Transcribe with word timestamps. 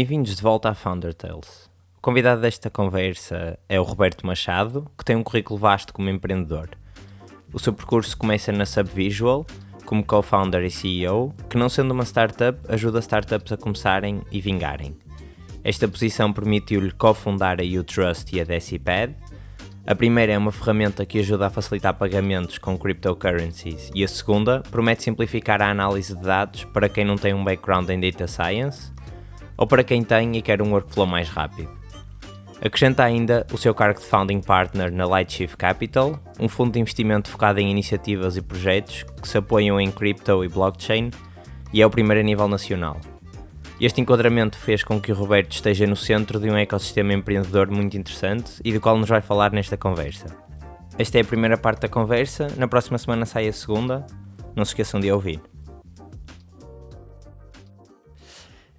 Bem-vindos 0.00 0.34
de 0.34 0.40
volta 0.40 0.70
à 0.70 0.74
Founder 0.74 1.12
Tales. 1.12 1.68
O 1.98 2.00
convidado 2.00 2.40
desta 2.40 2.70
conversa 2.70 3.58
é 3.68 3.78
o 3.78 3.82
Roberto 3.82 4.26
Machado, 4.26 4.90
que 4.96 5.04
tem 5.04 5.14
um 5.14 5.22
currículo 5.22 5.58
vasto 5.58 5.92
como 5.92 6.08
empreendedor. 6.08 6.70
O 7.52 7.58
seu 7.58 7.70
percurso 7.70 8.16
começa 8.16 8.50
na 8.50 8.64
Subvisual, 8.64 9.44
como 9.84 10.02
co-founder 10.02 10.64
e 10.64 10.70
CEO, 10.70 11.34
que 11.50 11.58
não 11.58 11.68
sendo 11.68 11.90
uma 11.90 12.06
startup, 12.06 12.58
ajuda 12.66 13.00
startups 13.00 13.52
a 13.52 13.58
começarem 13.58 14.22
e 14.32 14.40
vingarem. 14.40 14.96
Esta 15.62 15.86
posição 15.86 16.32
permitiu-lhe 16.32 16.92
cofundar 16.92 17.58
a 17.60 17.80
UTrust 17.80 18.32
e 18.32 18.40
a 18.40 18.44
Decipad. 18.44 19.14
A 19.86 19.94
primeira 19.94 20.32
é 20.32 20.38
uma 20.38 20.50
ferramenta 20.50 21.04
que 21.04 21.18
ajuda 21.18 21.48
a 21.48 21.50
facilitar 21.50 21.92
pagamentos 21.92 22.56
com 22.56 22.78
cryptocurrencies 22.78 23.90
e 23.94 24.02
a 24.02 24.08
segunda 24.08 24.62
promete 24.70 25.02
simplificar 25.02 25.60
a 25.60 25.70
análise 25.70 26.16
de 26.16 26.22
dados 26.22 26.64
para 26.64 26.88
quem 26.88 27.04
não 27.04 27.16
tem 27.16 27.34
um 27.34 27.44
background 27.44 27.90
em 27.90 28.00
data 28.00 28.26
science 28.26 28.98
ou 29.60 29.66
para 29.66 29.84
quem 29.84 30.02
tem 30.02 30.38
e 30.38 30.42
quer 30.42 30.62
um 30.62 30.72
workflow 30.72 31.06
mais 31.06 31.28
rápido. 31.28 31.68
Acrescenta 32.64 33.04
ainda 33.04 33.46
o 33.52 33.58
seu 33.58 33.74
cargo 33.74 34.00
de 34.00 34.06
founding 34.06 34.40
partner 34.40 34.90
na 34.90 35.04
Lightshift 35.04 35.56
Capital, 35.56 36.18
um 36.40 36.48
fundo 36.48 36.72
de 36.72 36.80
investimento 36.80 37.28
focado 37.28 37.60
em 37.60 37.70
iniciativas 37.70 38.38
e 38.38 38.42
projetos 38.42 39.04
que 39.20 39.28
se 39.28 39.36
apoiam 39.36 39.78
em 39.78 39.90
crypto 39.90 40.42
e 40.42 40.48
blockchain 40.48 41.10
e 41.72 41.82
é 41.82 41.86
o 41.86 41.90
primeiro 41.90 42.20
a 42.20 42.24
nível 42.24 42.48
nacional. 42.48 42.98
Este 43.78 44.00
enquadramento 44.00 44.58
fez 44.58 44.82
com 44.82 45.00
que 45.00 45.12
o 45.12 45.14
Roberto 45.14 45.52
esteja 45.52 45.86
no 45.86 45.96
centro 45.96 46.40
de 46.40 46.50
um 46.50 46.56
ecossistema 46.56 47.12
empreendedor 47.12 47.70
muito 47.70 47.96
interessante 47.96 48.60
e 48.64 48.72
do 48.72 48.80
qual 48.80 48.96
nos 48.96 49.08
vai 49.08 49.20
falar 49.20 49.52
nesta 49.52 49.76
conversa. 49.76 50.26
Esta 50.98 51.18
é 51.18 51.20
a 51.20 51.24
primeira 51.24 51.56
parte 51.56 51.82
da 51.82 51.88
conversa, 51.88 52.48
na 52.56 52.68
próxima 52.68 52.98
semana 52.98 53.24
sai 53.24 53.48
a 53.48 53.52
segunda, 53.52 54.06
não 54.54 54.64
se 54.64 54.72
esqueçam 54.72 55.00
de 55.00 55.10
ouvir. 55.10 55.40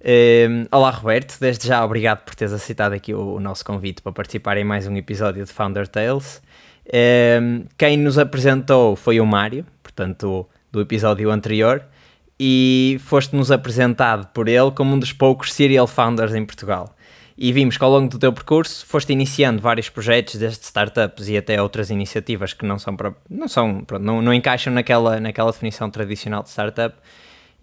Um, 0.04 0.66
olá 0.72 0.90
Roberto, 0.90 1.38
desde 1.38 1.68
já 1.68 1.84
obrigado 1.84 2.24
por 2.24 2.34
teres 2.34 2.52
aceitado 2.52 2.92
aqui 2.92 3.14
o, 3.14 3.34
o, 3.34 3.40
nosso 3.40 3.64
convite 3.64 4.02
para 4.02 4.10
participar 4.10 4.56
em 4.56 4.64
mais 4.64 4.88
um 4.88 4.96
episódio 4.96 5.44
de 5.44 5.52
Founder 5.52 5.86
Tales. 5.86 6.42
Um, 7.40 7.64
quem 7.78 7.96
nos 7.96 8.18
apresentou 8.18 8.96
foi 8.96 9.20
o 9.20 9.26
Mário, 9.26 9.64
portanto, 9.80 10.44
do 10.72 10.80
episódio 10.80 11.30
anterior, 11.30 11.84
e 12.36 12.98
foste-nos 13.04 13.52
apresentado 13.52 14.26
por 14.34 14.48
ele 14.48 14.72
como 14.72 14.92
um 14.92 14.98
dos 14.98 15.12
poucos 15.12 15.52
serial 15.52 15.86
founders 15.86 16.34
em 16.34 16.44
Portugal. 16.44 16.96
E 17.38 17.52
vimos 17.52 17.76
que 17.76 17.84
ao 17.84 17.90
longo 17.90 18.08
do 18.08 18.18
teu 18.18 18.32
percurso 18.32 18.84
foste 18.84 19.12
iniciando 19.12 19.62
vários 19.62 19.88
projetos, 19.88 20.34
desde 20.34 20.64
startups 20.64 21.28
e 21.28 21.36
até 21.36 21.62
outras 21.62 21.90
iniciativas 21.90 22.52
que 22.52 22.66
não 22.66 22.76
são, 22.76 22.96
não, 23.30 23.46
são, 23.46 23.86
não, 24.00 24.20
não 24.20 24.34
encaixam 24.34 24.72
naquela, 24.72 25.20
naquela 25.20 25.52
definição 25.52 25.88
tradicional 25.88 26.42
de 26.42 26.50
startup 26.50 26.96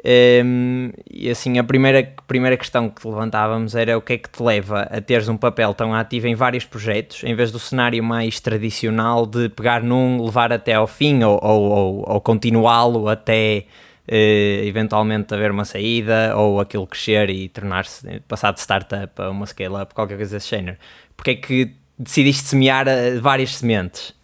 um, 0.05 0.92
e 1.11 1.30
assim, 1.30 1.59
a 1.59 1.64
primeira, 1.64 2.14
primeira 2.25 2.55
questão 2.55 2.89
que 2.89 3.05
levantávamos 3.05 3.75
era 3.75 3.97
o 3.97 4.02
que 4.02 4.14
é 4.14 4.17
que 4.17 4.30
te 4.30 4.42
leva 4.42 4.83
a 4.83 5.02
teres 5.02 5.28
um 5.28 5.36
papel 5.36 5.73
tão 5.73 5.94
ativo 5.94 6.28
em 6.28 6.36
vários 6.36 6.64
projetos, 6.64 7.23
em 7.23 7.36
vez 7.36 7.52
do 7.52 7.59
cenário 7.59 8.02
mais 8.02 8.39
tradicional 8.39 9.25
de 9.25 9.50
pegar 9.50 9.83
num, 9.83 10.23
levar 10.23 10.53
até 10.53 10.73
ao 10.73 10.88
fim 10.88 11.22
ou, 11.23 11.38
ou, 11.44 11.61
ou, 11.64 12.05
ou 12.08 12.22
continuá-lo 12.22 13.09
até 13.09 13.66
uh, 14.08 14.66
eventualmente 14.66 15.33
haver 15.33 15.52
uma 15.52 15.66
saída 15.66 16.33
ou 16.36 16.61
aquilo 16.61 16.88
crescer 16.88 17.30
e 17.30 17.50
tornar-se, 17.50 18.22
passar 18.22 18.53
de 18.53 18.61
startup 18.61 19.22
a 19.22 19.30
uma 19.30 19.45
scale-up, 19.45 19.94
qualquer 19.94 20.16
coisa 20.16 20.38
desse 20.38 20.50
género. 20.50 20.77
Porque 21.17 21.31
é 21.31 21.36
que 21.36 21.73
decidiste 21.97 22.44
semear 22.44 22.88
uh, 22.88 23.20
várias 23.22 23.58
sementes? 23.58 24.17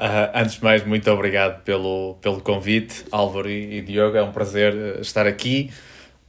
Uh, 0.00 0.32
antes 0.32 0.54
de 0.54 0.64
mais, 0.64 0.82
muito 0.82 1.10
obrigado 1.10 1.62
pelo, 1.62 2.16
pelo 2.22 2.40
convite, 2.40 3.04
Álvaro 3.12 3.50
e, 3.50 3.76
e 3.76 3.82
Diogo. 3.82 4.16
É 4.16 4.22
um 4.22 4.32
prazer 4.32 4.74
eh, 4.74 5.00
estar 5.02 5.26
aqui. 5.26 5.70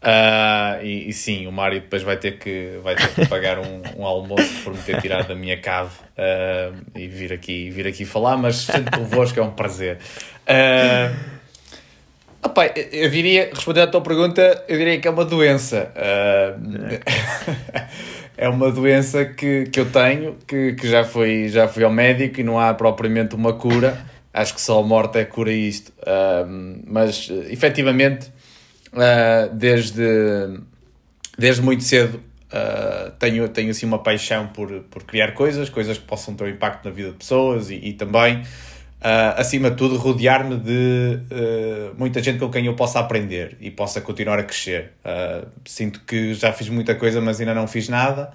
Uh, 0.02 0.84
e, 0.84 1.08
e, 1.08 1.14
sim, 1.14 1.48
o 1.48 1.54
Mário 1.54 1.80
depois 1.80 2.04
vai 2.04 2.18
ter 2.18 2.38
que, 2.38 2.78
vai 2.84 2.96
ter 2.96 3.08
que 3.14 3.26
pagar 3.28 3.59
um, 3.59 3.82
um 3.98 4.06
almoço 4.06 4.62
por 4.66 4.74
me 4.74 4.82
ter 4.82 5.00
tirado 5.00 5.30
da 5.30 5.36
minha 5.36 5.56
cave 5.58 5.92
uh, 6.18 6.76
e 6.94 7.08
vir 7.08 7.32
aqui, 7.32 7.70
vir 7.70 7.88
aqui 7.88 8.04
falar, 8.04 8.36
mas 8.36 8.58
sendo 8.58 8.92
convosco 8.92 9.40
é 9.40 9.44
um 9.44 9.52
prazer. 9.52 10.00
Uh, 10.42 11.16
opa, 12.44 12.66
eu 12.92 13.09
diria, 13.09 13.52
respondendo 13.53 13.88
à 13.88 13.92
tua 13.92 14.02
pergunta, 14.02 14.66
eu 14.68 14.78
diria 14.78 15.00
que 15.00 15.08
é 15.08 15.12
uma 15.12 15.24
doença. 15.24 15.94
Uh, 15.96 16.59
é 18.41 18.50
uma 18.50 18.72
doença 18.72 19.24
que, 19.24 19.66
que 19.66 19.79
eu 19.79 19.85
tenho, 19.91 20.35
que, 20.47 20.74
que 20.74 20.90
já, 20.90 21.03
fui, 21.03 21.47
já 21.47 21.68
fui 21.68 21.84
ao 21.84 21.91
médico 21.91 22.40
e 22.40 22.44
não 22.44 22.59
há 22.59 22.74
propriamente 22.74 23.35
uma 23.35 23.53
cura. 23.53 24.03
Acho 24.34 24.56
que 24.56 24.62
só 24.62 24.79
a 24.79 24.84
morte 24.84 25.19
é 25.19 25.25
cura 25.25 25.52
isto. 25.52 25.90
Uh, 26.00 26.81
mas, 26.88 27.29
efetivamente, 27.52 28.31
uh, 28.94 29.53
desde, 29.53 30.59
desde 31.38 31.62
muito 31.62 31.84
cedo 31.84 32.19
uh, 32.52 33.12
tenho, 33.19 33.47
tenho 33.47 33.69
assim 33.69 33.85
uma 33.85 34.00
paixão 34.00 34.47
por, 34.47 34.72
por 34.90 35.03
criar 35.03 35.34
coisas, 35.34 35.69
coisas 35.69 36.00
que 36.00 36.06
possam 36.06 36.34
ter 36.34 36.46
um 36.46 36.50
impacto 36.50 36.85
na 36.85 36.90
vida 36.90 37.12
de 37.12 37.18
pessoas 37.18 37.69
e, 37.69 37.75
e 37.75 37.94
também 37.94 38.41
Uh, 39.01 39.34
acima 39.35 39.72
de 39.72 39.78
tudo, 39.78 39.97
rodear-me 39.97 40.57
de 40.57 41.17
uh, 41.31 41.95
muita 41.97 42.22
gente 42.22 42.38
com 42.38 42.51
quem 42.51 42.67
eu 42.67 42.75
possa 42.75 43.00
aprender 43.00 43.57
e 43.59 43.72
possa 43.72 44.00
continuar 44.00 44.38
a 44.38 44.44
crescer. 44.44 44.91
Uh, 45.03 45.47
sinto 45.66 46.01
que 46.01 46.35
já 46.35 46.53
fiz 46.53 46.69
muita 46.69 46.94
coisa, 46.94 47.19
mas 47.19 47.40
ainda 47.40 47.56
não 47.56 47.67
fiz 47.67 47.90
nada. 47.90 48.31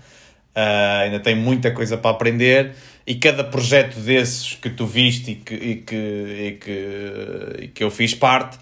ainda 1.05 1.21
tenho 1.21 1.37
muita 1.37 1.71
coisa 1.71 1.97
para 1.97 2.11
aprender 2.11 2.73
e 3.07 3.15
cada 3.15 3.45
projeto 3.45 4.01
desses 4.01 4.55
que 4.55 4.69
tu 4.69 4.87
viste 4.87 5.33
e 5.33 5.35
que, 5.37 5.55
e 5.55 5.77
que, 5.77 5.95
e 5.95 6.53
que, 6.61 7.63
e 7.63 7.69
que 7.69 7.85
eu 7.85 7.91
fiz 7.91 8.13
parte, 8.15 8.59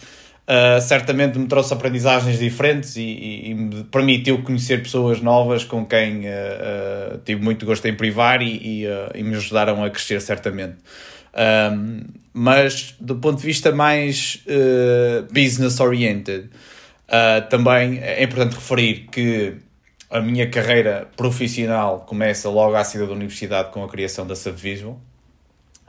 certamente 0.82 1.38
me 1.38 1.46
trouxe 1.46 1.72
aprendizagens 1.72 2.38
diferentes 2.38 2.96
e, 2.96 3.46
e, 3.46 3.54
me 3.54 3.84
permitiu 3.84 4.42
conhecer 4.42 4.82
pessoas 4.82 5.22
novas 5.22 5.64
com 5.64 5.86
quem 5.86 6.24
tive 7.24 7.40
muito 7.40 7.64
gosto 7.64 7.86
em 7.86 7.94
privar 7.94 8.42
e, 8.42 8.84
e 9.14 9.22
me 9.22 9.36
ajudaram 9.36 9.82
a 9.82 9.88
crescer, 9.88 10.20
certamente. 10.20 10.76
Um, 11.34 12.00
mas 12.32 12.94
do 13.00 13.16
ponto 13.16 13.40
de 13.40 13.46
vista 13.46 13.72
mais 13.72 14.42
uh, 14.46 15.22
business 15.32 15.80
oriented, 15.80 16.48
uh, 17.08 17.48
também 17.48 17.98
é 17.98 18.22
importante 18.22 18.54
referir 18.54 19.08
que 19.10 19.54
a 20.10 20.20
minha 20.20 20.48
carreira 20.48 21.08
profissional 21.16 22.00
começa 22.00 22.48
logo 22.48 22.74
à 22.74 22.84
saída 22.84 23.06
da 23.06 23.12
universidade 23.12 23.70
com 23.70 23.82
a 23.82 23.88
criação 23.88 24.26
da 24.26 24.36
Subvisual. 24.36 25.00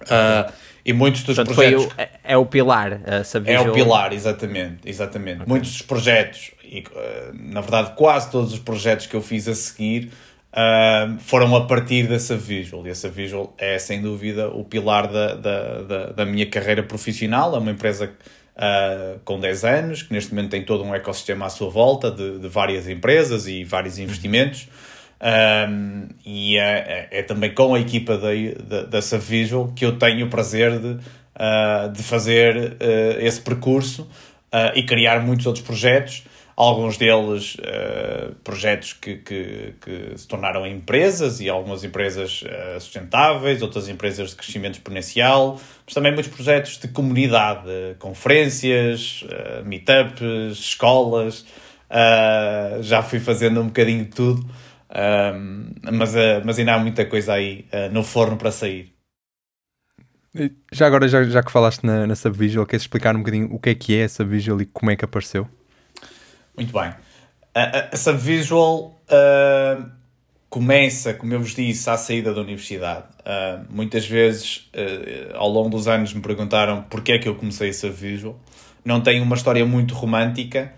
Uh, 0.01 0.51
e 0.83 0.93
muitos 0.93 1.23
dos 1.23 1.35
Portanto, 1.35 1.55
projetos. 1.55 1.85
O, 1.85 1.91
é, 1.97 2.09
é, 2.23 2.37
o 2.37 2.45
pilar, 2.45 3.01
a 3.05 3.23
Subvisual. 3.23 3.65
É 3.65 3.69
o 3.69 3.73
pilar, 3.73 4.13
exatamente. 4.13 4.79
exatamente. 4.85 5.37
Okay. 5.37 5.47
Muitos 5.47 5.71
dos 5.71 5.81
projetos, 5.81 6.51
e 6.63 6.83
na 7.33 7.61
verdade 7.61 7.93
quase 7.95 8.29
todos 8.29 8.53
os 8.53 8.59
projetos 8.59 9.07
que 9.07 9.15
eu 9.15 9.21
fiz 9.21 9.47
a 9.47 9.55
seguir, 9.55 10.11
uh, 10.55 11.19
foram 11.19 11.55
a 11.55 11.65
partir 11.65 12.07
dessa 12.07 12.35
visual. 12.35 12.85
E 12.87 12.89
essa 12.89 13.09
visual 13.09 13.53
é, 13.57 13.77
sem 13.77 14.01
dúvida, 14.01 14.49
o 14.49 14.63
pilar 14.63 15.07
da, 15.07 15.35
da, 15.35 15.81
da, 15.81 16.05
da 16.07 16.25
minha 16.25 16.45
carreira 16.45 16.81
profissional. 16.81 17.55
É 17.55 17.59
uma 17.59 17.71
empresa 17.71 18.11
uh, 18.55 19.19
com 19.23 19.39
10 19.39 19.65
anos, 19.65 20.03
que 20.03 20.13
neste 20.13 20.33
momento 20.33 20.51
tem 20.51 20.63
todo 20.63 20.83
um 20.83 20.95
ecossistema 20.95 21.45
à 21.45 21.49
sua 21.49 21.69
volta 21.69 22.09
de, 22.09 22.39
de 22.39 22.47
várias 22.47 22.87
empresas 22.87 23.47
e 23.47 23.63
vários 23.63 23.99
investimentos. 23.99 24.67
Um, 25.21 26.09
e 26.25 26.57
é, 26.57 27.07
é, 27.11 27.19
é, 27.19 27.23
também 27.23 27.53
com 27.53 27.73
a 27.73 27.79
equipa 27.79 28.17
da, 28.17 28.29
da, 28.67 28.83
da 28.83 29.01
Subvisual 29.01 29.71
que 29.73 29.85
eu 29.85 29.97
tenho 29.97 30.25
o 30.25 30.29
prazer 30.29 30.77
de, 30.77 30.87
uh, 30.87 31.91
de 31.91 32.03
fazer 32.03 32.73
uh, 32.73 33.19
esse 33.19 33.39
percurso 33.39 34.03
uh, 34.03 34.75
e 34.75 34.83
criar 34.83 35.21
muitos 35.21 35.45
outros 35.45 35.65
projetos 35.65 36.25
alguns 36.55 36.97
deles 36.97 37.55
uh, 37.55 38.33
projetos 38.43 38.93
que, 38.93 39.17
que, 39.17 39.73
que, 39.81 40.17
se 40.17 40.27
tornaram 40.27 40.65
empresas 40.65 41.41
e 41.41 41.49
algumas 41.49 41.83
empresas 41.83 42.43
uh, 42.43 42.79
sustentáveis, 42.79 43.61
outras 43.61 43.89
empresas 43.89 44.29
de 44.29 44.37
crescimento 44.37 44.75
exponencial, 44.75 45.59
mas 45.85 45.93
também 45.93 46.13
muitos 46.13 46.31
projetos 46.31 46.77
de 46.77 46.87
comunidade, 46.87 47.67
uh, 47.67 47.95
conferências, 47.99 49.25
meetups, 49.65 50.57
escolas. 50.57 51.45
já 52.81 53.03
fui 53.03 53.19
fazendo 53.19 53.59
um 53.59 53.67
bocadinho 53.67 54.05
de 54.05 54.11
tudo, 54.11 54.45
mas, 55.91 56.13
mas 56.43 56.57
ainda 56.57 56.73
há 56.73 56.79
muita 56.79 57.05
coisa 57.05 57.33
aí 57.33 57.65
no 57.91 58.03
forno 58.03 58.37
para 58.37 58.51
sair. 58.51 58.93
Já 60.71 60.87
agora, 60.87 61.07
já, 61.07 61.23
já 61.23 61.41
que 61.41 61.51
falaste 61.51 61.85
na, 61.85 62.05
na 62.05 62.15
Subvisual, 62.15 62.65
queres 62.65 62.83
explicar 62.83 63.15
um 63.15 63.19
bocadinho 63.19 63.53
o 63.53 63.59
que 63.59 63.69
é 63.69 63.75
que 63.75 63.95
é 63.97 64.03
a 64.03 64.09
Subvisual 64.09 64.61
e 64.61 64.65
como 64.65 64.91
é 64.91 64.95
que 64.95 65.05
apareceu? 65.05 65.47
Muito 66.57 66.71
bem. 66.71 66.93
A, 67.53 67.89
a 67.93 67.97
Subvisual 67.97 68.99
uh, 69.09 69.85
começa, 70.49 71.13
como 71.13 71.33
eu 71.33 71.39
vos 71.39 71.55
disse, 71.55 71.89
à 71.89 71.97
saída 71.97 72.33
da 72.33 72.41
universidade. 72.41 73.05
Uh, 73.21 73.65
muitas 73.69 74.05
vezes, 74.05 74.69
uh, 74.73 75.35
ao 75.35 75.49
longo 75.49 75.69
dos 75.69 75.87
anos, 75.87 76.13
me 76.13 76.21
perguntaram 76.21 76.83
porquê 76.83 77.13
é 77.13 77.19
que 77.19 77.29
eu 77.29 77.35
comecei 77.35 77.69
a 77.69 77.73
Subvisual. 77.73 78.37
Não 78.83 79.01
tenho 79.01 79.23
uma 79.23 79.35
história 79.35 79.65
muito 79.65 79.93
romântica. 79.93 80.73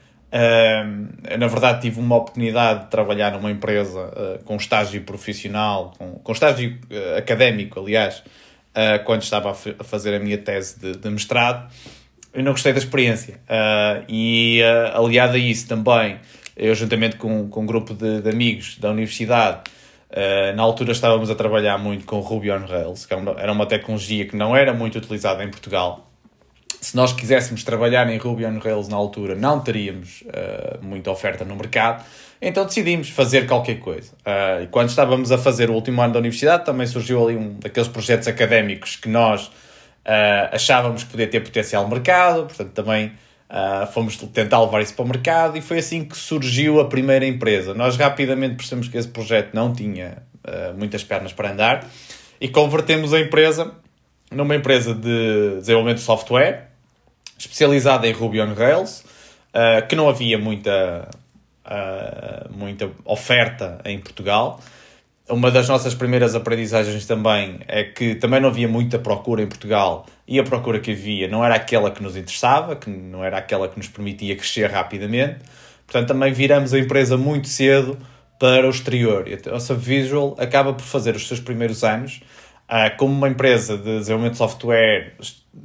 Na 1.39 1.47
verdade, 1.47 1.81
tive 1.81 1.99
uma 1.99 2.15
oportunidade 2.17 2.85
de 2.85 2.89
trabalhar 2.89 3.31
numa 3.31 3.49
empresa 3.49 4.39
com 4.45 4.55
estágio 4.55 5.01
profissional, 5.03 5.93
com, 5.97 6.13
com 6.13 6.31
estágio 6.31 6.77
académico, 7.17 7.79
aliás, 7.79 8.23
quando 9.05 9.23
estava 9.23 9.49
a, 9.49 9.53
a, 9.53 9.83
fazer 9.83 10.15
a 10.15 10.19
minha 10.19 10.37
tese 10.37 10.79
de, 10.79 10.97
de 10.97 11.09
mestrado 11.09 11.69
eu 12.37 12.43
não 12.43 12.51
gostei 12.51 12.71
da 12.71 12.77
experiência. 12.77 13.39
Uh, 13.49 14.05
e 14.07 14.61
uh, 14.61 15.03
aliado 15.03 15.33
a 15.33 15.39
isso 15.39 15.67
também 15.67 16.19
eu 16.55 16.73
juntamente 16.75 17.15
com, 17.17 17.49
com 17.49 17.61
um 17.61 17.65
grupo 17.65 17.93
de, 17.93 18.21
de 18.21 18.29
amigos 18.29 18.77
da 18.79 18.89
universidade, 18.91 19.61
uh, 20.11 20.55
na 20.55 20.61
altura 20.63 20.91
estávamos 20.91 21.31
a 21.31 21.35
trabalhar 21.35 21.79
muito 21.79 22.05
com 22.05 22.19
Ruby 22.19 22.51
on 22.51 22.65
Rails, 22.65 23.07
que 23.07 23.13
era 23.13 23.21
uma, 23.21 23.31
era 23.41 23.51
uma 23.51 23.65
tecnologia 23.65 24.25
que 24.25 24.35
não 24.35 24.55
era 24.55 24.71
muito 24.71 24.99
utilizada 24.99 25.43
em 25.43 25.49
Portugal. 25.49 26.11
Se 26.79 26.95
nós 26.95 27.11
quiséssemos 27.11 27.63
trabalhar 27.63 28.07
em 28.07 28.17
Ruby 28.17 28.45
on 28.45 28.59
Rails 28.59 28.87
na 28.87 28.95
altura, 28.95 29.33
não 29.33 29.59
teríamos 29.59 30.23
muita 30.79 31.09
oferta 31.09 31.43
no 31.43 31.55
mercado, 31.55 32.05
então 32.39 32.65
decidimos 32.65 33.09
fazer 33.09 33.47
qualquer 33.47 33.79
coisa. 33.79 34.13
E 34.61 34.67
quando 34.67 34.89
estávamos 34.89 35.31
a 35.31 35.39
fazer 35.39 35.71
o 35.71 35.73
último 35.73 35.99
ano 36.03 36.13
da 36.13 36.19
universidade, 36.19 36.65
também 36.65 36.85
surgiu 36.85 37.27
ali 37.27 37.35
um 37.35 37.57
daqueles 37.57 37.89
projetos 37.89 38.27
académicos 38.27 38.95
que 38.95 39.09
nós 39.09 39.49
achávamos 40.51 41.03
que 41.03 41.11
podia 41.11 41.27
ter 41.27 41.41
potencial 41.41 41.87
mercado, 41.87 42.45
portanto 42.45 42.71
também 42.71 43.11
Uh, 43.49 43.87
fomos 43.93 44.17
tentar 44.17 44.59
levar 44.59 44.81
isso 44.81 44.93
para 44.93 45.05
o 45.05 45.07
mercado 45.07 45.57
e 45.57 45.61
foi 45.61 45.77
assim 45.77 46.03
que 46.03 46.17
surgiu 46.17 46.81
a 46.81 46.85
primeira 46.85 47.25
empresa. 47.25 47.73
Nós 47.73 47.95
rapidamente 47.95 48.55
percebemos 48.55 48.89
que 48.89 48.97
esse 48.97 49.07
projeto 49.07 49.53
não 49.53 49.71
tinha 49.71 50.17
uh, 50.43 50.77
muitas 50.77 51.01
pernas 51.01 51.31
para 51.31 51.51
andar 51.51 51.85
e 52.41 52.49
convertemos 52.49 53.13
a 53.13 53.21
empresa 53.21 53.71
numa 54.29 54.53
empresa 54.53 54.93
de 54.93 55.59
desenvolvimento 55.59 55.99
de 55.99 56.03
software 56.03 56.67
especializada 57.39 58.05
em 58.05 58.11
Ruby 58.11 58.41
on 58.41 58.53
Rails, 58.53 59.05
uh, 59.53 59.87
que 59.87 59.95
não 59.95 60.09
havia 60.09 60.37
muita, 60.37 61.07
muita 62.49 62.89
oferta 63.05 63.79
em 63.85 63.97
Portugal 63.97 64.59
uma 65.29 65.51
das 65.51 65.67
nossas 65.67 65.93
primeiras 65.93 66.35
aprendizagens 66.35 67.05
também 67.05 67.59
é 67.67 67.83
que 67.83 68.15
também 68.15 68.39
não 68.39 68.49
havia 68.49 68.67
muita 68.67 68.97
procura 68.97 69.41
em 69.41 69.47
Portugal 69.47 70.05
e 70.27 70.39
a 70.39 70.43
procura 70.43 70.79
que 70.79 70.91
havia 70.91 71.27
não 71.27 71.43
era 71.43 71.55
aquela 71.55 71.91
que 71.91 72.01
nos 72.01 72.15
interessava, 72.15 72.75
que 72.75 72.89
não 72.89 73.23
era 73.23 73.37
aquela 73.37 73.67
que 73.67 73.77
nos 73.77 73.87
permitia 73.87 74.35
crescer 74.35 74.71
rapidamente. 74.71 75.39
Portanto, 75.85 76.07
também 76.09 76.31
viramos 76.31 76.73
a 76.73 76.79
empresa 76.79 77.17
muito 77.17 77.47
cedo 77.47 77.97
para 78.39 78.67
o 78.67 78.69
exterior. 78.69 79.25
A 79.45 79.51
nossa 79.51 79.73
Visual 79.73 80.35
acaba 80.39 80.73
por 80.73 80.83
fazer 80.83 81.15
os 81.15 81.27
seus 81.27 81.39
primeiros 81.39 81.83
anos 81.83 82.21
uh, 82.69 82.95
como 82.97 83.13
uma 83.13 83.27
empresa 83.27 83.77
de 83.77 83.97
desenvolvimento 83.99 84.33
de 84.33 84.37
software 84.37 85.13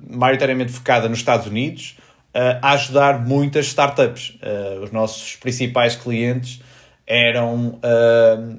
maioritariamente 0.09 0.73
focada 0.73 1.09
nos 1.09 1.19
Estados 1.19 1.47
Unidos, 1.47 1.97
uh, 2.35 2.59
a 2.63 2.73
ajudar 2.73 3.25
muitas 3.25 3.67
startups. 3.67 4.39
Uh, 4.43 4.83
os 4.83 4.91
nossos 4.91 5.37
principais 5.37 5.95
clientes 5.95 6.61
eram 7.07 7.81
uh, 7.81 8.59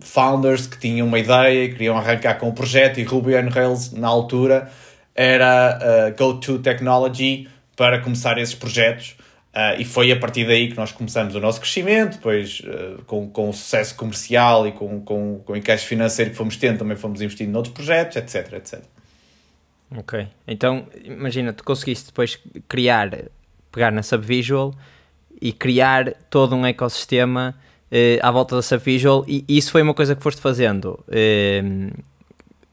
founders 0.00 0.66
que 0.66 0.78
tinham 0.78 1.06
uma 1.06 1.18
ideia 1.18 1.64
e 1.64 1.72
queriam 1.72 1.96
arrancar 1.96 2.34
com 2.34 2.48
o 2.48 2.52
projeto 2.52 3.00
e 3.00 3.02
Ruby 3.02 3.34
on 3.34 3.48
Rails 3.48 3.92
na 3.92 4.08
altura 4.08 4.70
era 5.14 5.78
uh, 5.78 6.16
go-to 6.16 6.58
technology 6.58 7.48
para 7.76 8.00
começar 8.00 8.38
esses 8.38 8.54
projetos 8.54 9.16
uh, 9.54 9.78
e 9.78 9.84
foi 9.84 10.12
a 10.12 10.16
partir 10.16 10.46
daí 10.46 10.70
que 10.70 10.76
nós 10.76 10.92
começamos 10.92 11.34
o 11.34 11.40
nosso 11.40 11.60
crescimento, 11.60 12.16
depois 12.16 12.62
com, 13.06 13.28
com 13.28 13.50
o 13.50 13.52
sucesso 13.52 13.94
comercial 13.96 14.66
e 14.66 14.72
com, 14.72 15.00
com, 15.00 15.40
com 15.44 15.52
o 15.52 15.56
encaixe 15.56 15.86
financeiro 15.86 16.30
que 16.30 16.36
fomos 16.36 16.56
tendo 16.56 16.78
também 16.78 16.96
fomos 16.96 17.20
investindo 17.20 17.50
noutros 17.50 17.74
projetos, 17.74 18.16
etc, 18.16 18.52
etc. 18.54 18.82
Ok, 19.96 20.26
então 20.46 20.86
imagina, 21.04 21.52
tu 21.52 21.62
conseguiste 21.62 22.06
depois 22.06 22.40
criar, 22.66 23.10
pegar 23.70 23.92
na 23.92 24.02
Subvisual 24.02 24.74
e 25.44 25.52
criar 25.52 26.14
todo 26.30 26.56
um 26.56 26.64
ecossistema 26.64 27.54
uh, 27.92 28.26
à 28.26 28.30
volta 28.30 28.56
da 28.56 28.62
Subvisual 28.62 29.26
e 29.28 29.44
isso 29.46 29.70
foi 29.70 29.82
uma 29.82 29.92
coisa 29.92 30.16
que 30.16 30.22
foste 30.22 30.40
fazendo 30.40 30.98
uh, 31.06 32.02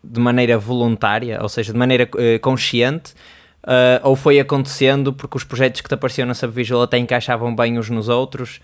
de 0.01 0.19
maneira 0.19 0.57
voluntária, 0.57 1.37
ou 1.41 1.49
seja, 1.49 1.73
de 1.73 1.77
maneira 1.77 2.05
uh, 2.05 2.39
consciente, 2.39 3.13
ou 4.01 4.15
foi 4.15 4.39
acontecendo 4.39 5.13
porque 5.13 5.37
os 5.37 5.43
projetos 5.43 5.81
que 5.81 5.87
te 5.87 5.93
apareciam 5.93 6.25
na 6.25 6.33
Subvisual 6.33 6.81
até 6.81 6.97
encaixavam 6.97 7.55
bem 7.55 7.77
uns 7.77 7.89
nos 7.91 8.09
outros? 8.09 8.59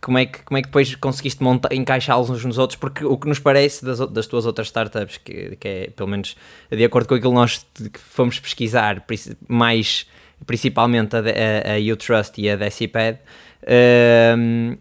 como, 0.00 0.18
é 0.18 0.26
que, 0.26 0.42
como 0.42 0.56
é 0.58 0.62
que 0.62 0.68
depois 0.68 0.94
conseguiste 0.94 1.42
encaixá-los 1.70 2.30
uns 2.30 2.44
nos 2.44 2.56
outros? 2.56 2.78
Porque 2.78 3.04
o 3.04 3.18
que 3.18 3.28
nos 3.28 3.38
parece 3.38 3.84
das, 3.84 3.98
das 3.98 4.26
tuas 4.26 4.46
outras 4.46 4.68
startups, 4.68 5.18
que, 5.18 5.56
que 5.56 5.68
é 5.68 5.90
pelo 5.90 6.08
menos 6.08 6.34
de 6.70 6.82
acordo 6.82 7.08
com 7.08 7.14
aquilo 7.14 7.32
que 7.32 7.36
nós 7.36 7.66
fomos 7.98 8.38
pesquisar, 8.38 9.04
mais 9.46 10.06
principalmente 10.46 11.16
a, 11.16 11.20
a, 11.20 11.74
a 11.74 11.92
Utrust 11.92 12.38
e 12.38 12.48
a 12.48 12.56
Decipad, 12.56 13.18
uh, 13.62 14.78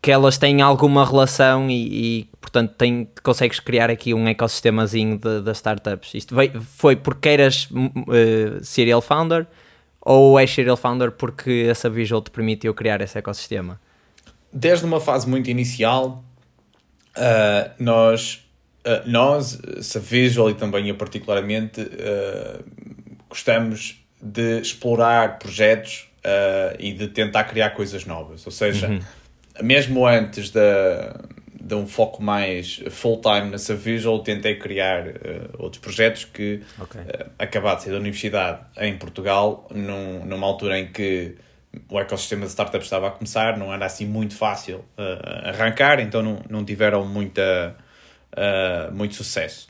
que 0.00 0.10
elas 0.10 0.38
têm 0.38 0.62
alguma 0.62 1.04
relação 1.04 1.68
e, 1.68 2.20
e 2.20 2.30
portanto, 2.40 2.74
tem, 2.76 3.08
consegues 3.22 3.60
criar 3.60 3.90
aqui 3.90 4.14
um 4.14 4.28
ecossistemazinho 4.28 5.18
das 5.18 5.58
startups. 5.58 6.14
Isto 6.14 6.34
veio, 6.34 6.60
foi 6.60 6.96
porque 6.96 7.28
eras 7.28 7.68
uh, 7.70 8.62
serial 8.62 9.00
founder 9.00 9.46
ou 10.00 10.38
és 10.38 10.50
serial 10.50 10.76
founder 10.76 11.10
porque 11.10 11.66
essa 11.68 11.90
visual 11.90 12.22
te 12.22 12.30
permitiu 12.30 12.72
criar 12.74 13.00
esse 13.00 13.18
ecossistema? 13.18 13.80
Desde 14.52 14.86
uma 14.86 15.00
fase 15.00 15.28
muito 15.28 15.50
inicial, 15.50 16.24
uh, 17.16 17.70
nós, 17.78 18.48
uh, 18.86 19.06
nós, 19.06 19.60
visual 20.00 20.48
e 20.48 20.54
também 20.54 20.88
eu 20.88 20.94
particularmente, 20.94 21.86
gostamos 23.28 24.07
de 24.20 24.60
explorar 24.60 25.38
projetos 25.38 26.08
uh, 26.18 26.76
e 26.78 26.92
de 26.92 27.08
tentar 27.08 27.44
criar 27.44 27.70
coisas 27.70 28.04
novas. 28.04 28.44
Ou 28.46 28.52
seja, 28.52 28.88
uhum. 28.88 29.00
mesmo 29.62 30.06
antes 30.06 30.50
de, 30.50 30.60
de 31.60 31.74
um 31.74 31.86
foco 31.86 32.22
mais 32.22 32.82
full-time 32.90 33.50
nessa 33.50 33.74
visual, 33.74 34.20
tentei 34.20 34.56
criar 34.56 35.06
uh, 35.06 35.12
outros 35.58 35.80
projetos 35.80 36.24
que 36.24 36.62
okay. 36.78 37.00
uh, 37.00 37.30
acabado 37.38 37.78
de 37.78 37.84
sair 37.84 37.92
da 37.92 37.98
universidade 37.98 38.60
em 38.78 38.96
Portugal, 38.96 39.68
num, 39.72 40.24
numa 40.24 40.46
altura 40.46 40.78
em 40.78 40.88
que 40.88 41.36
o 41.88 42.00
ecossistema 42.00 42.42
de 42.42 42.48
startups 42.48 42.86
estava 42.86 43.08
a 43.08 43.10
começar, 43.10 43.56
não 43.58 43.72
era 43.72 43.86
assim 43.86 44.06
muito 44.06 44.34
fácil 44.34 44.78
uh, 44.98 45.48
arrancar, 45.48 46.00
então 46.00 46.22
não, 46.22 46.42
não 46.48 46.64
tiveram 46.64 47.06
muita, 47.06 47.76
muito 48.92 49.14
sucesso. 49.14 49.68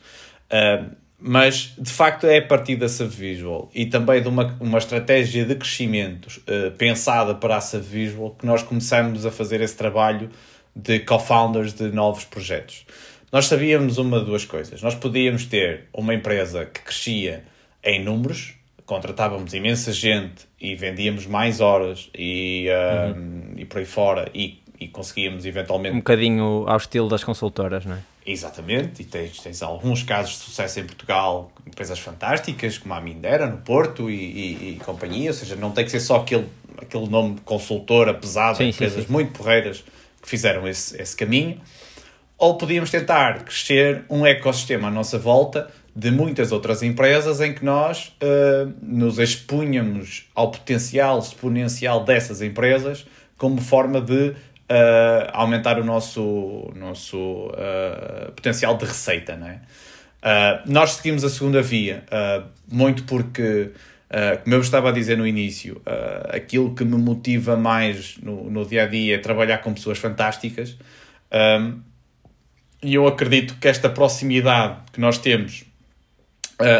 Mas 1.20 1.75
de 1.76 1.91
facto 1.91 2.26
é 2.29 2.38
a 2.38 2.47
partir 2.47 2.76
da 2.76 2.87
Visual 2.87 3.69
e 3.75 3.87
também 3.87 4.23
de 4.23 4.29
uma, 4.29 4.56
uma 4.61 4.79
estratégia 4.79 5.44
de 5.44 5.56
crescimento 5.56 6.26
uh, 6.26 6.70
pensada 6.76 7.35
para 7.35 7.56
a 7.56 7.79
Visual 7.79 8.37
que 8.38 8.47
nós 8.47 8.62
começamos 8.62 9.26
a 9.26 9.31
fazer 9.31 9.61
esse 9.61 9.77
trabalho 9.77 10.31
de 10.77 11.01
co-founders 11.01 11.72
de 11.72 11.91
novos 11.91 12.25
projetos. 12.25 12.87
Nós 13.32 13.46
sabíamos 13.46 13.98
uma 13.98 14.20
de 14.20 14.27
duas 14.27 14.44
coisas. 14.44 14.81
Nós 14.81 14.94
podíamos 14.94 15.44
ter 15.44 15.87
uma 15.93 16.15
empresa 16.15 16.65
que 16.65 16.81
crescia 16.82 17.43
em 17.82 18.03
números, 18.03 18.55
contratávamos 18.87 19.53
imensa 19.53 19.93
gente 19.93 20.46
e 20.60 20.77
vendíamos 20.77 21.27
mais 21.27 21.60
horas 21.60 22.08
e, 22.17 22.69
uh, 22.69 23.13
uhum. 23.13 23.55
e 23.56 23.65
por 23.65 23.79
aí 23.79 23.84
fora 23.84 24.31
e, 24.32 24.63
e 24.79 24.87
conseguíamos 24.87 25.44
eventualmente. 25.44 25.94
Um 25.94 25.98
bocadinho 25.98 26.65
ao 26.69 26.77
estilo 26.77 27.08
das 27.08 27.25
consultoras, 27.25 27.84
não 27.84 27.96
é? 27.96 27.98
Exatamente, 28.31 29.01
e 29.01 29.05
tens, 29.06 29.39
tens 29.41 29.63
alguns 29.63 30.03
casos 30.03 30.32
de 30.32 30.39
sucesso 30.41 30.81
em 30.81 30.85
Portugal, 30.85 31.51
empresas 31.67 31.99
fantásticas, 31.99 32.77
como 32.77 32.93
a 32.93 33.01
Mindera, 33.01 33.47
no 33.47 33.56
Porto 33.56 34.11
e, 34.11 34.15
e, 34.15 34.73
e 34.73 34.77
companhia, 34.85 35.31
ou 35.31 35.35
seja, 35.35 35.56
não 35.56 35.70
tem 35.70 35.82
que 35.82 35.91
ser 35.91 36.01
só 36.01 36.17
aquele, 36.17 36.47
aquele 36.77 37.08
nome 37.08 37.39
consultora 37.43 38.13
pesado, 38.13 38.58
sim, 38.58 38.69
empresas 38.69 39.01
sim, 39.01 39.06
sim. 39.06 39.13
muito 39.13 39.32
porreiras 39.32 39.82
que 40.20 40.29
fizeram 40.29 40.69
esse, 40.69 41.01
esse 41.01 41.17
caminho. 41.17 41.58
Ou 42.37 42.58
podíamos 42.58 42.91
tentar 42.91 43.44
crescer 43.44 44.05
um 44.11 44.27
ecossistema 44.27 44.89
à 44.89 44.91
nossa 44.91 45.19
volta 45.19 45.70
de 45.97 46.11
muitas 46.11 46.53
outras 46.53 46.82
empresas 46.82 47.41
em 47.41 47.55
que 47.55 47.65
nós 47.65 48.15
uh, 48.23 48.70
nos 48.82 49.19
expunhamos 49.19 50.29
ao 50.35 50.51
potencial 50.51 51.19
exponencial 51.19 52.05
dessas 52.05 52.43
empresas 52.43 53.06
como 53.39 53.58
forma 53.58 54.03
de 54.03 54.35
uh, 54.70 55.31
aumentar 55.32 55.79
o 55.79 55.84
nosso, 55.84 56.70
nosso 56.75 57.48
uh, 57.48 58.32
potencial 58.32 58.77
de 58.77 58.84
receita. 58.84 59.37
Não 59.37 59.48
é? 59.48 59.55
Uh, 59.55 60.70
nós 60.70 60.93
seguimos 60.93 61.25
a 61.25 61.31
segunda 61.31 61.63
via, 61.63 62.05
muito 62.70 63.05
porque, 63.05 63.70
como 64.43 64.56
eu 64.56 64.60
estava 64.60 64.89
a 64.89 64.93
dizer 64.93 65.17
no 65.17 65.27
início, 65.27 65.81
aquilo 66.29 66.75
que 66.75 66.84
me 66.84 66.96
motiva 66.96 67.56
mais 67.56 68.19
no, 68.19 68.51
no 68.51 68.67
dia 68.67 68.82
a 68.82 68.87
dia 68.87 69.15
é 69.15 69.19
trabalhar 69.19 69.58
com 69.58 69.72
pessoas 69.72 69.98
fantásticas. 69.98 70.77
Um, 71.60 71.81
e 72.82 72.94
eu 72.94 73.06
acredito 73.06 73.56
que 73.60 73.69
esta 73.69 73.89
proximidade 73.89 74.79
que 74.93 75.01
nós 75.01 75.19
temos, 75.19 75.65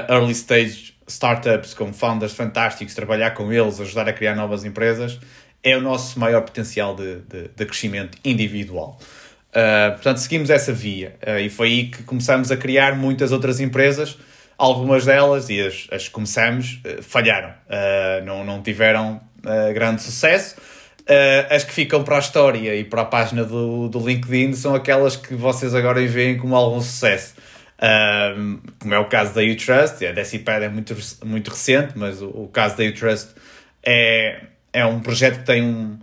early 0.09 0.33
stage 0.33 0.95
startups 1.09 1.75
com 1.75 1.93
founders 1.93 2.35
fantásticos, 2.35 2.95
trabalhar 2.95 3.31
com 3.33 3.53
eles, 3.53 3.81
ajudar 3.81 4.09
a 4.09 4.13
criar 4.13 4.35
novas 4.35 4.65
empresas, 4.65 5.19
é 5.63 5.77
o 5.77 5.81
nosso 5.81 6.19
maior 6.19 6.43
potencial 6.43 6.95
de, 6.95 7.17
de, 7.21 7.49
de 7.55 7.67
crescimento 7.67 8.19
individual. 8.25 8.99
Uh, 9.49 9.93
portanto, 9.93 10.19
seguimos 10.19 10.51
essa 10.51 10.73
via 10.73 11.17
uh, 11.27 11.39
e 11.39 11.49
foi 11.49 11.69
aí 11.69 11.85
que 11.87 12.03
começamos 12.03 12.53
a 12.53 12.57
criar 12.57 12.95
muitas 12.95 13.33
outras 13.33 13.61
empresas. 13.61 14.19
Algumas 14.57 15.05
delas, 15.05 15.49
e 15.51 15.61
as, 15.61 15.87
as 15.91 16.09
começamos, 16.09 16.81
uh, 16.85 17.03
falharam, 17.03 17.55
não, 18.25 18.45
não 18.45 18.61
tiveram 18.61 19.21
grande 19.73 20.03
sucesso. 20.03 20.57
as 21.49 21.63
que 21.63 21.73
ficam 21.73 22.03
para 22.03 22.17
a 22.17 22.19
história 22.19 22.75
e 22.75 22.83
para 22.83 23.03
a 23.03 23.05
página 23.05 23.45
do, 23.45 23.89
do 23.89 24.05
LinkedIn 24.05 24.53
são 24.55 24.75
aquelas 24.75 25.17
que 25.17 25.35
vocês 25.35 25.75
agora 25.77 26.05
veem 26.07 26.37
como 26.37 26.57
algum 26.57 26.81
sucesso. 26.81 27.35
como 28.81 28.95
é 28.95 28.99
o 28.99 29.05
caso 29.05 29.33
da 29.33 29.43
Utrust, 29.43 30.05
a 30.05 30.13
Decipad 30.13 30.65
é 30.65 30.69
muito, 30.69 30.97
muito 31.25 31.51
recente, 31.51 31.93
mas 31.95 32.21
o, 32.21 32.27
o 32.27 32.49
caso 32.49 32.77
da 32.77 32.83
Utrust 32.83 33.29
é, 33.85 34.41
é 34.79 34.87
um 34.87 35.01
projeto 35.01 35.41
que 35.41 35.47
tem 35.47 35.63
um, 35.63 35.99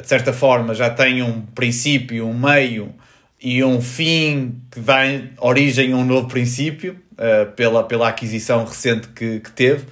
de 0.00 0.06
certa 0.06 0.32
forma, 0.32 0.74
já 0.74 0.90
tem 0.90 1.22
um 1.22 1.40
princípio, 1.42 2.26
um 2.26 2.34
meio 2.34 2.94
e 3.40 3.64
um 3.64 3.80
fim 3.80 4.60
que 4.70 4.80
dá 4.80 5.02
origem 5.38 5.92
a 5.92 5.96
um 5.96 6.04
novo 6.04 6.28
princípio, 6.28 7.00
uh, 7.12 7.50
pela, 7.52 7.84
pela 7.84 8.08
aquisição 8.08 8.64
recente 8.64 9.08
que, 9.08 9.40
que 9.40 9.50
teve. 9.50 9.86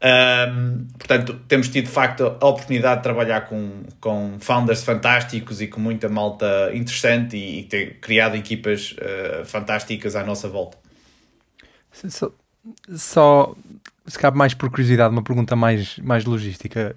Um, 0.00 0.86
portanto, 0.96 1.40
temos 1.48 1.68
tido 1.68 1.86
de 1.86 1.90
facto 1.90 2.36
a 2.40 2.46
oportunidade 2.46 2.98
de 2.98 3.02
trabalhar 3.02 3.42
com, 3.42 3.82
com 4.00 4.36
founders 4.38 4.84
fantásticos 4.84 5.60
e 5.60 5.66
com 5.66 5.80
muita 5.80 6.08
malta 6.08 6.70
interessante 6.72 7.36
e, 7.36 7.60
e 7.60 7.62
ter 7.64 7.98
criado 8.00 8.36
equipas 8.36 8.92
uh, 8.92 9.44
fantásticas 9.44 10.14
à 10.14 10.24
nossa 10.24 10.48
volta. 10.48 10.76
Só, 11.92 12.30
só, 12.94 13.54
se 14.06 14.18
cabe 14.18 14.36
mais 14.36 14.54
por 14.54 14.70
curiosidade, 14.70 15.12
uma 15.12 15.22
pergunta 15.22 15.56
mais, 15.56 15.98
mais 15.98 16.24
logística 16.24 16.94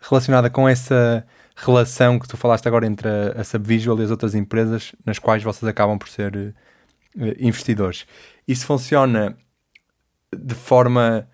relacionada 0.00 0.50
com 0.50 0.68
essa 0.68 1.26
relação 1.56 2.18
que 2.18 2.28
tu 2.28 2.36
falaste 2.36 2.66
agora 2.68 2.86
entre 2.86 3.08
a, 3.08 3.40
a 3.40 3.44
Subvisual 3.44 3.98
e 4.00 4.04
as 4.04 4.10
outras 4.10 4.34
empresas 4.34 4.94
nas 5.04 5.18
quais 5.18 5.42
vocês 5.42 5.68
acabam 5.68 5.98
por 5.98 6.08
ser 6.08 6.36
uh, 6.36 7.34
investidores. 7.38 8.06
Isso 8.46 8.66
funciona 8.66 9.36
de 10.36 10.54
forma 10.54 11.26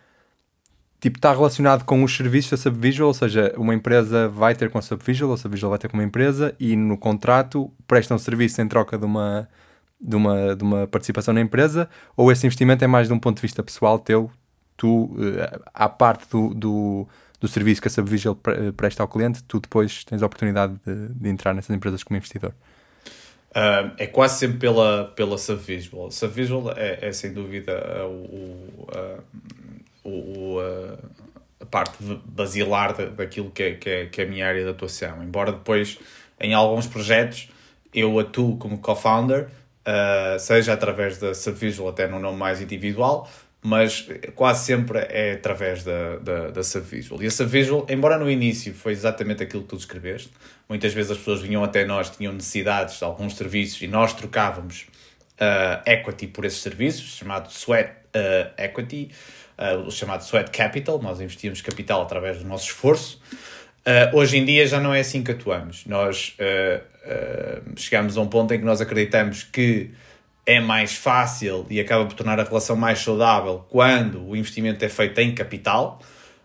tipo, 1.02 1.18
está 1.18 1.32
relacionado 1.32 1.84
com 1.84 2.04
os 2.04 2.16
serviços 2.16 2.52
da 2.52 2.56
Subvisual, 2.56 3.08
ou 3.08 3.14
seja, 3.14 3.52
uma 3.56 3.74
empresa 3.74 4.28
vai 4.28 4.54
ter 4.54 4.70
com 4.70 4.78
a 4.78 4.82
Subvisual, 4.82 5.32
a 5.32 5.36
Subvisual 5.36 5.70
vai 5.70 5.78
ter 5.78 5.88
com 5.88 5.96
uma 5.96 6.04
empresa 6.04 6.54
e 6.60 6.76
no 6.76 6.96
contrato 6.96 7.72
prestam 7.88 8.16
serviço 8.18 8.62
em 8.62 8.68
troca 8.68 8.96
de 8.96 9.04
uma, 9.04 9.48
de 10.00 10.14
uma, 10.14 10.54
de 10.54 10.62
uma 10.62 10.86
participação 10.86 11.34
na 11.34 11.40
empresa, 11.40 11.88
ou 12.16 12.30
esse 12.30 12.46
investimento 12.46 12.84
é 12.84 12.86
mais 12.86 13.08
de 13.08 13.12
um 13.12 13.18
ponto 13.18 13.36
de 13.36 13.42
vista 13.42 13.64
pessoal 13.64 13.98
teu, 13.98 14.30
tu, 14.76 15.10
eh, 15.18 15.60
à 15.74 15.88
parte 15.88 16.28
do, 16.30 16.54
do, 16.54 17.08
do 17.42 17.48
serviço 17.48 17.82
que 17.82 17.88
a 17.88 17.90
Subvisual 17.90 18.38
presta 18.76 19.02
ao 19.02 19.08
cliente, 19.08 19.42
tu 19.42 19.58
depois 19.58 20.04
tens 20.04 20.22
a 20.22 20.26
oportunidade 20.26 20.74
de, 20.86 21.08
de 21.08 21.28
entrar 21.28 21.52
nessas 21.52 21.74
empresas 21.74 22.04
como 22.04 22.16
investidor. 22.16 22.54
Uh, 23.50 23.90
é 23.98 24.06
quase 24.06 24.38
sempre 24.38 24.58
pela, 24.58 25.06
pela 25.16 25.36
Subvisual. 25.36 26.10
Subvisual 26.12 26.72
é, 26.76 27.08
é 27.08 27.12
sem 27.12 27.32
dúvida 27.32 28.06
o, 28.06 28.78
o, 30.04 30.08
o, 30.08 30.58
a 31.60 31.66
parte 31.66 31.96
basilar 32.24 32.94
daquilo 33.10 33.50
que 33.50 33.62
é, 33.64 33.74
que, 33.74 33.90
é, 33.90 34.06
que 34.06 34.20
é 34.20 34.24
a 34.24 34.28
minha 34.28 34.46
área 34.46 34.62
de 34.62 34.70
atuação. 34.70 35.20
Embora 35.22 35.50
depois, 35.50 35.98
em 36.40 36.54
alguns 36.54 36.86
projetos, 36.86 37.50
eu 37.92 38.18
atuo 38.20 38.56
como 38.56 38.78
co-founder, 38.78 39.48
uh, 39.48 40.38
seja 40.38 40.72
através 40.72 41.18
da 41.18 41.34
Subvisual, 41.34 41.90
até 41.90 42.06
no 42.06 42.20
nome 42.20 42.38
mais 42.38 42.60
individual, 42.60 43.28
mas 43.62 44.08
quase 44.34 44.66
sempre 44.66 44.98
é 44.98 45.34
através 45.34 45.84
da, 45.84 46.16
da, 46.16 46.50
da 46.50 46.62
Subvisual. 46.64 47.22
E 47.22 47.26
a 47.26 47.30
Subvisual, 47.30 47.86
embora 47.88 48.18
no 48.18 48.28
início 48.28 48.74
foi 48.74 48.90
exatamente 48.90 49.44
aquilo 49.44 49.62
que 49.62 49.68
tu 49.68 49.76
descreveste, 49.76 50.30
muitas 50.68 50.92
vezes 50.92 51.12
as 51.12 51.18
pessoas 51.18 51.40
vinham 51.40 51.62
até 51.62 51.84
nós, 51.84 52.10
tinham 52.10 52.32
necessidades 52.32 52.98
de 52.98 53.04
alguns 53.04 53.36
serviços 53.36 53.80
e 53.80 53.86
nós 53.86 54.12
trocávamos 54.12 54.86
uh, 55.40 55.88
equity 55.88 56.26
por 56.26 56.44
esses 56.44 56.60
serviços, 56.60 57.14
chamado 57.14 57.50
Sweat 57.52 57.90
uh, 57.90 58.60
Equity, 58.60 59.12
uh, 59.56 59.88
chamado 59.92 60.22
Sweat 60.22 60.50
Capital, 60.50 61.00
nós 61.00 61.20
investíamos 61.20 61.60
capital 61.60 62.02
através 62.02 62.38
do 62.38 62.44
nosso 62.44 62.66
esforço. 62.66 63.22
Uh, 63.86 64.16
hoje 64.16 64.38
em 64.38 64.44
dia 64.44 64.66
já 64.66 64.80
não 64.80 64.92
é 64.92 65.00
assim 65.00 65.22
que 65.22 65.30
atuamos. 65.30 65.86
Nós 65.86 66.36
uh, 66.40 67.76
chegamos 67.76 68.16
a 68.16 68.20
um 68.20 68.26
ponto 68.26 68.52
em 68.52 68.58
que 68.58 68.64
nós 68.64 68.80
acreditamos 68.80 69.44
que 69.44 69.90
é 70.44 70.60
mais 70.60 70.94
fácil 70.94 71.66
e 71.70 71.80
acaba 71.80 72.04
por 72.04 72.14
tornar 72.14 72.40
a 72.40 72.44
relação 72.44 72.76
mais 72.76 72.98
saudável 72.98 73.64
quando 73.68 74.28
o 74.28 74.36
investimento 74.36 74.84
é 74.84 74.88
feito 74.88 75.20
em 75.20 75.34
capital. 75.34 76.00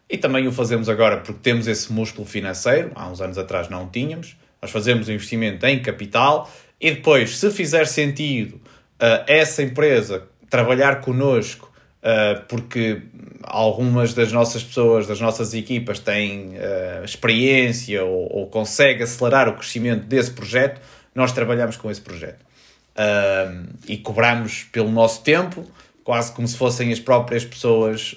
E 0.10 0.18
também 0.18 0.48
o 0.48 0.52
fazemos 0.52 0.88
agora 0.88 1.18
porque 1.18 1.42
temos 1.42 1.68
esse 1.68 1.92
músculo 1.92 2.26
financeiro, 2.26 2.92
há 2.96 3.10
uns 3.10 3.20
anos 3.20 3.38
atrás 3.38 3.70
não 3.70 3.88
tínhamos. 3.88 4.38
Nós 4.62 4.72
fazemos 4.72 5.08
o 5.08 5.12
investimento 5.12 5.66
em 5.66 5.82
capital 5.82 6.50
e 6.80 6.92
depois, 6.92 7.38
se 7.38 7.52
fizer 7.52 7.86
sentido 7.86 8.56
uh, 8.56 9.24
essa 9.28 9.64
empresa 9.64 10.28
trabalhar 10.50 11.02
connosco 11.02 11.68
Uh, 11.98 12.46
porque 12.48 13.02
algumas 13.44 14.14
das 14.14 14.32
nossas 14.32 14.64
pessoas, 14.64 15.08
das 15.08 15.20
nossas 15.20 15.54
equipas, 15.54 16.00
têm 16.00 16.52
uh, 16.52 17.04
experiência 17.04 18.06
ou, 18.06 18.32
ou 18.32 18.48
conseguem 18.48 19.04
acelerar 19.04 19.50
o 19.50 19.54
crescimento 19.56 20.06
desse 20.06 20.32
projeto, 20.32 20.80
nós 21.14 21.34
trabalhamos 21.34 21.76
com 21.76 21.90
esse 21.90 22.00
projeto. 22.00 22.47
Uh, 22.98 23.68
e 23.88 23.98
cobramos 23.98 24.64
pelo 24.72 24.90
nosso 24.90 25.24
tempo, 25.24 25.64
quase 26.04 26.32
como 26.32 26.48
se 26.48 26.58
fossem 26.58 26.92
as 26.92 27.00
próprias 27.00 27.46
pessoas, 27.46 28.16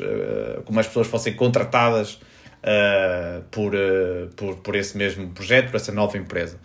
como 0.65 0.79
as 0.79 0.87
pessoas 0.87 1.09
fossem 1.09 1.35
contratadas 1.35 2.21
por, 3.51 3.73
por, 4.37 4.57
por 4.59 4.77
esse 4.77 4.97
mesmo 4.97 5.29
projeto, 5.31 5.71
por 5.71 5.77
essa 5.77 5.91
nova 5.91 6.17
empresa. 6.17 6.57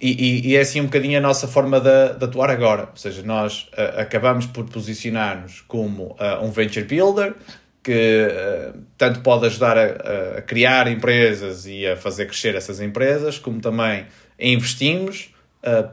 E, 0.00 0.10
e, 0.10 0.48
e, 0.50 0.56
é 0.56 0.60
assim 0.60 0.80
um 0.80 0.84
bocadinho 0.84 1.16
a 1.16 1.22
nossa 1.22 1.48
forma 1.48 1.80
de, 1.80 2.18
de 2.18 2.24
atuar 2.24 2.50
agora. 2.50 2.82
Ou 2.82 2.96
seja, 2.96 3.22
nós 3.22 3.68
uh, 3.72 4.00
acabamos 4.00 4.44
por 4.46 4.64
posicionar-nos 4.66 5.62
como 5.62 6.16
uh, 6.20 6.44
um 6.44 6.50
venture 6.50 6.84
builder 6.84 7.34
que 7.82 8.28
uh, 8.28 8.78
tanto 8.98 9.20
pode 9.20 9.46
ajudar 9.46 9.78
a, 9.78 10.38
a, 10.38 10.42
criar 10.42 10.86
empresas 10.88 11.66
e 11.66 11.86
a 11.86 11.96
fazer 11.96 12.26
crescer 12.26 12.54
essas 12.54 12.80
empresas, 12.80 13.38
como 13.38 13.60
também 13.60 14.06
investimos, 14.38 15.32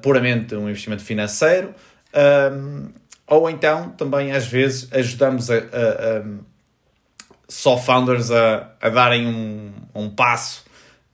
puramente 0.01 0.55
um 0.55 0.69
investimento 0.69 1.03
financeiro, 1.03 1.73
ou 3.27 3.49
então 3.49 3.89
também 3.91 4.31
às 4.31 4.45
vezes 4.45 4.87
ajudamos 4.91 5.49
a, 5.49 5.55
a, 5.55 5.57
a 5.57 6.23
só 7.47 7.77
founders 7.77 8.31
a, 8.31 8.71
a 8.81 8.89
darem 8.89 9.27
um, 9.27 9.71
um 9.93 10.09
passo 10.09 10.63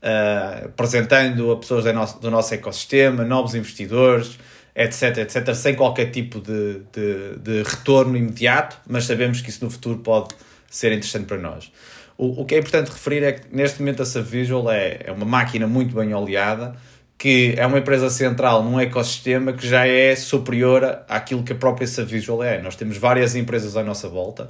uh, 0.02 0.66
apresentando 0.66 1.52
a 1.52 1.58
pessoas 1.58 1.84
do 1.84 1.94
nosso, 1.94 2.20
do 2.20 2.32
nosso 2.32 2.54
ecossistema, 2.54 3.24
novos 3.24 3.56
investidores, 3.56 4.40
etc, 4.76 5.18
etc, 5.18 5.54
sem 5.54 5.76
qualquer 5.76 6.12
tipo 6.12 6.40
de, 6.40 6.82
de, 6.94 7.36
de, 7.40 7.64
retorno 7.64 8.16
imediato, 8.16 8.78
mas 8.88 9.06
sabemos 9.06 9.42
que 9.42 9.50
isso 9.50 9.64
no 9.64 9.70
futuro 9.70 10.00
pode 10.00 10.30
ser 10.70 10.92
interessante 10.92 11.26
para 11.26 11.38
nós. 11.38 11.72
O, 12.18 12.42
o 12.42 12.46
que 12.46 12.56
é 12.56 12.60
importante 12.60 12.92
referir 12.92 13.24
é 13.24 13.32
que 13.34 13.54
neste 13.54 13.80
momento 13.80 14.02
a 14.02 14.06
Subvisual 14.06 14.72
é, 14.72 15.00
é 15.06 15.12
uma 15.12 15.26
máquina 15.26 15.68
muito 15.68 15.96
bem 15.96 16.14
oleada, 16.14 16.76
que 17.20 17.54
é 17.58 17.66
uma 17.68 17.80
empresa 17.80 18.10
central 18.10 18.64
num 18.64 18.80
ecossistema 18.80 19.52
que 19.52 19.68
já 19.68 19.86
é 19.86 20.16
superior 20.16 21.02
àquilo 21.10 21.44
que 21.44 21.52
a 21.52 21.56
própria 21.56 21.86
Subvisual 21.86 22.42
é. 22.42 22.62
Nós 22.62 22.78
temos 22.78 22.98
várias 22.98 23.36
empresas 23.36 23.76
à 23.76 23.84
nossa 23.84 24.08
volta 24.08 24.50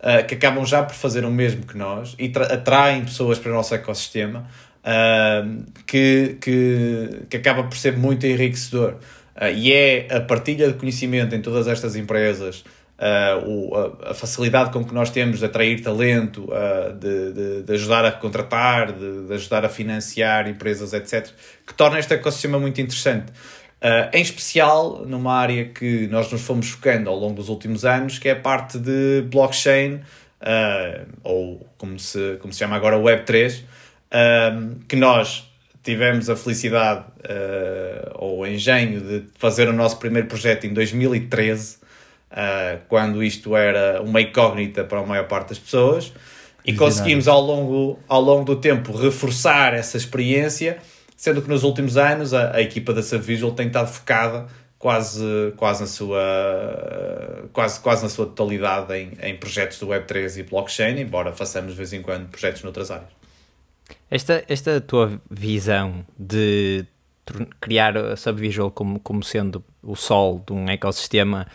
uh, 0.00 0.26
que 0.26 0.34
acabam 0.34 0.66
já 0.66 0.82
por 0.82 0.94
fazer 0.94 1.24
o 1.24 1.30
mesmo 1.30 1.64
que 1.64 1.78
nós 1.78 2.14
e 2.18 2.30
atraem 2.50 3.04
pessoas 3.06 3.38
para 3.38 3.50
o 3.50 3.54
nosso 3.54 3.74
ecossistema, 3.74 4.46
uh, 4.84 5.64
que, 5.86 6.36
que, 6.42 7.22
que 7.30 7.36
acaba 7.38 7.64
por 7.64 7.76
ser 7.76 7.96
muito 7.96 8.26
enriquecedor. 8.26 8.96
Uh, 9.34 9.46
e 9.56 9.72
é 9.72 10.14
a 10.14 10.20
partilha 10.20 10.68
de 10.68 10.74
conhecimento 10.74 11.34
em 11.34 11.40
todas 11.40 11.66
estas 11.66 11.96
empresas, 11.96 12.62
a, 13.00 14.10
a, 14.10 14.14
facilidade 14.14 14.70
com 14.70 14.84
que 14.84 14.92
nós 14.92 15.10
temos 15.10 15.38
de 15.38 15.46
atrair 15.46 15.82
talento, 15.82 16.44
uh, 16.44 16.92
de, 16.92 17.32
de, 17.32 17.62
de, 17.62 17.72
ajudar 17.72 18.04
a 18.04 18.12
contratar, 18.12 18.92
de, 18.92 19.26
de, 19.26 19.32
ajudar 19.32 19.64
a 19.64 19.70
financiar 19.70 20.46
empresas, 20.46 20.92
etc., 20.92 21.30
que 21.66 21.72
torna 21.72 21.98
este 21.98 22.12
ecossistema 22.12 22.58
muito 22.58 22.78
interessante. 22.78 23.32
em 24.12 24.20
especial 24.20 25.06
numa 25.06 25.34
área 25.34 25.64
que 25.64 26.06
nós 26.08 26.30
nos 26.30 26.42
fomos 26.42 26.68
focando 26.68 27.08
ao 27.08 27.16
longo 27.16 27.36
dos 27.36 27.48
últimos 27.48 27.86
anos, 27.86 28.18
que 28.18 28.28
é 28.28 28.32
a 28.32 28.36
parte 28.36 28.78
de 28.78 29.22
blockchain, 29.30 30.02
ou 31.24 31.66
como 31.78 31.98
se, 31.98 32.36
como 32.40 32.52
se 32.52 32.58
chama 32.58 32.76
agora 32.76 32.98
Web3, 32.98 33.62
um, 34.12 34.74
que 34.86 34.96
nós 34.96 35.50
tivemos 35.82 36.28
a 36.28 36.36
felicidade 36.36 37.06
ou 38.16 38.40
o 38.40 38.46
engenho 38.46 39.00
de 39.00 39.24
fazer 39.38 39.68
o 39.68 39.72
nosso 39.72 39.98
primeiro 39.98 40.28
projeto 40.28 40.66
em 40.66 40.74
2013, 40.74 41.79
uh, 42.30 42.80
quando 42.88 43.22
isto 43.22 43.56
era 43.56 44.02
uma 44.02 44.20
incógnita 44.20 44.84
para 44.84 45.00
a 45.00 45.06
maior 45.06 45.26
parte 45.26 45.50
das 45.50 45.58
pessoas, 45.58 46.12
e 46.64 46.74
conseguimos 46.74 47.26
ao 47.26 47.40
longo, 47.40 47.98
ao 48.06 48.20
longo 48.20 48.44
do 48.44 48.56
tempo 48.56 48.92
reforçar 48.96 49.74
essa 49.74 49.96
experiência, 49.96 50.78
sendo 51.16 51.40
que 51.42 51.48
nos 51.48 51.64
últimos 51.64 51.96
anos 51.96 52.34
a, 52.34 52.56
a 52.56 52.60
equipa 52.60 52.92
da 52.92 53.02
Savvisual 53.02 53.52
tem 53.52 53.66
estado 53.66 53.88
focada 53.88 54.46
quase, 54.80 55.52
quase, 55.56 55.82
na, 55.82 55.86
sua, 55.86 57.48
quase, 57.52 57.80
quase 57.80 58.02
na 58.02 58.08
sua 58.08 58.26
totalidade 58.26 58.94
em, 58.94 59.12
em 59.22 59.36
projetos 59.36 59.78
do 59.78 59.86
Web3 59.88 60.38
e 60.38 60.42
blockchain, 60.42 60.98
embora 60.98 61.32
façamos 61.32 61.72
de 61.72 61.76
vez 61.76 61.92
em 61.92 62.00
quando 62.00 62.28
projetos 62.28 62.62
noutras 62.62 62.90
áreas. 62.90 63.10
Esta, 64.10 64.42
esta 64.48 64.80
tua 64.80 65.20
visão 65.30 66.04
de 66.18 66.86
criar 67.60 67.96
a 67.96 68.16
Subvisual 68.16 68.70
como, 68.70 68.98
como 69.00 69.22
sendo 69.22 69.62
o 69.82 69.94
sol 69.94 70.42
de 70.46 70.52
um 70.52 70.68
ecossistema 70.68 71.46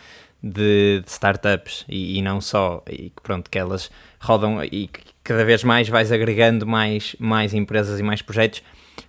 de, 0.50 1.02
de 1.04 1.10
startups 1.10 1.84
e, 1.88 2.18
e, 2.18 2.22
não 2.22 2.40
só, 2.40 2.82
e 2.88 3.10
que 3.10 3.22
pronto, 3.22 3.50
que 3.50 3.58
elas 3.58 3.90
rodam 4.20 4.62
e 4.64 4.88
que 4.88 5.00
cada 5.22 5.44
vez 5.44 5.64
mais 5.64 5.88
vais 5.88 6.12
agregando 6.12 6.66
mais, 6.66 7.16
mais 7.18 7.52
empresas 7.52 7.98
e 7.98 8.02
mais 8.02 8.22
projetos. 8.22 8.62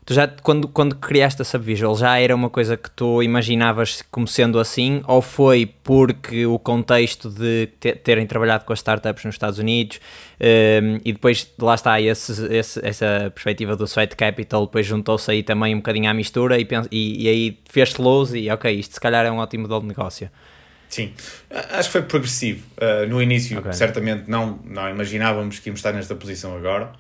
Tu 0.06 0.14
já, 0.14 0.28
quando, 0.28 0.68
quando 0.70 0.96
criaste 0.96 1.42
a 1.42 1.46
Subvisual, 1.46 1.96
já 1.98 2.18
era 2.18 2.34
uma 2.34 2.50
coisa 2.50 2.78
que 2.78 2.90
tu 2.90 3.22
imaginavas 3.22 4.02
como 4.10 4.28
sendo 4.28 4.60
assim? 4.60 5.02
Ou 5.06 5.22
foi 5.22 5.66
porque 5.84 6.46
o 6.46 6.58
contexto 6.58 7.30
de 7.30 7.68
terem 8.04 8.26
trabalhado 8.26 8.64
com 8.64 8.72
as 8.72 8.80
startups 8.80 9.26
nos 9.26 9.36
Estados 9.36 9.60
Unidos 9.60 10.00
um, 10.40 11.00
e 11.04 11.12
depois, 11.12 11.54
lá 11.60 11.76
está, 11.76 12.00
esse, 12.00 12.32
esse, 12.54 12.86
essa 12.86 13.32
perspectiva 13.34 13.76
do 13.76 13.86
Sweat 13.86 14.16
Capital, 14.16 14.66
depois 14.66 14.86
juntou-se 14.86 15.30
aí 15.30 15.44
também 15.44 15.76
um 15.76 15.80
bocadinho 15.80 16.10
à 16.10 16.14
mistura 16.14 16.58
e, 16.58 16.68
e, 16.90 17.26
e 17.26 17.28
aí 17.28 17.60
fez-te 17.70 18.02
lose 18.02 18.38
e 18.38 18.50
ok, 18.50 18.74
isto 18.74 18.94
se 18.94 19.02
calhar 19.02 19.26
é 19.26 19.32
um 19.32 19.40
ótimo 19.40 19.64
modelo 19.64 19.82
de 19.82 19.88
negócio. 19.88 20.30
Sim, 20.90 21.14
acho 21.50 21.90
que 21.90 21.94
foi 21.94 22.02
progressivo. 22.04 22.66
Uh, 22.78 23.08
no 23.08 23.22
início, 23.22 23.60
okay. 23.60 23.74
certamente, 23.74 24.30
não, 24.30 24.60
não 24.64 24.90
imaginávamos 24.90 25.60
que 25.60 25.70
íamos 25.70 25.80
estar 25.80 25.92
nesta 25.92 26.16
posição 26.16 26.56
agora. 26.56 26.92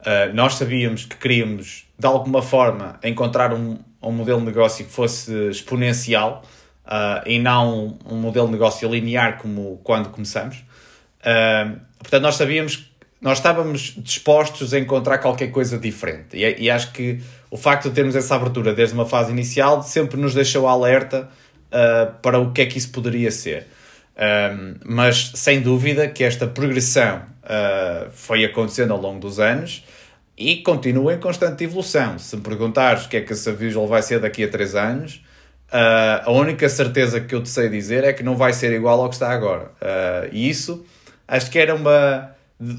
Uh, 0.00 0.32
nós 0.34 0.54
sabíamos 0.54 1.04
que 1.04 1.16
queríamos, 1.16 1.86
de 1.98 2.06
alguma 2.06 2.42
forma, 2.42 2.98
encontrar 3.02 3.52
um, 3.52 3.78
um 4.00 4.12
modelo 4.12 4.40
de 4.40 4.46
negócio 4.46 4.84
que 4.84 4.90
fosse 4.90 5.32
exponencial 5.48 6.42
uh, 6.86 7.28
e 7.28 7.38
não 7.38 7.98
um, 8.06 8.14
um, 8.14 8.16
modelo 8.16 8.46
de 8.46 8.52
negócio 8.52 8.88
linear 8.88 9.38
como 9.38 9.80
quando 9.82 10.10
começamos. 10.10 10.64
Portanto, 12.00 12.22
nós 12.22 12.34
sabíamos 12.34 12.92
nós 13.20 13.38
estávamos 13.38 13.94
dispostos 13.98 14.74
a 14.74 14.80
encontrar 14.80 15.18
qualquer 15.18 15.52
coisa 15.52 15.78
diferente. 15.78 16.36
E, 16.36 16.64
e, 16.64 16.68
acho 16.68 16.90
que 16.90 17.20
o 17.52 17.56
facto 17.56 17.88
de 17.88 17.94
termos 17.94 18.16
essa 18.16 18.34
abertura 18.34 18.74
desde 18.74 18.96
uma 18.96 19.06
fase 19.06 19.30
inicial 19.30 19.80
sempre 19.84 20.20
nos 20.20 20.34
deixou 20.34 20.66
alerta 20.66 21.30
para 22.20 22.38
o 22.38 22.52
que 22.52 22.62
é 22.62 22.66
que 22.66 22.78
isso 22.78 22.90
poderia 22.90 23.30
ser. 23.30 23.66
mas 24.84 25.32
sem 25.34 25.60
dúvida 25.60 26.08
que 26.08 26.22
esta 26.22 26.46
progressão 26.46 27.22
foi 28.12 28.44
acontecendo 28.44 28.92
ao 28.92 29.00
longo 29.00 29.20
dos 29.20 29.40
anos 29.40 29.84
e 30.36 30.56
continua 30.56 31.14
em 31.14 31.20
constante 31.20 31.64
evolução. 31.64 32.18
Se 32.18 32.36
me 32.36 32.42
perguntares 32.42 33.04
o 33.04 33.08
que 33.08 33.16
é 33.16 33.20
que 33.20 33.32
essa 33.32 33.52
Visual 33.52 33.86
vai 33.86 34.02
ser 34.02 34.20
daqui 34.20 34.44
a 34.44 34.48
3 34.48 34.74
anos, 34.74 35.24
uh, 35.68 36.24
a 36.24 36.30
única 36.30 36.68
certeza 36.68 37.20
que 37.20 37.34
eu 37.34 37.42
te 37.42 37.48
sei 37.48 37.68
dizer 37.68 38.04
é 38.04 38.12
que 38.12 38.22
não 38.22 38.36
vai 38.36 38.52
ser 38.52 38.72
igual 38.72 39.00
ao 39.00 39.08
que 39.08 39.14
está 39.14 39.30
agora. 39.30 39.70
Uh, 39.80 40.28
e 40.32 40.48
isso 40.48 40.84
acho 41.28 41.50
que 41.50 41.58
era 41.58 41.74
uma, 41.74 42.34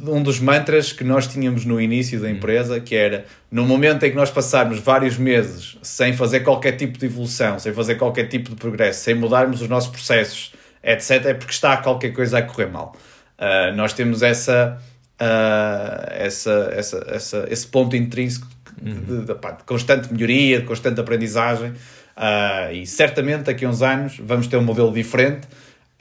um 0.08 0.24
dos 0.24 0.40
mantras 0.40 0.94
que 0.94 1.04
nós 1.04 1.28
tínhamos 1.28 1.66
no 1.66 1.82
início 1.82 2.20
da 2.20 2.30
empresa, 2.30 2.80
que 2.80 2.96
era 2.96 3.26
no 3.52 3.66
momento 3.66 4.04
em 4.06 4.10
que 4.10 4.16
nós 4.16 4.32
passarmos 4.32 4.80
vários 4.80 5.18
meses 5.18 5.78
sem 5.82 6.14
fazer 6.14 6.40
qualquer 6.40 6.74
tipo 6.74 6.98
de 6.98 7.06
evolução, 7.06 7.60
sem 7.60 7.74
fazer 7.74 7.96
qualquer 7.96 8.28
tipo 8.28 8.50
de 8.50 8.56
progresso, 8.56 9.04
sem 9.04 9.14
mudarmos 9.14 9.62
os 9.62 9.68
nossos 9.68 9.90
processos, 9.90 10.54
etc., 10.82 11.26
é 11.26 11.34
porque 11.34 11.52
está 11.52 11.76
qualquer 11.78 12.14
coisa 12.14 12.38
a 12.38 12.42
correr 12.42 12.68
mal. 12.68 12.96
Uh, 13.38 13.76
nós 13.76 13.92
temos 13.92 14.22
essa 14.22 14.80
uh, 15.20 16.08
essa, 16.12 16.70
essa, 16.74 17.06
essa, 17.10 17.48
esse 17.50 17.68
ponto 17.68 17.96
intrínseco 17.96 18.48
uhum. 18.82 18.94
de, 18.94 19.26
de, 19.26 19.34
de, 19.34 19.64
constante 19.66 20.14
melhoria, 20.14 20.60
de 20.62 20.66
constante 20.66 21.00
aprendizagem. 21.00 21.72
Uh, 22.16 22.72
e 22.72 22.86
certamente 22.86 23.44
daqui 23.44 23.66
a 23.66 23.70
uns 23.70 23.82
anos 23.82 24.18
vamos 24.24 24.48
ter 24.48 24.56
um 24.56 24.64
modelo 24.64 24.94
diferente 24.94 25.48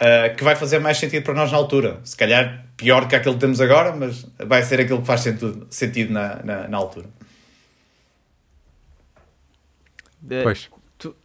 uh, 0.03 0.35
que 0.37 0.43
vai 0.43 0.57
fazer 0.57 0.81
mais 0.81 0.99
sentido 0.99 1.23
para 1.23 1.35
nós 1.35 1.53
na 1.53 1.59
altura. 1.59 2.01
Se 2.05 2.17
calhar 2.17 2.67
pior 2.77 3.07
que 3.07 3.15
aquele 3.15 3.35
que 3.37 3.41
temos 3.41 3.61
agora, 3.61 3.95
mas 3.95 4.27
vai 4.39 4.63
ser 4.63 4.81
aquilo 4.81 5.01
que 5.01 5.07
faz 5.07 5.21
sentido, 5.21 5.67
sentido 5.71 6.13
na, 6.13 6.43
na, 6.43 6.69
na 6.69 6.77
altura. 6.77 7.07
Pois. 10.43 10.69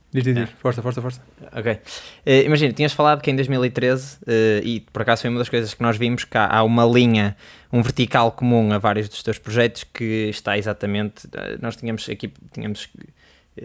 Diz, 0.09 0.23
diz, 0.23 0.33
diz. 0.33 0.49
Força, 0.57 0.81
força, 0.81 1.01
força. 1.01 1.21
Ok. 1.51 1.71
Uh, 1.73 2.45
imagina, 2.45 2.71
tinhas 2.73 2.93
falado 2.93 3.21
que 3.21 3.29
em 3.29 3.35
2013, 3.35 4.15
uh, 4.15 4.19
eh, 4.27 4.61
e 4.63 4.79
por 4.79 5.01
acaso 5.01 5.21
foi 5.21 5.29
uma 5.29 5.37
das 5.37 5.49
coisas 5.49 5.73
que 5.73 5.81
nós 5.81 5.97
vimos, 5.97 6.23
que 6.23 6.37
há, 6.37 6.47
há, 6.47 6.63
uma 6.63 6.85
linha, 6.85 7.35
um 7.73 7.81
vertical 7.81 8.31
comum 8.31 8.71
a 8.71 8.77
vários 8.77 9.09
dos 9.09 9.21
teus 9.21 9.37
projetos 9.37 9.83
que 9.83 10.29
está 10.29 10.57
exatamente. 10.57 11.27
Uh, 11.27 11.59
nós 11.61 11.75
tínhamos 11.75 12.07
aqui, 12.09 12.31
tínhamos 12.53 12.87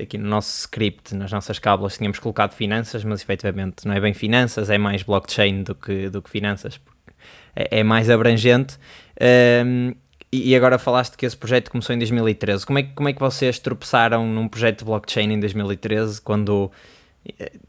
aqui 0.00 0.18
no 0.18 0.28
nosso 0.28 0.60
script, 0.60 1.14
nas 1.14 1.30
nossas 1.30 1.58
cábulas, 1.58 1.96
tínhamos 1.96 2.18
colocado 2.18 2.52
finanças, 2.52 3.04
mas 3.04 3.22
efetivamente 3.22 3.86
não 3.86 3.94
é 3.94 4.00
bem 4.00 4.14
finanças, 4.14 4.70
é 4.70 4.78
mais 4.78 5.02
blockchain 5.02 5.62
do 5.62 5.74
que, 5.74 6.08
do 6.08 6.22
que 6.22 6.30
finanças, 6.30 6.78
porque 6.78 7.12
é, 7.54 7.80
é 7.80 7.82
mais 7.82 8.08
abrangente. 8.10 8.78
Ehm, 9.20 9.92
e 10.34 10.56
agora 10.56 10.78
falaste 10.78 11.14
que 11.14 11.26
esse 11.26 11.36
projeto 11.36 11.70
começou 11.70 11.94
em 11.94 11.98
2013. 11.98 12.64
Como 12.64 12.78
é, 12.78 12.82
como 12.84 13.06
é 13.06 13.12
que 13.12 13.20
vocês 13.20 13.58
tropeçaram 13.58 14.26
num 14.26 14.48
projeto 14.48 14.78
de 14.78 14.84
blockchain 14.86 15.30
em 15.30 15.38
2013 15.38 16.22
quando 16.22 16.72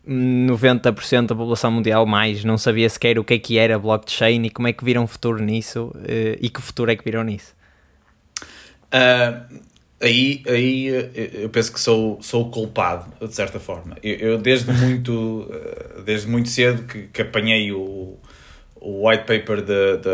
90% 0.07 1.13
eh, 1.13 1.27
da 1.27 1.35
população 1.35 1.69
mundial 1.69 2.05
mais 2.05 2.45
não 2.45 2.57
sabia 2.57 2.89
sequer 2.89 3.19
o 3.19 3.23
que 3.23 3.33
é 3.33 3.39
que 3.39 3.57
era 3.57 3.77
blockchain 3.77 4.45
e 4.45 4.49
como 4.49 4.69
é 4.69 4.73
que 4.73 4.85
viram 4.85 5.05
futuro 5.05 5.43
nisso 5.43 5.93
eh, 6.05 6.37
e 6.39 6.49
que 6.49 6.61
futuro 6.61 6.89
é 6.89 6.95
que 6.95 7.03
viram 7.03 7.23
nisso? 7.25 7.53
Uh, 8.93 9.59
aí, 10.03 10.43
aí 10.47 10.89
eh, 10.89 11.29
eu 11.33 11.49
penso 11.49 11.71
que 11.71 11.79
sou, 11.79 12.21
sou 12.21 12.43
o 12.43 12.49
culpado, 12.51 13.11
de 13.25 13.33
certa 13.33 13.59
forma. 13.59 13.97
Eu, 14.03 14.15
eu 14.15 14.37
desde 14.37 14.71
muito 14.71 15.49
desde 16.05 16.27
muito 16.27 16.49
cedo 16.49 16.83
que, 16.83 17.07
que 17.07 17.21
apanhei 17.21 17.71
o, 17.71 18.19
o 18.83 19.07
white 19.07 19.23
paper 19.23 19.61
de, 19.61 19.97
de 19.97 20.09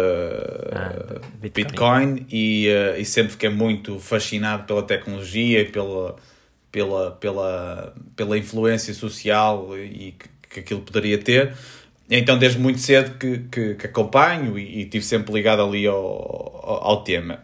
ah, 0.71 1.19
Bitcoin, 1.41 1.63
Bitcoin 1.63 2.25
e, 2.31 2.67
uh, 2.69 2.99
e, 2.99 3.03
sempre 3.03 3.31
fiquei 3.31 3.49
muito 3.49 3.99
fascinado 3.99 4.63
pela 4.65 4.83
tecnologia 4.83 5.61
e 5.61 5.65
pela, 5.65 6.15
pela, 6.71 7.11
pela, 7.13 7.93
pela 8.15 8.37
influência 8.37 8.93
social 8.93 9.75
e 9.75 10.11
que, 10.11 10.29
que 10.51 10.59
aquilo 10.59 10.81
poderia 10.81 11.17
ter. 11.17 11.53
Então, 12.11 12.37
desde 12.37 12.59
muito 12.59 12.79
cedo 12.79 13.17
que, 13.17 13.39
que, 13.51 13.75
que 13.75 13.85
acompanho 13.87 14.57
e, 14.57 14.79
e 14.79 14.81
estive 14.83 15.03
sempre 15.03 15.33
ligado 15.33 15.63
ali 15.63 15.87
ao, 15.87 15.95
ao, 15.97 16.83
ao, 16.83 17.03
tema. 17.03 17.39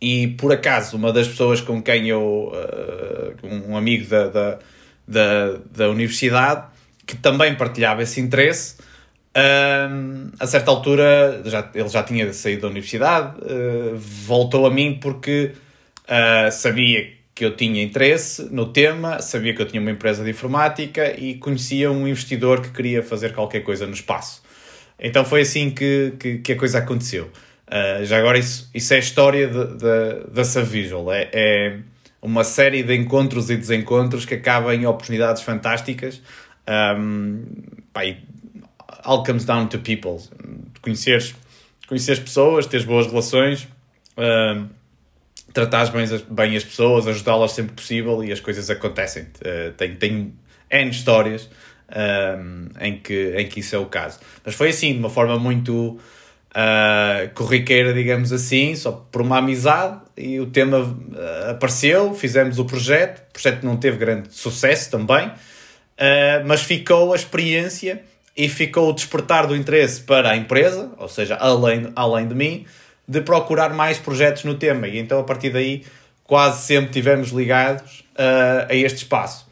E 0.00 0.28
por 0.28 0.52
acaso, 0.52 0.96
uma 0.96 1.12
das 1.12 1.26
pessoas 1.26 1.60
com 1.60 1.82
quem 1.82 2.08
eu, 2.08 2.52
uh, 2.52 3.46
um 3.68 3.76
amigo 3.76 4.08
da, 4.08 4.28
da, 4.28 4.58
da, 5.06 5.58
da 5.74 5.88
universidade, 5.90 6.66
que 7.04 7.16
também 7.16 7.54
partilhava 7.54 8.02
esse 8.02 8.20
interesse, 8.20 8.76
um, 9.38 10.30
a 10.38 10.46
certa 10.46 10.70
altura, 10.70 11.42
já, 11.44 11.70
ele 11.74 11.88
já 11.88 12.02
tinha 12.02 12.32
saído 12.32 12.62
da 12.62 12.68
universidade, 12.68 13.36
uh, 13.40 13.96
voltou 13.96 14.66
a 14.66 14.70
mim 14.70 14.98
porque 15.00 15.52
uh, 16.04 16.50
sabia 16.50 17.12
que 17.34 17.44
eu 17.44 17.54
tinha 17.54 17.82
interesse 17.82 18.48
no 18.50 18.66
tema, 18.72 19.20
sabia 19.20 19.54
que 19.54 19.62
eu 19.62 19.66
tinha 19.66 19.80
uma 19.80 19.92
empresa 19.92 20.24
de 20.24 20.30
informática 20.30 21.18
e 21.18 21.36
conhecia 21.36 21.90
um 21.90 22.08
investidor 22.08 22.60
que 22.60 22.70
queria 22.70 23.02
fazer 23.02 23.32
qualquer 23.32 23.60
coisa 23.60 23.86
no 23.86 23.92
espaço. 23.92 24.42
Então 24.98 25.24
foi 25.24 25.42
assim 25.42 25.70
que, 25.70 26.14
que, 26.18 26.38
que 26.38 26.52
a 26.52 26.56
coisa 26.56 26.78
aconteceu. 26.78 27.30
Uh, 27.68 28.04
já 28.04 28.18
agora, 28.18 28.38
isso, 28.38 28.68
isso 28.74 28.94
é 28.94 28.96
a 28.96 29.00
história 29.00 29.48
da 29.48 30.44
Savvisual. 30.44 31.12
É, 31.12 31.28
é 31.32 31.78
uma 32.20 32.42
série 32.42 32.82
de 32.82 32.94
encontros 32.94 33.50
e 33.50 33.56
desencontros 33.56 34.24
que 34.24 34.34
acaba 34.34 34.74
em 34.74 34.86
oportunidades 34.86 35.42
fantásticas. 35.42 36.22
Um, 36.66 37.44
pá, 37.92 38.02
all 39.04 39.22
comes 39.22 39.44
down 39.44 39.68
to 39.68 39.78
people. 39.78 40.18
Conheceres, 40.80 41.34
conheceres 41.86 42.20
pessoas, 42.20 42.66
teres 42.66 42.84
boas 42.84 43.06
relações, 43.06 43.68
uh, 44.16 44.66
tratares 45.52 45.90
bem 45.90 46.02
as, 46.02 46.22
bem 46.22 46.56
as 46.56 46.64
pessoas, 46.64 47.06
ajudá-las 47.06 47.52
sempre 47.52 47.74
possível 47.74 48.24
e 48.24 48.32
as 48.32 48.40
coisas 48.40 48.68
acontecem. 48.70 49.24
Uh, 49.24 49.72
tenho, 49.76 49.96
tenho 49.96 50.34
N 50.70 50.90
histórias 50.90 51.44
uh, 51.44 52.68
em, 52.80 52.98
que, 52.98 53.34
em 53.36 53.46
que 53.46 53.60
isso 53.60 53.76
é 53.76 53.78
o 53.78 53.86
caso. 53.86 54.18
Mas 54.44 54.54
foi 54.54 54.70
assim, 54.70 54.92
de 54.92 54.98
uma 54.98 55.10
forma 55.10 55.38
muito 55.38 55.98
uh, 56.54 57.32
corriqueira, 57.34 57.92
digamos 57.92 58.32
assim, 58.32 58.74
só 58.74 58.92
por 59.10 59.22
uma 59.22 59.38
amizade, 59.38 60.00
e 60.16 60.40
o 60.40 60.46
tema 60.46 60.78
uh, 60.78 61.50
apareceu, 61.50 62.14
fizemos 62.14 62.58
o 62.58 62.64
projeto, 62.64 63.20
o 63.30 63.32
projeto 63.32 63.64
não 63.64 63.76
teve 63.76 63.96
grande 63.96 64.28
sucesso 64.34 64.90
também, 64.90 65.28
uh, 65.28 65.32
mas 66.46 66.62
ficou 66.62 67.12
a 67.12 67.16
experiência 67.16 68.02
e 68.36 68.48
ficou 68.48 68.90
o 68.90 68.92
despertar 68.92 69.46
do 69.46 69.56
interesse 69.56 70.00
para 70.00 70.30
a 70.30 70.36
empresa, 70.36 70.90
ou 70.96 71.08
seja, 71.08 71.36
além, 71.36 71.92
além 71.96 72.28
de 72.28 72.34
mim, 72.34 72.66
de 73.06 73.20
procurar 73.20 73.72
mais 73.74 73.98
projetos 73.98 74.44
no 74.44 74.54
tema. 74.54 74.86
E 74.86 74.98
então, 74.98 75.18
a 75.18 75.24
partir 75.24 75.50
daí, 75.50 75.84
quase 76.22 76.66
sempre 76.66 76.92
tivemos 76.92 77.30
ligados 77.30 78.04
a 78.68 78.74
este 78.74 78.98
espaço. 78.98 79.48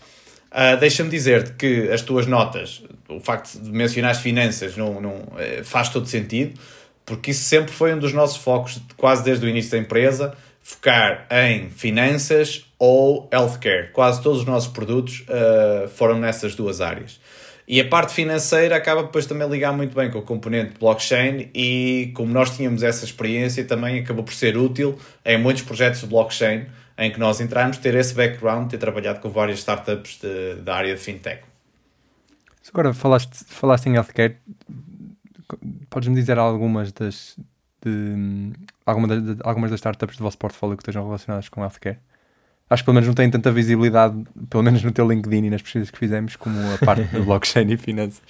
Uh, 0.52 0.78
Deixa-me 0.78 1.10
dizer-te 1.10 1.52
que 1.52 1.90
as 1.90 2.02
tuas 2.02 2.26
notas, 2.26 2.82
o 3.08 3.18
facto 3.18 3.58
de 3.58 3.70
mencionar 3.70 4.12
as 4.12 4.18
finanças, 4.18 4.76
não, 4.76 5.00
não, 5.00 5.22
faz 5.64 5.88
todo 5.88 6.06
sentido, 6.06 6.58
porque 7.06 7.30
isso 7.30 7.44
sempre 7.44 7.72
foi 7.72 7.94
um 7.94 7.98
dos 7.98 8.12
nossos 8.12 8.36
focos, 8.36 8.78
quase 8.96 9.22
desde 9.22 9.46
o 9.46 9.48
início 9.48 9.70
da 9.70 9.78
empresa, 9.78 10.36
focar 10.60 11.28
em 11.30 11.70
finanças 11.70 12.66
ou 12.76 13.30
healthcare. 13.32 13.92
Quase 13.92 14.20
todos 14.20 14.40
os 14.40 14.44
nossos 14.44 14.72
produtos 14.72 15.24
uh, 15.28 15.88
foram 15.88 16.18
nessas 16.18 16.56
duas 16.56 16.80
áreas. 16.80 17.20
E 17.68 17.80
a 17.80 17.88
parte 17.88 18.12
financeira 18.12 18.76
acaba 18.76 19.04
depois 19.04 19.26
também 19.26 19.48
ligar 19.48 19.72
muito 19.72 19.94
bem 19.94 20.10
com 20.10 20.18
o 20.18 20.22
componente 20.22 20.78
blockchain 20.78 21.50
e 21.54 22.12
como 22.14 22.32
nós 22.32 22.56
tínhamos 22.56 22.82
essa 22.82 23.04
experiência 23.04 23.64
também 23.64 23.98
acabou 23.98 24.22
por 24.22 24.34
ser 24.34 24.56
útil 24.56 24.98
em 25.24 25.38
muitos 25.38 25.62
projetos 25.62 26.00
de 26.00 26.06
blockchain 26.06 26.66
em 26.98 27.10
que 27.10 27.18
nós 27.18 27.40
entramos, 27.40 27.76
ter 27.78 27.94
esse 27.94 28.14
background, 28.14 28.70
ter 28.70 28.78
trabalhado 28.78 29.20
com 29.20 29.28
várias 29.30 29.58
startups 29.58 30.18
de, 30.20 30.62
da 30.62 30.76
área 30.76 30.94
de 30.94 31.00
fintech. 31.00 31.42
Agora 32.68 32.92
falaste, 32.92 33.44
falaste 33.46 33.86
em 33.86 33.94
healthcare, 33.94 34.36
podes-me 35.88 36.14
dizer 36.14 36.38
algumas 36.38 36.92
das, 36.92 37.36
de, 37.84 38.52
alguma 38.84 39.08
de, 39.08 39.36
algumas 39.42 39.70
das 39.70 39.80
startups 39.80 40.16
do 40.16 40.24
vosso 40.24 40.38
portfólio 40.38 40.76
que 40.76 40.82
estejam 40.82 41.04
relacionadas 41.04 41.48
com 41.48 41.62
healthcare? 41.62 41.98
Acho 42.68 42.82
que 42.82 42.86
pelo 42.86 42.94
menos 42.94 43.06
não 43.06 43.14
têm 43.14 43.30
tanta 43.30 43.52
visibilidade, 43.52 44.24
pelo 44.50 44.62
menos 44.62 44.82
no 44.82 44.90
teu 44.90 45.08
LinkedIn 45.08 45.44
e 45.44 45.50
nas 45.50 45.62
pesquisas 45.62 45.90
que 45.90 45.98
fizemos, 45.98 46.34
como 46.34 46.58
a 46.74 46.84
parte 46.84 47.04
do 47.04 47.22
blockchain 47.24 47.70
e 47.70 47.76
finanças. 47.76 48.24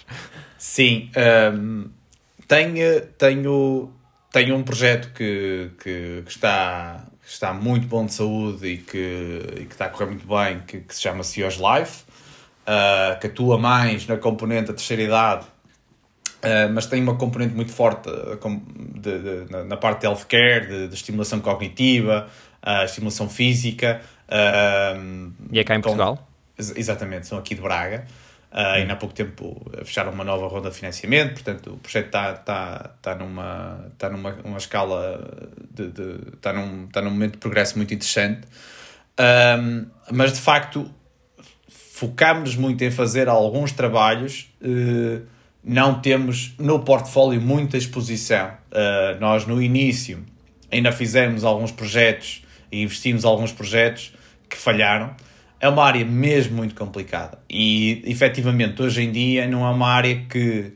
Sim, 0.59 1.11
um, 1.55 1.89
tenho, 2.47 3.01
tenho, 3.19 3.91
tenho 4.31 4.57
um 4.57 4.63
projeto 4.63 5.13
que, 5.15 5.71
que, 5.83 6.23
que 6.23 6.31
está, 6.31 7.07
que 7.23 7.31
está 7.31 7.55
muito 7.55 7.87
bom 7.87 8.05
de 8.05 8.13
saúde 8.13 8.67
e 8.67 8.77
que, 8.77 9.41
e 9.61 9.65
que 9.65 9.73
está 9.73 9.87
a 9.87 9.89
correr 9.89 10.07
muito 10.07 10.27
bem, 10.27 10.61
que, 10.67 10.81
que 10.81 10.95
se 10.95 11.01
chama 11.01 11.25
CEOs 11.25 11.57
Life, 11.57 12.05
uh, 12.67 13.19
que 13.19 13.29
atua 13.29 13.57
mais 13.59 14.07
na 14.07 14.19
componente 14.19 14.67
da 14.67 14.75
terceira 14.75 15.03
idade 15.03 15.47
Uh, 16.37 16.71
mas 16.73 16.87
tem 16.87 17.03
uma 17.03 17.17
componente 17.17 17.55
muito 17.55 17.73
forte 17.73 18.09
uh, 18.09 18.63
de, 18.95 19.47
de, 19.47 19.65
na 19.65 19.77
parte 19.77 20.01
de 20.01 20.07
healthcare, 20.07 20.67
de, 20.67 20.89
de 20.89 20.95
estimulação 20.95 21.41
cognitiva, 21.41 22.29
uh, 22.65 22.85
estimulação 22.85 23.29
física. 23.29 24.03
e 25.51 25.59
é 25.59 25.65
cá 25.65 25.75
em 25.75 25.79
com, 25.79 25.89
Portugal? 25.89 26.29
Exatamente, 26.59 27.27
são 27.27 27.39
aqui 27.39 27.55
de 27.55 27.61
Braga. 27.61 28.05
Hum. 28.53 28.87
E 28.87 28.91
há 28.91 28.97
pouco 28.97 29.15
tempo 29.15 29.71
fecharam 29.85 30.13
uma 30.13 30.25
nova 30.25 30.47
ronda 30.47 30.71
de 30.71 30.77
financiamento, 30.77 31.35
portanto 31.35 31.75
o 31.75 31.77
projeto 31.79 32.07
está, 32.07 32.33
está, 32.33 32.91
está 32.97 33.15
numa, 33.15 33.91
está 33.93 34.09
numa 34.09 34.35
uma 34.45 34.57
escala, 34.57 35.21
está, 36.33 36.53
num, 36.55 36.87
está 36.87 37.03
num 37.03 37.11
momento 37.11 37.33
de 37.33 37.39
progresso 37.39 37.77
muito 37.77 37.93
interessante. 37.93 38.47
mas 40.11 40.33
de 40.33 40.41
facto 40.41 40.91
focámos-nos 41.69 42.57
muito 42.57 42.83
em 42.83 42.91
fazer 42.91 43.29
alguns 43.29 43.73
trabalhos 43.73 44.49
não 45.67 46.01
temos 46.01 46.55
no 46.61 46.79
portfólio 46.79 47.41
muita 47.41 47.77
exposição. 47.77 48.53
Uh, 48.71 49.19
nós, 49.19 49.45
no 49.47 49.61
início, 49.61 50.25
ainda 50.71 50.93
fizemos 50.93 51.43
alguns 51.43 51.73
projetos 51.73 52.45
e 52.71 52.83
investimos 52.83 53.25
alguns 53.25 53.51
projetos 53.51 54.15
que 54.49 54.57
falharam. 54.57 55.13
É 55.59 55.69
uma 55.69 55.85
área 55.85 56.05
mesmo 56.05 56.57
muito 56.57 56.75
complicada 56.77 57.39
e, 57.51 58.01
efetivamente, 58.07 58.81
hoje 58.81 59.03
em 59.03 59.11
dia 59.11 59.49
não 59.49 59.67
é 59.67 59.71
uma 59.71 59.89
área 59.89 60.25
que 60.31 60.73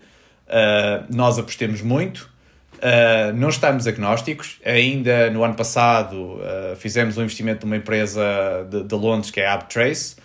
uh, 0.49 1.15
nós 1.15 1.39
apostemos 1.39 1.83
muito. 1.83 2.29
Uh, 2.79 3.33
não 3.37 3.51
estamos 3.51 3.87
agnósticos. 3.87 4.59
Ainda 4.65 5.31
no 5.31 5.45
ano 5.45 5.55
passado 5.55 6.41
fizemos 6.79 7.17
um 7.17 7.23
investimento 7.23 7.65
numa 7.65 7.77
empresa 7.77 8.67
de, 8.69 8.83
de 8.83 8.95
Londres 8.97 9.31
que 9.31 9.39
é 9.41 9.47
a 9.47 9.55
AppTrace, 9.55 10.17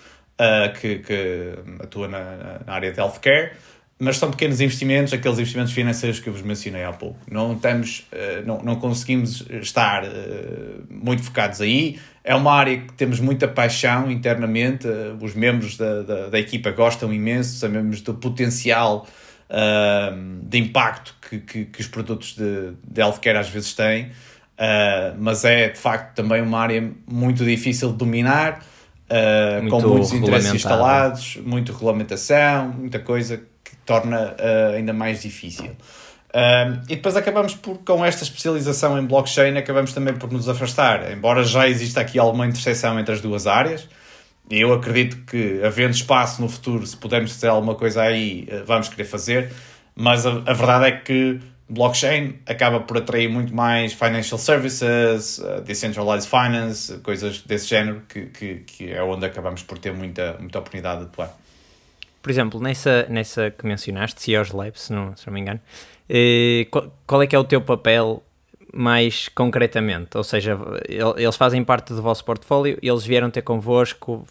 que, 0.82 1.00
que 1.00 1.54
atua 1.84 2.08
na, 2.08 2.20
na 2.66 2.74
área 2.74 2.92
de 2.92 3.00
healthcare 3.00 3.52
mas 3.98 4.18
são 4.18 4.30
pequenos 4.30 4.60
investimentos, 4.60 5.14
aqueles 5.14 5.38
investimentos 5.38 5.72
financeiros 5.72 6.20
que 6.20 6.28
eu 6.28 6.34
vos 6.34 6.42
mencionei 6.42 6.84
há 6.84 6.92
pouco. 6.92 7.18
Não, 7.32 7.54
estamos, 7.54 8.06
eh, 8.12 8.44
não, 8.46 8.62
não 8.62 8.76
conseguimos 8.76 9.46
estar 9.62 10.04
eh, 10.04 10.82
muito 10.90 11.24
focados 11.24 11.62
aí. 11.62 11.98
É 12.22 12.36
uma 12.36 12.52
área 12.52 12.78
que 12.78 12.92
temos 12.94 13.22
muita 13.22 13.48
paixão 13.48 14.12
internamente, 14.12 14.86
eh, 14.86 15.16
os 15.22 15.34
membros 15.34 15.78
da, 15.78 16.02
da, 16.02 16.28
da 16.28 16.40
equipa 16.40 16.72
gostam 16.72 17.14
imenso, 17.14 17.58
sabemos 17.58 18.02
do 18.02 18.14
potencial 18.16 19.08
uh, 19.50 20.42
de 20.44 20.58
impacto 20.58 21.16
que, 21.30 21.40
que, 21.40 21.66
que, 21.66 21.80
os 21.80 21.88
produtos 21.88 22.36
de, 22.36 22.74
de 22.86 23.00
healthcare 23.00 23.38
às 23.38 23.48
vezes 23.48 23.74
têm, 23.74 24.10
mas 25.20 25.46
é 25.46 25.70
de 25.70 25.78
facto 25.78 26.16
também 26.16 26.42
uma 26.42 26.60
área 26.60 26.92
muito 27.08 27.46
difícil 27.46 27.92
de 27.92 27.98
dominar, 27.98 28.66
com 29.70 29.82
muitos 29.82 30.12
interesses 30.12 30.54
instalados, 30.54 31.38
muita 31.46 31.72
regulamentação, 31.72 32.70
muita 32.70 33.00
coisa 33.00 33.42
torna 33.86 34.36
uh, 34.40 34.76
ainda 34.76 34.94
mais 34.94 35.22
difícil. 35.22 35.76
Um, 36.36 36.82
e 36.90 36.98
depois 36.98 37.16
acabamos 37.16 37.56
por, 37.56 37.78
com 37.78 38.04
esta 38.04 38.24
especialização 38.24 39.00
em 39.00 39.06
blockchain, 39.06 39.58
acabamos 39.58 39.94
também 39.94 40.14
por 40.14 40.30
nos 40.30 40.50
afastar. 40.50 41.10
Embora 41.10 41.46
já 41.46 41.66
exista 41.66 42.02
aqui 42.02 42.20
alguma 42.20 42.46
interseção 42.46 43.00
entre 43.00 43.14
as 43.14 43.22
duas 43.22 43.48
áreas, 43.48 43.88
eu 44.50 44.74
acredito 44.74 45.18
que, 45.26 45.62
havendo 45.64 45.94
espaço 45.94 46.42
no 46.42 46.50
futuro, 46.50 46.86
se 46.86 46.98
pudermos 46.98 47.32
fazer 47.32 47.48
alguma 47.48 47.74
coisa 47.74 48.02
aí, 48.02 48.46
eh, 48.50 48.64
vamos 48.66 48.90
querer 48.90 49.06
fazer. 49.06 49.50
Mas 49.96 50.26
a, 50.26 50.32
a 50.46 50.54
verdade 50.54 50.86
é 50.88 50.92
que 50.92 51.40
blockchain 51.70 52.36
acaba 52.46 52.82
por 52.82 52.98
atrair 52.98 53.30
muito 53.30 53.56
mais 53.56 53.94
financial 53.94 54.38
services, 54.38 55.40
uh, 55.40 55.62
decentralized 55.62 56.30
finance, 56.30 56.98
coisas 57.00 57.42
desse 57.44 57.68
género, 57.68 58.02
que, 58.10 58.26
que, 58.26 58.56
que 58.56 58.92
é 58.92 59.02
onde 59.02 59.26
acabamos 59.26 59.64
por 59.64 59.78
ter 59.78 59.94
muita, 59.94 60.36
muita 60.38 60.60
oportunidade 60.60 61.00
de 61.00 61.06
atuar 61.06 61.45
por 62.26 62.32
exemplo, 62.32 62.60
nessa, 62.60 63.06
nessa 63.08 63.52
que 63.52 63.68
mencionaste, 63.68 64.20
CEOs 64.20 64.52
Lab, 64.52 64.80
se 64.80 64.92
não, 64.92 65.16
se 65.16 65.28
não 65.28 65.34
me 65.36 65.42
engano, 65.42 65.60
eh, 66.10 66.66
qual, 67.06 67.22
é 67.22 67.28
que 67.28 67.36
é 67.36 67.40
o 67.40 67.44
teu 67.44 67.62
papel 67.62 68.24
mais 68.74 69.28
concretamente? 69.28 70.18
Ou 70.18 70.24
seja, 70.24 70.58
eles 71.18 71.36
fazem 71.36 71.64
parte 71.64 71.94
do 71.94 72.02
vosso 72.02 72.26
portfólio, 72.26 72.80
eles 72.82 73.06
vieram 73.06 73.30
ter 73.30 73.44
convosco, 73.44 74.26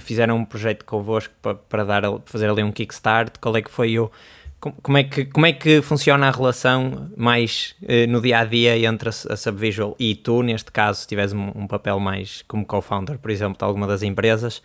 fizeram 0.00 0.38
um 0.38 0.46
projeto 0.46 0.82
convosco 0.86 1.34
para, 1.42 1.56
para 1.56 1.84
dar, 1.84 2.02
fazer 2.24 2.48
ali 2.48 2.62
um 2.62 2.72
kickstart, 2.72 3.36
qual 3.38 3.54
é 3.54 3.60
que 3.60 3.70
foi 3.70 3.98
o... 3.98 4.10
Como 4.58 4.96
é, 4.96 5.04
que, 5.04 5.26
como 5.26 5.44
é 5.44 5.52
que 5.52 5.82
funciona 5.82 6.26
a 6.26 6.30
relação 6.30 7.10
mais 7.18 7.76
eh, 7.86 8.06
no 8.06 8.22
dia 8.22 8.38
a 8.38 8.44
dia 8.46 8.78
entre 8.78 9.10
a, 9.10 9.12
a 9.32 9.36
Subvisual 9.36 9.94
e 9.98 10.14
tu, 10.14 10.42
neste 10.42 10.72
caso, 10.72 11.02
se 11.02 11.06
tiveres 11.06 11.34
um, 11.34 11.52
um 11.54 11.66
papel 11.66 12.00
mais 12.00 12.40
como 12.48 12.64
co-founder, 12.64 13.18
por 13.18 13.30
exemplo, 13.30 13.58
de 13.58 13.64
alguma 13.64 13.86
das 13.86 14.02
empresas? 14.02 14.62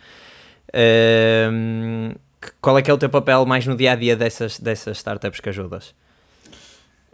Uh, 0.68 2.16
qual 2.60 2.78
é 2.78 2.82
que 2.82 2.90
é 2.90 2.94
o 2.94 2.98
teu 2.98 3.08
papel 3.08 3.44
mais 3.46 3.66
no 3.66 3.76
dia 3.76 3.92
a 3.92 3.94
dia 3.94 4.16
dessas, 4.16 4.58
dessas 4.58 4.98
startups 4.98 5.40
que 5.40 5.48
ajudas? 5.48 5.94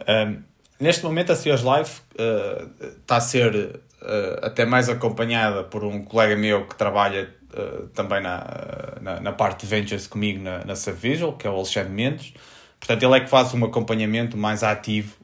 Um, 0.07 0.41
neste 0.79 1.03
momento 1.03 1.31
a 1.31 1.35
CEOs 1.35 1.61
Life 1.61 2.01
uh, 2.15 2.91
está 2.99 3.17
a 3.17 3.21
ser 3.21 3.55
uh, 3.55 4.45
até 4.45 4.65
mais 4.65 4.89
acompanhada 4.89 5.63
por 5.63 5.83
um 5.83 6.03
colega 6.03 6.35
meu 6.35 6.67
que 6.67 6.75
trabalha 6.75 7.33
uh, 7.53 7.87
também 7.89 8.21
na, 8.21 8.97
na, 9.01 9.19
na, 9.19 9.31
parte 9.31 9.61
de 9.61 9.67
ventures 9.67 10.07
comigo 10.07 10.41
na, 10.43 10.63
na 10.65 10.75
Subvisual, 10.75 11.33
que 11.33 11.47
é 11.47 11.49
o 11.49 11.55
Alexandre 11.55 11.91
Mendes. 11.91 12.33
Portanto, 12.79 13.03
ele 13.03 13.15
é 13.15 13.19
que 13.21 13.29
faz 13.29 13.53
um 13.53 13.63
acompanhamento 13.63 14.35
mais 14.35 14.61
ativo 14.61 15.15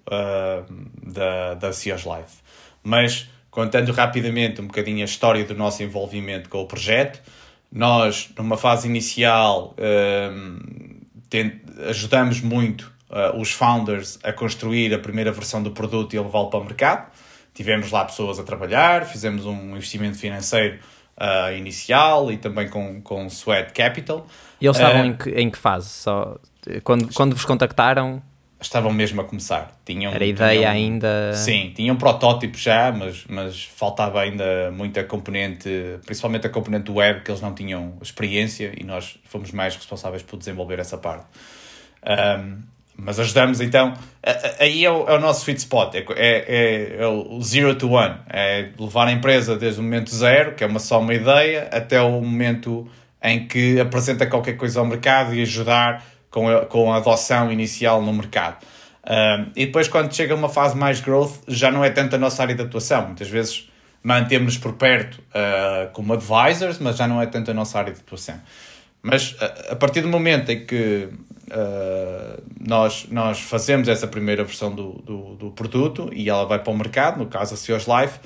da, 1.03 1.55
da 1.55 1.73
CEOs 1.73 2.05
Life. 2.05 2.37
Mas, 2.81 3.27
contando 3.51 3.91
rapidamente 3.91 4.61
um 4.61 4.67
bocadinho 4.67 5.01
a 5.01 5.03
história 5.03 5.43
do 5.43 5.53
nosso 5.53 5.83
envolvimento 5.83 6.47
com 6.47 6.61
o 6.61 6.65
projeto, 6.65 7.21
nós, 7.71 8.29
numa 8.37 8.57
fase 8.57 8.87
inicial, 8.87 9.75
uh, 9.77 10.59
ajudamos 11.87 12.41
muito 12.41 12.91
uh, 13.09 13.39
os 13.39 13.51
founders 13.51 14.17
a 14.23 14.33
construir 14.33 14.93
a 14.93 14.99
primeira 14.99 15.31
versão 15.31 15.61
do 15.61 15.71
produto 15.71 16.13
e 16.13 16.17
a 16.17 16.21
levá-lo 16.21 16.49
para 16.49 16.59
o 16.59 16.63
mercado. 16.63 17.11
Tivemos 17.53 17.91
lá 17.91 18.05
pessoas 18.05 18.39
a 18.39 18.43
trabalhar, 18.43 19.05
fizemos 19.05 19.45
um 19.45 19.75
investimento 19.75 20.17
financeiro 20.17 20.79
uh, 21.17 21.53
inicial 21.55 22.31
e 22.31 22.37
também 22.37 22.67
com, 22.69 23.01
com 23.01 23.27
Sweat 23.27 23.73
Capital. 23.73 24.25
E 24.59 24.65
eles 24.65 24.77
estavam 24.77 25.05
em 25.05 25.15
que, 25.15 25.29
em 25.29 25.49
que 25.49 25.57
fase? 25.57 25.89
Só, 25.89 26.37
quando, 26.83 27.13
quando 27.13 27.35
vos 27.35 27.45
contactaram, 27.45 28.21
estavam 28.61 28.91
mesmo 28.91 29.21
a 29.21 29.23
começar. 29.23 29.79
Tinham, 29.85 30.13
Era 30.13 30.25
ideia 30.25 30.59
tinham, 30.59 30.71
ainda. 30.71 31.33
Sim, 31.33 31.71
tinham 31.75 31.95
protótipo 31.95 32.57
já, 32.57 32.91
mas, 32.91 33.23
mas 33.29 33.63
faltava 33.63 34.21
ainda 34.21 34.71
muita 34.71 35.03
componente, 35.03 35.69
principalmente 36.05 36.47
a 36.47 36.49
componente 36.49 36.91
web, 36.91 37.21
que 37.21 37.31
eles 37.31 37.41
não 37.41 37.53
tinham 37.53 37.97
experiência 38.01 38.73
e 38.77 38.83
nós 38.83 39.17
fomos 39.23 39.51
mais 39.51 39.75
responsáveis 39.75 40.23
por 40.23 40.37
desenvolver 40.37 40.79
essa 40.79 40.97
parte. 40.97 41.25
Um, 42.05 42.61
mas 43.01 43.17
ajudamos 43.17 43.61
então. 43.61 43.93
Aí 44.59 44.83
é 44.83 44.91
o, 44.91 45.07
é 45.07 45.15
o 45.15 45.19
nosso 45.19 45.41
sweet 45.41 45.59
spot, 45.59 45.95
é, 45.95 46.05
é, 46.17 46.97
é, 46.99 47.07
o 47.07 47.41
zero 47.41 47.73
to 47.75 47.89
one. 47.89 48.15
É 48.29 48.69
levar 48.77 49.07
a 49.07 49.11
empresa 49.11 49.55
desde 49.55 49.79
o 49.79 49.83
momento 49.83 50.13
zero, 50.13 50.53
que 50.53 50.63
é 50.63 50.67
uma 50.67 50.79
só 50.79 50.99
uma 50.99 51.13
ideia, 51.13 51.69
até 51.71 52.01
o 52.01 52.19
momento 52.19 52.89
em 53.23 53.47
que 53.47 53.79
apresenta 53.79 54.25
qualquer 54.27 54.57
coisa 54.57 54.81
ao 54.81 54.85
mercado 54.85 55.33
e 55.33 55.41
ajudar 55.41 56.03
com 56.29 56.47
a, 56.47 56.65
com 56.65 56.91
a 56.91 56.97
adoção 56.97 57.51
inicial 57.51 58.01
no 58.01 58.13
mercado. 58.13 58.57
Um, 59.09 59.51
e 59.55 59.65
depois, 59.65 59.87
quando 59.87 60.13
chega 60.13 60.35
uma 60.35 60.49
fase 60.49 60.77
mais 60.77 60.99
growth, 60.99 61.41
já 61.47 61.71
não 61.71 61.83
é 61.83 61.89
tanto 61.89 62.15
a 62.15 62.19
nossa 62.19 62.41
área 62.43 62.53
de 62.53 62.61
atuação. 62.61 63.07
Muitas 63.07 63.27
vezes 63.27 63.69
mantemos-nos 64.03 64.57
por 64.57 64.73
perto 64.73 65.15
uh, 65.15 65.91
como 65.93 66.13
advisors, 66.13 66.79
mas 66.79 66.97
já 66.97 67.07
não 67.07 67.21
é 67.21 67.25
tanto 67.25 67.51
a 67.51 67.53
nossa 67.53 67.79
área 67.79 67.93
de 67.93 67.99
atuação. 67.99 68.39
Mas 69.01 69.35
a, 69.39 69.73
a 69.73 69.75
partir 69.75 70.01
do 70.01 70.09
momento 70.09 70.51
em 70.51 70.65
que 70.65 71.09
uh, 71.49 72.43
nós, 72.59 73.07
nós 73.09 73.39
fazemos 73.39 73.87
essa 73.87 74.07
primeira 74.07 74.43
versão 74.43 74.73
do, 74.73 74.93
do, 75.01 75.35
do, 75.35 75.51
produto 75.51 76.09
e 76.13 76.29
ela 76.29 76.45
vai 76.45 76.59
para 76.59 76.71
o 76.71 76.77
mercado, 76.77 77.17
no 77.17 77.25
caso 77.25 77.53
a 77.53 77.57
Seos 77.57 77.85
Life, 77.87 78.19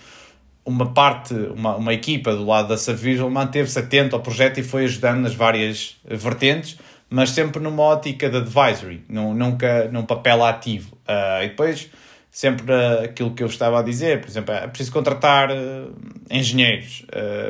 uma 0.65 0.93
parte, 0.93 1.33
uma, 1.33 1.75
uma 1.75 1.93
equipa 1.93 2.35
do 2.35 2.45
lado 2.45 2.69
da 2.69 2.77
Savisual 2.77 3.29
manteve-se 3.29 3.77
atento 3.77 4.15
ao 4.15 4.21
projeto 4.21 4.59
e 4.59 4.63
foi 4.63 4.85
ajudando 4.85 5.21
nas 5.21 5.35
várias 5.35 5.97
vertentes 6.05 6.77
mas 7.09 7.29
sempre 7.29 7.61
numa 7.61 7.83
ótica 7.83 8.27
de 8.27 8.37
advisory, 8.37 9.03
não, 9.07 9.33
nunca 9.35 9.87
num 9.89 10.03
papel 10.03 10.43
ativo. 10.43 10.97
Uh, 11.07 11.43
e 11.43 11.49
depois, 11.49 11.89
sempre 12.31 12.71
uh, 12.71 13.03
aquilo 13.03 13.35
que 13.35 13.43
eu 13.43 13.47
estava 13.47 13.79
a 13.79 13.83
dizer, 13.83 14.19
por 14.19 14.27
exemplo, 14.27 14.53
é 14.53 14.67
preciso 14.67 14.91
contratar 14.91 15.51
uh, 15.51 15.93
engenheiros, 16.31 17.05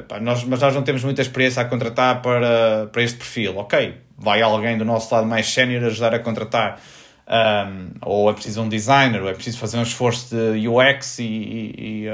pá, 0.10 0.20
nós, 0.20 0.44
mas 0.44 0.60
nós 0.60 0.76
não 0.76 0.82
temos 0.82 1.02
muita 1.04 1.22
experiência 1.22 1.62
a 1.62 1.66
contratar 1.66 2.22
para, 2.22 2.88
para 2.92 3.02
este 3.02 3.18
perfil. 3.18 3.58
Ok, 3.58 3.96
vai 4.18 4.42
alguém 4.42 4.78
do 4.78 4.84
nosso 4.84 5.14
lado 5.16 5.26
mais 5.28 5.48
sénior 5.48 5.86
ajudar 5.86 6.14
a 6.14 6.20
contratar. 6.20 6.82
um, 7.26 7.92
ou 8.02 8.30
é 8.30 8.34
preciso 8.34 8.62
um 8.64 8.68
designer, 8.68 9.22
ou 9.22 9.30
é 9.30 9.34
preciso 9.34 9.58
fazer 9.58 9.78
um 9.78 9.84
esforço 9.84 10.36
de 10.36 10.68
UX 10.68 11.20
e, 11.20 11.24
e, 11.24 12.06
e, 12.06 12.08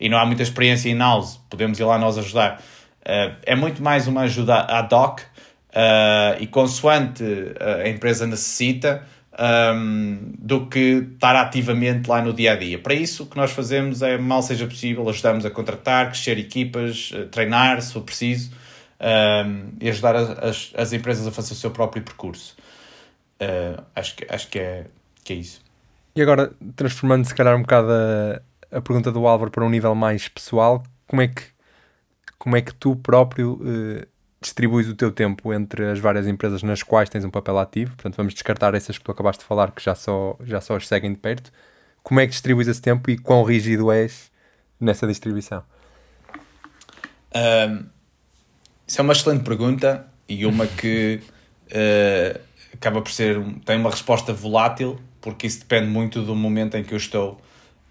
e 0.00 0.08
não 0.08 0.16
há 0.16 0.24
muita 0.24 0.42
experiência 0.42 0.88
in-house, 0.88 1.38
podemos 1.50 1.78
ir 1.78 1.84
lá 1.84 1.98
nós 1.98 2.16
ajudar. 2.16 2.62
É 3.44 3.54
muito 3.54 3.82
mais 3.82 4.06
uma 4.06 4.22
ajuda 4.22 4.60
ad 4.60 4.94
hoc 4.94 5.20
uh, 5.70 6.40
e 6.40 6.46
consoante 6.46 7.24
a 7.84 7.88
empresa 7.88 8.26
necessita 8.26 9.04
um, 9.38 10.32
do 10.38 10.66
que 10.66 11.06
estar 11.14 11.36
ativamente 11.36 12.08
lá 12.08 12.20
no 12.20 12.32
dia 12.32 12.52
a 12.52 12.56
dia. 12.56 12.78
Para 12.78 12.94
isso, 12.94 13.22
o 13.22 13.26
que 13.26 13.36
nós 13.36 13.52
fazemos 13.52 14.02
é, 14.02 14.18
mal 14.18 14.42
seja 14.42 14.66
possível, 14.66 15.08
ajudamos 15.08 15.46
a 15.46 15.50
contratar, 15.50 16.06
crescer 16.08 16.38
equipas, 16.38 17.12
treinar, 17.30 17.80
se 17.80 17.92
for 17.92 18.02
preciso, 18.02 18.50
um, 19.00 19.70
e 19.80 19.88
ajudar 19.88 20.16
as, 20.16 20.72
as 20.76 20.92
empresas 20.92 21.26
a 21.26 21.30
fazer 21.30 21.52
o 21.52 21.56
seu 21.56 21.70
próprio 21.70 22.02
percurso. 22.02 22.56
Uh, 23.40 23.80
acho 23.94 24.16
que, 24.16 24.26
acho 24.28 24.48
que, 24.48 24.58
é, 24.58 24.86
que 25.22 25.32
é 25.32 25.36
isso. 25.36 25.62
E 26.16 26.22
agora, 26.22 26.50
transformando 26.74 27.24
se 27.24 27.34
calhar 27.34 27.54
um 27.54 27.62
bocado 27.62 27.88
a, 27.92 28.76
a 28.78 28.80
pergunta 28.80 29.12
do 29.12 29.26
Álvaro 29.26 29.50
para 29.50 29.64
um 29.64 29.70
nível 29.70 29.94
mais 29.94 30.26
pessoal, 30.26 30.82
como 31.06 31.22
é 31.22 31.28
que, 31.28 31.42
como 32.36 32.56
é 32.56 32.60
que 32.60 32.74
tu 32.74 32.96
próprio 32.96 33.52
uh, 33.52 34.06
distribuis 34.40 34.88
o 34.88 34.94
teu 34.94 35.10
tempo 35.10 35.52
entre 35.52 35.90
as 35.90 35.98
várias 35.98 36.26
empresas 36.26 36.62
nas 36.62 36.82
quais 36.82 37.08
tens 37.08 37.24
um 37.24 37.30
papel 37.30 37.58
ativo? 37.58 37.90
Portanto, 37.94 38.16
vamos 38.16 38.34
descartar 38.34 38.74
essas 38.74 38.96
que 38.98 39.04
tu 39.04 39.10
acabaste 39.10 39.42
de 39.42 39.46
falar, 39.46 39.72
que 39.72 39.82
já 39.82 39.94
só, 39.94 40.36
já 40.44 40.60
só 40.60 40.76
as 40.76 40.86
seguem 40.86 41.12
de 41.12 41.18
perto. 41.18 41.52
Como 42.02 42.20
é 42.20 42.26
que 42.26 42.32
distribuis 42.32 42.68
esse 42.68 42.80
tempo 42.80 43.10
e 43.10 43.18
quão 43.18 43.42
rígido 43.42 43.90
és 43.90 44.30
nessa 44.80 45.06
distribuição? 45.06 45.62
Um, 47.34 47.86
isso 48.86 49.00
é 49.00 49.02
uma 49.02 49.12
excelente 49.12 49.44
pergunta 49.44 50.06
e 50.28 50.46
uma 50.46 50.66
que 50.66 51.20
uh, 51.66 52.40
acaba 52.72 53.02
por 53.02 53.10
ser, 53.10 53.42
tem 53.64 53.76
uma 53.76 53.90
resposta 53.90 54.32
volátil, 54.32 54.98
porque 55.20 55.46
isso 55.46 55.60
depende 55.60 55.88
muito 55.88 56.22
do 56.22 56.34
momento 56.34 56.76
em 56.76 56.84
que 56.84 56.94
eu 56.94 56.98
estou. 56.98 57.32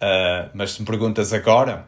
Uh, 0.01 0.49
mas 0.53 0.71
se 0.71 0.81
me 0.81 0.85
perguntas 0.85 1.33
agora, 1.33 1.85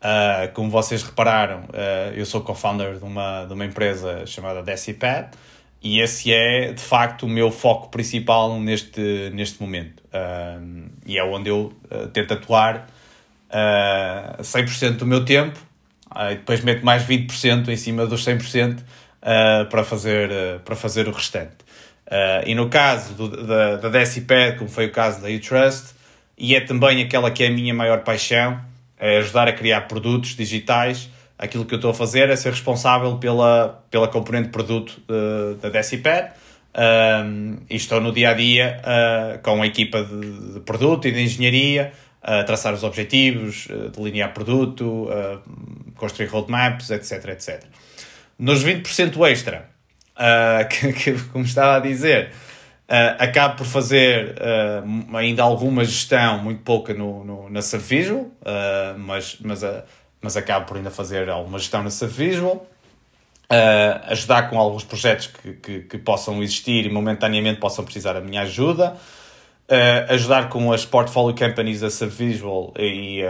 uh, 0.00 0.52
como 0.52 0.70
vocês 0.70 1.02
repararam, 1.02 1.60
uh, 1.64 2.14
eu 2.14 2.24
sou 2.26 2.40
co-founder 2.40 2.98
de 2.98 3.04
uma, 3.04 3.44
de 3.44 3.52
uma 3.52 3.64
empresa 3.64 4.26
chamada 4.26 4.62
Decipad 4.62 5.30
e 5.82 6.00
esse 6.00 6.32
é 6.32 6.72
de 6.72 6.82
facto 6.82 7.26
o 7.26 7.28
meu 7.28 7.50
foco 7.50 7.90
principal 7.90 8.58
neste, 8.60 9.30
neste 9.34 9.60
momento. 9.60 10.02
e 11.04 11.18
é 11.18 11.24
onde 11.24 11.50
eu 11.50 11.72
tento 12.12 12.34
atuar 12.34 12.88
uh, 13.50 14.42
100% 14.42 14.96
do 14.96 15.06
meu 15.06 15.24
tempo 15.24 15.58
e 16.30 16.34
depois 16.36 16.60
meto 16.62 16.84
mais 16.84 17.04
20% 17.04 17.68
em 17.68 17.76
cima 17.76 18.06
dos 18.06 18.24
100% 18.24 18.78
para, 19.70 19.84
fazer, 19.84 20.30
para 20.64 20.74
fazer 20.74 21.06
o 21.06 21.12
restante. 21.12 21.66
Uh, 22.06 22.46
e 22.46 22.54
no 22.54 22.68
caso 22.68 23.14
do, 23.14 23.46
da, 23.46 23.76
da 23.76 23.88
Decipad, 23.88 24.56
como 24.56 24.70
foi 24.70 24.86
o 24.86 24.92
caso 24.92 25.20
da 25.20 25.28
eTrust, 25.28 25.94
e 26.38 26.54
é 26.54 26.60
também 26.60 27.02
aquela 27.02 27.30
que 27.30 27.42
é 27.42 27.48
a 27.48 27.50
minha 27.50 27.74
maior 27.74 28.04
paixão, 28.04 28.60
é 28.98 29.18
ajudar 29.18 29.48
a 29.48 29.52
criar 29.52 29.82
produtos 29.82 30.36
digitais. 30.36 31.10
Aquilo 31.38 31.64
que 31.64 31.74
eu 31.74 31.76
estou 31.76 31.90
a 31.90 31.94
fazer 31.94 32.30
é 32.30 32.36
ser 32.36 32.50
responsável 32.50 33.18
pela, 33.18 33.84
pela 33.90 34.08
componente 34.08 34.48
produto 34.48 35.00
uh, 35.08 35.54
da 35.56 35.68
Decipad. 35.68 36.32
Um, 36.78 37.56
e 37.70 37.76
estou 37.76 38.00
no 38.02 38.12
dia 38.12 38.30
a 38.30 38.34
dia 38.34 38.82
uh, 38.82 39.38
com 39.42 39.62
a 39.62 39.66
equipa 39.66 40.02
de, 40.02 40.54
de, 40.54 40.60
produto 40.60 41.08
e 41.08 41.12
de 41.12 41.22
engenharia, 41.22 41.92
a 42.22 42.42
traçar 42.44 42.74
os 42.74 42.82
objetivos, 42.82 43.68
delinear 43.96 44.34
produto, 44.34 45.08
construir 45.94 46.26
roadmaps, 46.26 46.90
etc, 46.90 47.28
etc. 47.28 47.62
Nos 48.38 48.64
20% 48.64 49.26
extra, 49.30 49.70
uh, 50.16 50.66
que, 50.68 50.92
que, 50.92 51.12
como 51.32 51.44
estava 51.44 51.76
a 51.76 51.80
dizer, 51.80 52.30
uh, 52.88 53.16
acabo 53.18 53.56
por 53.56 53.66
fazer 53.66 54.36
uh, 54.36 55.16
ainda 55.16 55.42
alguma 55.42 55.84
gestão, 55.84 56.38
muito 56.38 56.62
pouca 56.62 56.94
no, 56.94 57.24
no 57.24 57.50
na 57.50 57.62
Survisual, 57.62 58.22
uh, 58.22 58.98
mas, 58.98 59.36
mas, 59.40 59.62
uh, 59.62 59.82
mas 60.20 60.36
acabo 60.36 60.66
por 60.66 60.76
ainda 60.76 60.90
fazer 60.90 61.28
alguma 61.28 61.58
gestão 61.58 61.82
na 61.82 61.90
Survisual. 61.90 62.66
Uh, 63.48 64.10
ajudar 64.10 64.50
com 64.50 64.58
alguns 64.58 64.82
projetos 64.82 65.28
que, 65.28 65.52
que, 65.52 65.80
que, 65.82 65.98
possam 65.98 66.42
existir 66.42 66.84
e 66.84 66.90
momentaneamente 66.90 67.60
possam 67.60 67.84
precisar 67.84 68.14
da 68.14 68.20
minha 68.20 68.42
ajuda. 68.42 68.96
Ajudar 70.08 70.48
com 70.48 70.72
as 70.72 70.84
portfolio 70.84 71.36
companies 71.36 71.80
da 71.80 71.90
Survisual 71.90 72.72
e 72.78 73.20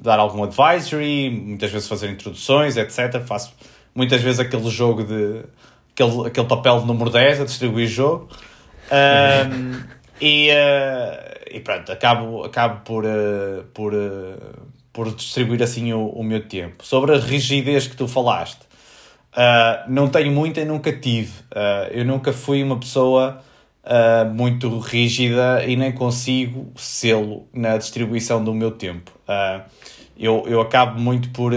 dar 0.00 0.20
algum 0.20 0.44
advisory, 0.44 1.30
muitas 1.30 1.72
vezes 1.72 1.88
fazer 1.88 2.08
introduções, 2.10 2.76
etc. 2.76 3.20
Faço 3.26 3.52
muitas 3.92 4.22
vezes 4.22 4.38
aquele 4.38 4.70
jogo 4.70 5.02
de 5.02 5.42
aquele, 5.92 6.28
aquele 6.28 6.46
papel 6.46 6.80
de 6.80 6.86
número 6.86 7.10
10 7.10 7.40
a 7.40 7.44
distribuir 7.44 7.88
jogo. 7.88 8.28
Um, 8.90 9.80
e, 10.20 10.50
uh, 10.50 11.48
e 11.50 11.60
pronto, 11.60 11.92
acabo, 11.92 12.44
acabo 12.44 12.80
por, 12.84 13.04
uh, 13.04 13.64
por, 13.72 13.94
uh, 13.94 14.68
por 14.92 15.14
distribuir 15.14 15.62
assim 15.62 15.92
o, 15.92 16.08
o 16.08 16.22
meu 16.22 16.46
tempo. 16.46 16.84
Sobre 16.84 17.14
a 17.14 17.18
rigidez 17.18 17.86
que 17.86 17.96
tu 17.96 18.08
falaste, 18.08 18.66
não 19.86 20.08
tenho 20.08 20.32
muita 20.32 20.60
e 20.60 20.64
nunca 20.64 20.92
tive. 20.92 21.32
eu 21.92 22.04
nunca 22.04 22.32
fui 22.32 22.60
uma 22.60 22.76
pessoa 22.76 23.40
muito 24.34 24.80
rígida 24.80 25.64
e 25.64 25.76
nem 25.76 25.92
consigo 25.92 26.72
sê-lo 26.74 27.46
na 27.52 27.76
distribuição 27.76 28.42
do 28.42 28.52
meu 28.52 28.72
tempo. 28.72 29.12
eu, 30.18 30.44
eu 30.48 30.60
acabo 30.60 30.98
muito 30.98 31.30
por 31.30 31.52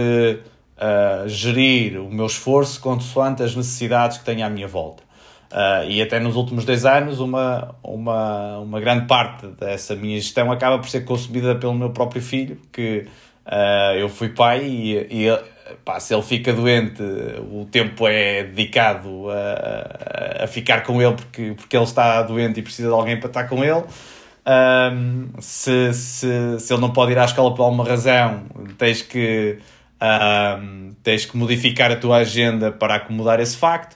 uh, 0.82 1.28
gerir 1.30 2.02
o 2.02 2.12
meu 2.12 2.26
esforço 2.26 2.80
consoante 2.82 3.44
as 3.44 3.56
necessidades 3.56 4.18
que 4.18 4.26
tenho 4.26 4.46
à 4.46 4.50
minha 4.50 4.68
volta. 4.68 5.04
Uh, 5.52 5.84
e 5.90 6.02
até 6.02 6.18
nos 6.20 6.38
últimos 6.38 6.64
10 6.64 6.86
anos, 6.86 7.20
uma, 7.20 7.76
uma, 7.84 8.60
uma 8.60 8.80
grande 8.80 9.06
parte 9.06 9.48
dessa 9.48 9.96
minha 9.96 10.18
gestão 10.18 10.50
acaba 10.50 10.80
por 10.80 10.88
ser 10.90 11.02
consumida 11.02 11.56
pelo 11.56 11.74
meu 11.74 11.90
próprio 11.90 12.22
filho, 12.22 12.58
que 12.72 13.06
uh, 13.46 13.98
eu 13.98 14.08
fui 14.08 14.30
pai 14.30 14.64
e, 14.64 15.26
e 15.26 15.40
pá, 15.84 16.00
se 16.00 16.14
ele 16.14 16.24
fica 16.24 16.54
doente, 16.54 17.04
o 17.52 17.68
tempo 17.70 18.08
é 18.08 18.44
dedicado 18.44 19.30
a, 19.30 20.44
a 20.46 20.48
ficar 20.48 20.84
com 20.84 21.02
ele 21.02 21.16
porque, 21.16 21.54
porque 21.58 21.76
ele 21.76 21.84
está 21.84 22.22
doente 22.22 22.62
e 22.62 22.64
precisa 22.64 22.88
de 22.88 22.94
alguém 22.94 23.20
para 23.20 23.28
estar 23.28 23.44
com 23.50 23.62
ele. 23.62 23.84
Um, 24.44 25.30
se, 25.40 25.94
se, 25.94 26.60
se 26.60 26.74
ele 26.74 26.82
não 26.82 26.92
pode 26.92 27.12
ir 27.12 27.20
à 27.20 27.26
escola 27.26 27.54
por 27.54 27.64
alguma 27.64 27.84
razão, 27.84 28.44
tens 28.78 29.02
que 29.02 29.60
um, 30.02 30.94
tens 31.04 31.26
que 31.26 31.38
modificar 31.38 31.92
a 31.92 31.96
tua 31.96 32.18
agenda 32.18 32.72
para 32.72 32.96
acomodar 32.96 33.40
esse 33.40 33.56
facto. 33.56 33.96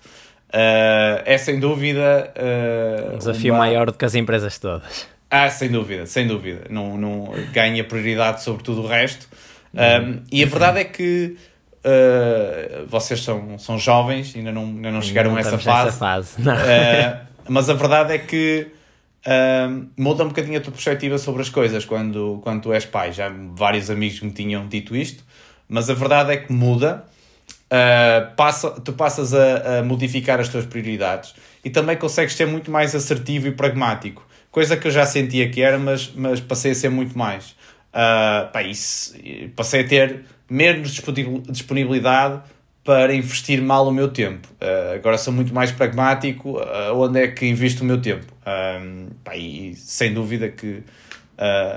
Uh, 0.56 1.22
é 1.26 1.38
sem 1.38 1.60
dúvida. 1.60 2.34
Uh, 2.38 3.16
um 3.16 3.18
desafio 3.18 3.54
uma... 3.54 3.60
maior 3.60 3.88
do 3.88 3.94
que 3.94 4.06
as 4.06 4.16
empresas 4.16 4.58
todas. 4.58 5.06
Ah, 5.30 5.50
sem 5.50 5.70
dúvida, 5.70 6.06
sem 6.06 6.26
dúvida. 6.26 6.68
Não, 6.70 6.98
não 6.98 7.34
ganha 7.52 7.84
prioridade 7.84 8.42
sobre 8.42 8.64
tudo 8.64 8.84
o 8.84 8.88
resto. 8.88 9.28
Um, 9.74 10.24
e 10.32 10.42
a 10.42 10.46
verdade 10.46 10.80
é 10.80 10.84
que 10.86 11.36
uh, 11.84 12.88
vocês 12.88 13.22
são, 13.22 13.58
são 13.60 13.78
jovens, 13.78 14.34
ainda 14.34 14.54
não, 14.54 14.64
ainda 14.64 14.92
não 14.92 15.02
chegaram 15.02 15.32
não 15.32 15.38
a 15.38 15.42
essa 15.42 15.58
fase. 15.58 15.98
fase. 15.98 16.38
mas 17.50 17.70
a 17.70 17.74
verdade 17.74 18.14
é 18.14 18.18
que 18.18 18.68
muda 19.98 20.24
um 20.24 20.30
bocadinho 20.30 20.58
a 20.58 20.62
tua 20.62 20.72
perspectiva 20.72 21.18
sobre 21.18 21.42
as 21.42 21.50
coisas 21.50 21.84
quando, 21.84 22.40
quando 22.42 22.62
tu 22.62 22.72
és 22.72 22.86
pai. 22.86 23.12
Já 23.12 23.30
vários 23.54 23.90
amigos 23.90 24.22
me 24.22 24.32
tinham 24.32 24.66
dito 24.68 24.96
isto 24.96 25.22
mas 25.68 25.90
a 25.90 25.94
verdade 25.94 26.32
é 26.32 26.38
que 26.38 26.52
muda. 26.52 27.06
Uh, 27.66 28.36
passa, 28.36 28.70
tu 28.72 28.94
passas 28.94 29.34
a, 29.34 29.80
a, 29.80 29.84
modificar 29.84 30.40
as 30.40 30.48
tuas 30.48 30.66
prioridades 30.66 31.34
e 31.64 31.70
também 31.70 31.98
consegues 31.98 32.36
ser 32.36 32.46
muito 32.46 32.70
mais 32.70 32.94
assertivo 32.94 33.48
e 33.48 33.52
pragmático, 33.52 34.26
coisa 34.52 34.78
que 34.78 34.88
eu 34.88 34.92
já 34.92 35.04
sentia 35.06 35.50
que 35.50 35.62
era, 35.62 35.80
mas, 35.80 36.12
mas 36.16 36.40
passei 36.40 36.72
a 36.72 36.76
ser 36.76 36.90
muito 36.90 37.18
mais. 37.18 37.56
Uh, 37.90 38.52
pá, 38.52 38.62
isso, 38.62 39.16
passei 39.56 39.82
a 39.82 39.88
ter 39.88 40.26
menos 40.50 41.02
disponibilidade 41.50 42.42
para 42.86 43.16
investir 43.16 43.60
mal 43.62 43.88
o 43.88 43.92
meu 43.92 44.10
tempo. 44.10 44.48
Uh, 44.62 44.94
agora 44.94 45.18
sou 45.18 45.34
muito 45.34 45.54
mais 45.54 45.72
pragmático 45.72 46.60
uh, 46.60 46.94
onde 46.94 47.20
é 47.20 47.28
que 47.28 47.48
invisto 47.48 47.84
o 47.84 47.86
meu 47.86 48.00
tempo. 48.00 48.28
Uh, 48.42 49.12
pá, 49.24 49.36
e 49.36 49.76
sem 49.76 50.14
dúvida 50.14 50.50
que 50.50 50.84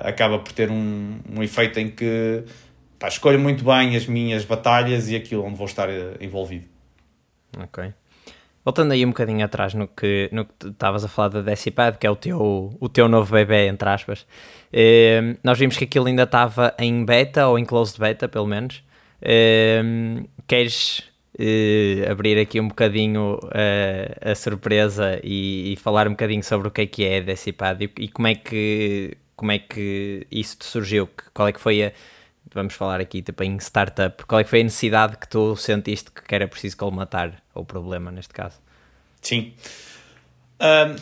acaba 0.05 0.39
por 0.39 0.53
ter 0.53 0.71
um, 0.71 1.19
um 1.35 1.43
efeito 1.43 1.81
em 1.81 1.91
que 1.91 2.45
pá, 2.99 3.09
escolho 3.09 3.39
muito 3.39 3.65
bem 3.65 3.97
as 3.97 4.07
minhas 4.07 4.45
batalhas 4.45 5.09
e 5.09 5.17
aquilo 5.17 5.45
onde 5.45 5.57
vou 5.57 5.67
estar 5.67 5.89
eh, 5.89 6.17
envolvido. 6.21 6.67
Ok. 7.59 7.93
Voltando 8.65 8.93
aí 8.93 9.05
um 9.05 9.09
bocadinho 9.09 9.45
atrás 9.45 9.73
no 9.73 9.89
que 9.89 10.29
no 10.31 10.45
que 10.45 10.69
estavas 10.69 11.05
a 11.05 11.09
falar 11.09 11.29
da 11.29 11.41
Decipad, 11.41 11.97
que 11.97 12.07
é 12.07 12.11
o 12.11 12.17
teu, 12.17 12.77
o 12.79 12.89
teu 12.89 13.09
novo 13.09 13.33
bebê, 13.33 13.67
entre 13.69 13.89
aspas, 13.89 14.27
eh, 14.73 15.37
nós 15.43 15.59
vimos 15.59 15.77
que 15.77 15.85
aquilo 15.85 16.07
ainda 16.07 16.25
estava 16.25 16.75
em 16.79 17.05
beta, 17.05 17.49
ou 17.49 17.59
em 17.59 17.65
closed 17.65 17.99
beta, 17.99 18.29
pelo 18.29 18.47
menos. 18.47 18.83
Eh, 19.23 19.83
queres 20.47 21.03
eh, 21.39 22.07
abrir 22.11 22.39
aqui 22.39 22.61
um 22.61 22.69
bocadinho 22.69 23.39
eh, 23.53 24.17
a 24.21 24.35
surpresa 24.35 25.21
e, 25.23 25.73
e, 25.73 25.77
falar 25.77 26.09
um 26.09 26.11
bocadinho 26.11 26.43
sobre 26.43 26.69
o 26.69 26.71
que 26.71 26.83
é 26.83 26.87
que 26.87 27.05
é 27.05 27.19
a 27.19 27.21
Decipad 27.21 27.81
e, 27.81 27.91
e 28.01 28.09
como, 28.09 28.27
é 28.27 28.35
que, 28.35 29.17
como 29.37 29.53
é 29.53 29.59
que 29.59 30.27
isso 30.31 30.59
te 30.59 30.65
surgiu? 30.65 31.09
Qual 31.33 31.47
é 31.49 31.53
que 31.53 31.61
foi 31.61 31.85
a 31.85 31.93
vamos 32.55 32.75
falar 32.75 33.01
aqui 33.01 33.23
tipo, 33.23 33.43
em 33.43 33.57
startup, 33.59 34.25
qual 34.27 34.41
é 34.41 34.45
que 34.45 34.51
foi 34.51 34.61
a 34.61 34.65
necessidade 34.65 35.17
que 35.17 35.29
tu 35.29 35.57
sentiste 35.57 36.11
que 36.11 36.35
era 36.35 36.47
preciso 36.49 36.77
colmatar, 36.77 37.43
o 37.55 37.65
problema 37.65 38.11
neste 38.11 38.33
caso? 38.35 38.59
Sim. 39.21 39.53
Um, 40.61 40.97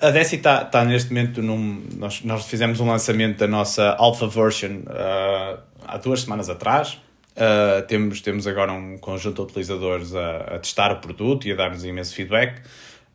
A 0.00 0.10
Deci 0.10 0.36
está 0.36 0.64
tá 0.64 0.84
neste 0.84 1.12
momento 1.12 1.42
num. 1.42 1.84
Nós, 1.96 2.22
nós 2.22 2.46
fizemos 2.46 2.78
um 2.78 2.86
lançamento 2.86 3.38
da 3.38 3.48
nossa 3.48 3.96
Alpha 3.98 4.28
Version 4.28 4.82
uh, 4.86 5.58
há 5.84 5.96
duas 5.98 6.20
semanas 6.20 6.48
atrás. 6.48 7.00
Uh, 7.32 7.84
temos, 7.88 8.20
temos 8.20 8.46
agora 8.46 8.72
um 8.72 8.96
conjunto 8.98 9.36
de 9.36 9.50
utilizadores 9.50 10.14
a, 10.14 10.36
a 10.54 10.58
testar 10.60 10.92
o 10.92 11.00
produto 11.00 11.48
e 11.48 11.52
a 11.52 11.56
dar-nos 11.56 11.84
imenso 11.84 12.14
feedback. 12.14 12.62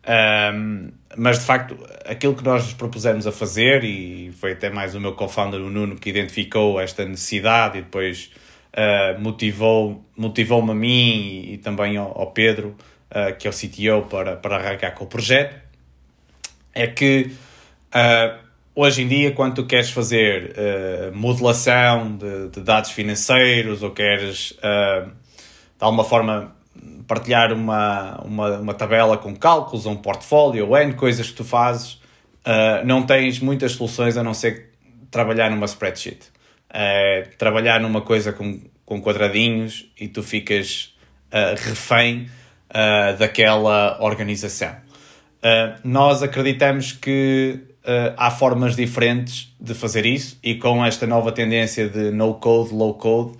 Um, 0.07 0.89
mas 1.17 1.39
de 1.39 1.45
facto, 1.45 1.77
aquilo 2.05 2.33
que 2.33 2.43
nós 2.43 2.63
nos 2.63 2.73
propusemos 2.73 3.27
a 3.27 3.31
fazer, 3.31 3.83
e 3.83 4.31
foi 4.31 4.53
até 4.53 4.69
mais 4.69 4.95
o 4.95 5.01
meu 5.01 5.13
co-founder, 5.13 5.59
o 5.59 5.69
Nuno, 5.69 5.95
que 5.95 6.09
identificou 6.09 6.79
esta 6.79 7.03
necessidade 7.03 7.79
e 7.79 7.81
depois 7.81 8.31
uh, 8.73 9.19
motivou-me 9.19 9.99
motivou 10.15 10.61
a 10.61 10.75
mim 10.75 11.11
e, 11.49 11.53
e 11.53 11.57
também 11.57 11.97
ao, 11.97 12.17
ao 12.17 12.31
Pedro, 12.31 12.75
uh, 13.11 13.35
que 13.37 13.47
é 13.47 13.49
o 13.49 13.53
CTO, 13.53 14.07
para, 14.09 14.37
para 14.37 14.55
arrancar 14.55 14.91
com 14.91 15.03
o 15.03 15.07
projeto, 15.07 15.55
é 16.73 16.87
que 16.87 17.31
uh, 17.93 18.37
hoje 18.73 19.01
em 19.01 19.07
dia, 19.07 19.31
quando 19.33 19.55
tu 19.55 19.65
queres 19.65 19.89
fazer 19.89 20.53
modelação 21.13 22.15
de, 22.15 22.49
de, 22.49 22.61
dados 22.61 22.91
financeiros 22.91 23.83
ou 23.83 23.91
queres 23.91 24.57
de 24.61 25.83
alguma 25.83 26.03
forma 26.03 26.55
partilhar 27.07 27.53
uma, 27.53 28.21
uma, 28.23 28.57
uma 28.59 28.73
tabela 28.73 29.17
com 29.17 29.35
cálculos, 29.35 29.85
um 29.85 29.95
portfólio, 29.95 30.75
N 30.75 30.93
coisas 30.93 31.29
que 31.29 31.35
tu 31.35 31.43
fazes, 31.43 31.93
uh, 31.93 32.85
não 32.85 33.03
tens 33.03 33.39
muitas 33.39 33.71
soluções 33.71 34.17
a 34.17 34.23
não 34.23 34.33
ser 34.33 34.73
trabalhar 35.09 35.49
numa 35.49 35.65
spreadsheet. 35.65 36.19
Uh, 36.69 37.35
trabalhar 37.37 37.79
numa 37.79 38.01
coisa 38.01 38.33
com, 38.33 38.59
com 38.85 39.01
quadradinhos 39.01 39.89
e 39.99 40.07
tu 40.07 40.21
ficas 40.21 40.93
uh, 41.31 41.55
refém 41.69 42.29
daquela 43.17 43.97
organização. 44.01 44.75
nós 45.81 46.21
acreditamos 46.21 46.91
que 46.91 47.61
há 48.17 48.29
formas 48.29 48.75
diferentes 48.75 49.55
de 49.57 49.73
fazer 49.73 50.05
isso 50.05 50.37
e 50.43 50.55
com 50.55 50.85
esta 50.85 51.07
nova 51.07 51.31
tendência 51.31 51.87
de 51.87 52.11
no 52.11 52.33
code, 52.33 52.73
low 52.73 52.95
code, 52.95 53.37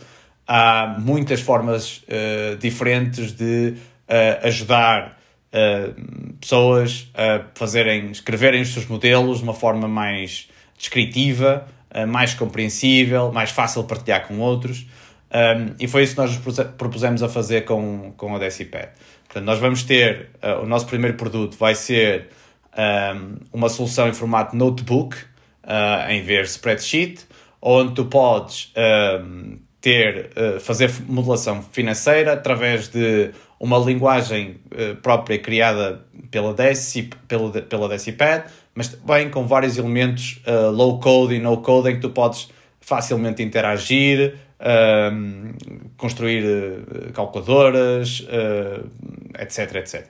há 0.47 0.95
muitas 0.99 1.41
formas 1.41 1.97
uh, 1.97 2.55
diferentes 2.57 3.33
de 3.33 3.73
uh, 4.07 4.47
ajudar 4.47 5.19
uh, 5.51 6.38
pessoas 6.39 7.12
a 7.13 7.45
fazerem, 7.53 8.12
escreverem 8.12 8.62
os 8.62 8.69
seus 8.69 8.88
modelos 8.88 9.39
de 9.39 9.43
uma 9.43 9.53
forma 9.53 9.88
mais 9.88 10.47
descritiva, 10.77 11.67
mais 12.07 12.36
compreensível, 12.36 13.31
mais 13.31 13.49
fácil 13.49 13.81
de 13.81 13.88
partilhar 13.88 14.27
com 14.27 14.38
outros. 14.38 14.86
Um, 15.33 15.73
e 15.79 15.88
foi 15.88 16.03
isso 16.03 16.13
que 16.13 16.21
nós 16.21 16.38
nos 16.38 16.60
propusemos 16.77 17.23
a 17.23 17.29
fazer 17.29 17.65
com, 17.65 18.13
com 18.15 18.36
a 18.36 18.38
Decipad. 18.38 18.89
Portanto, 19.23 19.43
nós 19.43 19.57
vamos 19.57 19.81
ter, 19.81 20.29
o 20.62 20.67
nosso 20.67 20.86
primeiro 20.86 21.17
produto 21.17 21.57
vai 21.57 21.73
ser 21.73 22.27
um, 22.77 23.38
uma 23.51 23.69
solução 23.69 24.07
em 24.07 24.13
formato 24.13 24.55
notebook, 24.55 25.17
em 26.07 26.21
vez 26.21 26.49
de 26.49 26.51
spreadsheet, 26.51 27.25
onde 27.60 27.95
tu 27.95 28.05
podes 28.05 28.71
um, 28.77 29.57
ter, 29.81 30.31
uh, 30.35 30.59
fazer 30.59 30.91
modelação 31.07 31.61
financeira 31.61 32.33
através 32.33 32.87
de 32.87 33.31
uma 33.59 33.77
linguagem 33.77 34.57
uh, 34.71 34.95
própria 34.97 35.39
criada 35.39 36.01
pela, 36.31 36.53
Deci, 36.53 37.09
pela, 37.27 37.51
pela 37.61 37.89
Decipad, 37.89 38.45
mas 38.73 38.89
também 38.89 39.29
com 39.29 39.45
vários 39.45 39.77
elementos 39.77 40.41
uh, 40.47 40.71
low 40.71 40.99
code 40.99 41.35
e 41.35 41.39
no 41.39 41.57
code 41.57 41.89
em 41.89 41.95
que 41.95 42.01
tu 42.01 42.09
podes 42.09 42.49
facilmente 42.79 43.43
interagir, 43.43 44.35
ehm, 44.61 45.51
construir 45.97 46.41
calculadoras, 47.13 48.25
etc, 49.37 49.75
etc. 49.75 50.07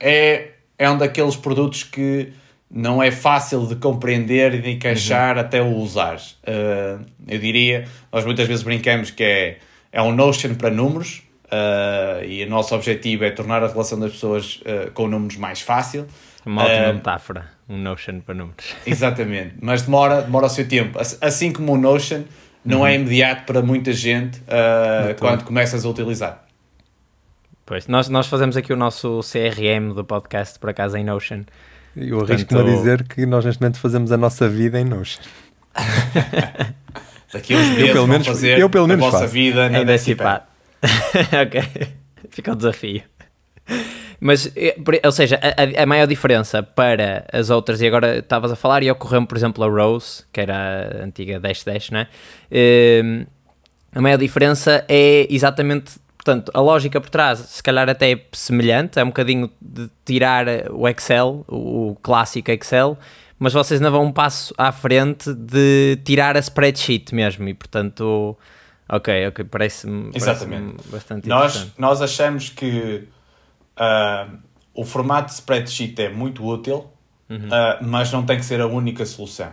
é, 0.00 0.48
é 0.76 0.90
um 0.90 0.98
daqueles 0.98 1.36
produtos 1.36 1.84
que 1.84 2.32
não 2.74 3.00
é 3.00 3.12
fácil 3.12 3.68
de 3.68 3.76
compreender 3.76 4.52
e 4.54 4.60
de 4.60 4.70
encaixar 4.72 5.36
uhum. 5.36 5.40
até 5.40 5.62
o 5.62 5.76
usar. 5.76 6.16
Uh, 6.16 7.04
eu 7.28 7.38
diria, 7.38 7.86
nós 8.12 8.24
muitas 8.24 8.48
vezes 8.48 8.64
brincamos 8.64 9.12
que 9.12 9.22
é, 9.22 9.58
é 9.92 10.02
um 10.02 10.12
Notion 10.12 10.56
para 10.56 10.70
números 10.70 11.22
uh, 11.44 12.24
e 12.24 12.42
o 12.42 12.50
nosso 12.50 12.74
objetivo 12.74 13.24
é 13.24 13.30
tornar 13.30 13.62
a 13.62 13.68
relação 13.68 13.96
das 14.00 14.10
pessoas 14.10 14.56
uh, 14.62 14.90
com 14.90 15.06
números 15.06 15.36
mais 15.36 15.60
fácil. 15.60 16.04
Uma 16.44 16.64
ótima 16.64 16.92
metáfora, 16.94 17.48
um 17.68 17.78
Notion 17.78 18.18
para 18.18 18.34
números. 18.34 18.74
Exatamente, 18.84 19.54
mas 19.62 19.82
demora, 19.82 20.22
demora 20.22 20.46
o 20.46 20.50
seu 20.50 20.66
tempo. 20.66 20.98
Assim 21.20 21.52
como 21.52 21.74
o 21.74 21.78
Notion 21.78 22.24
não 22.64 22.80
uhum. 22.80 22.86
é 22.88 22.96
imediato 22.96 23.44
para 23.44 23.62
muita 23.62 23.92
gente 23.92 24.42
quando 25.20 25.44
começas 25.44 25.84
a 25.84 25.88
utilizar. 25.88 26.44
Pois, 27.64 27.86
nós, 27.86 28.08
nós 28.08 28.26
fazemos 28.26 28.56
aqui 28.56 28.72
o 28.72 28.76
nosso 28.76 29.20
CRM 29.20 29.94
do 29.94 30.04
podcast, 30.04 30.58
por 30.58 30.70
acaso, 30.70 30.96
em 30.96 31.04
Notion. 31.04 31.44
Eu 31.96 32.20
arrisco-me 32.20 32.60
a 32.60 32.64
dizer 32.64 33.04
que 33.04 33.24
nós 33.26 33.44
neste 33.44 33.60
momento 33.60 33.78
fazemos 33.78 34.10
a 34.10 34.16
nossa 34.16 34.48
vida 34.48 34.80
em 34.80 34.84
Notion. 34.84 35.22
Daqui 37.32 37.54
a 37.54 37.58
uns 37.58 37.68
meses 37.68 37.88
eu, 37.88 37.92
pelo 37.92 38.06
menos, 38.06 38.26
fazer 38.26 38.58
eu, 38.58 38.70
pelo 38.70 38.86
menos 38.86 39.04
a 39.04 39.10
vossa 39.10 39.22
faço. 39.22 39.32
vida 39.32 39.68
na 39.68 39.82
Decipar. 39.82 40.48
ok, 41.42 41.88
fica 42.30 42.52
o 42.52 42.56
desafio. 42.56 43.02
Mas, 44.20 44.50
eh, 44.56 44.76
ou 45.04 45.12
seja, 45.12 45.38
a, 45.42 45.82
a, 45.82 45.86
maior 45.86 46.06
diferença 46.06 46.62
para 46.62 47.26
as 47.32 47.50
outras, 47.50 47.80
e 47.80 47.86
agora 47.86 48.18
estavas 48.18 48.52
a 48.52 48.56
falar, 48.56 48.82
e 48.82 48.90
ocorreu-me, 48.90 49.26
por 49.26 49.36
exemplo, 49.36 49.64
a 49.64 49.68
Rose, 49.68 50.24
que 50.32 50.40
era 50.40 51.00
a 51.00 51.04
antiga 51.04 51.40
Dash 51.40 51.64
Dash, 51.64 51.90
né? 51.90 52.06
Uh, 52.50 53.26
a 53.92 54.00
maior 54.00 54.16
diferença 54.16 54.84
é 54.88 55.26
exatamente 55.28 55.92
Portanto, 56.24 56.50
a 56.54 56.60
lógica 56.60 56.98
por 57.02 57.10
trás, 57.10 57.38
se 57.38 57.62
calhar 57.62 57.86
até 57.86 58.12
é 58.12 58.26
semelhante, 58.32 58.98
é 58.98 59.04
um 59.04 59.08
bocadinho 59.08 59.50
de 59.60 59.90
tirar 60.06 60.46
o 60.70 60.88
Excel, 60.88 61.44
o 61.46 61.98
clássico 62.02 62.50
Excel, 62.50 62.96
mas 63.38 63.52
vocês 63.52 63.78
ainda 63.78 63.90
vão 63.90 64.04
um 64.04 64.12
passo 64.12 64.54
à 64.56 64.72
frente 64.72 65.34
de 65.34 65.98
tirar 66.02 66.34
a 66.34 66.40
spreadsheet 66.40 67.14
mesmo, 67.14 67.46
e 67.46 67.52
portanto, 67.52 68.38
ok, 68.88 69.28
ok, 69.28 69.44
parece-me 69.44 70.12
parece 70.18 70.46
bastante 70.90 71.28
nós, 71.28 71.56
interessante. 71.56 71.74
Nós 71.76 72.00
achamos 72.00 72.48
que 72.48 73.06
uh, 73.78 74.38
o 74.72 74.82
formato 74.82 75.26
de 75.26 75.34
spreadsheet 75.34 76.00
é 76.00 76.08
muito 76.08 76.42
útil, 76.42 76.90
uhum. 77.28 77.36
uh, 77.36 77.84
mas 77.84 78.10
não 78.10 78.24
tem 78.24 78.38
que 78.38 78.46
ser 78.46 78.62
a 78.62 78.66
única 78.66 79.04
solução. 79.04 79.52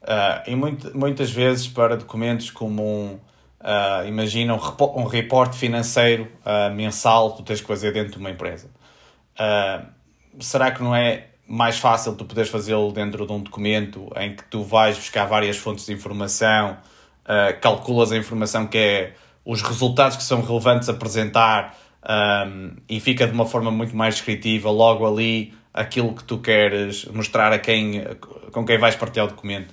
Uh, 0.00 0.50
e 0.50 0.56
muito, 0.56 0.96
muitas 0.96 1.30
vezes 1.30 1.68
para 1.68 1.94
documentos 1.94 2.48
como 2.48 2.82
um 2.82 3.18
Uh, 3.66 4.06
imagina 4.06 4.54
um, 4.54 4.60
um 4.94 5.04
reporte 5.06 5.56
financeiro 5.56 6.28
uh, 6.44 6.72
mensal 6.72 7.32
que 7.32 7.38
tu 7.38 7.42
tens 7.42 7.60
que 7.60 7.66
fazer 7.66 7.92
dentro 7.92 8.12
de 8.12 8.18
uma 8.18 8.30
empresa. 8.30 8.70
Uh, 9.34 9.84
será 10.38 10.70
que 10.70 10.80
não 10.80 10.94
é 10.94 11.30
mais 11.48 11.76
fácil 11.76 12.14
tu 12.14 12.24
poderes 12.24 12.48
fazê-lo 12.48 12.92
dentro 12.92 13.26
de 13.26 13.32
um 13.32 13.40
documento 13.40 14.08
em 14.18 14.36
que 14.36 14.44
tu 14.44 14.62
vais 14.62 14.96
buscar 14.96 15.24
várias 15.24 15.56
fontes 15.56 15.84
de 15.86 15.92
informação, 15.92 16.76
calculas 17.60 18.10
a 18.10 18.16
informação 18.16 18.66
que 18.66 18.78
é 18.78 19.14
os 19.44 19.62
resultados 19.62 20.16
que 20.16 20.24
são 20.24 20.42
relevantes 20.42 20.88
a 20.88 20.92
apresentar 20.92 21.78
um, 22.48 22.72
e 22.88 22.98
fica 22.98 23.28
de 23.28 23.32
uma 23.32 23.46
forma 23.46 23.70
muito 23.70 23.96
mais 23.96 24.16
descritiva 24.16 24.70
logo 24.70 25.06
ali 25.06 25.54
aquilo 25.72 26.12
que 26.14 26.24
tu 26.24 26.38
queres 26.38 27.04
mostrar 27.06 27.52
a 27.52 27.60
quem, 27.60 28.04
com 28.50 28.64
quem 28.64 28.76
vais 28.76 28.96
partilhar 28.96 29.26
o 29.26 29.30
documento. 29.30 29.72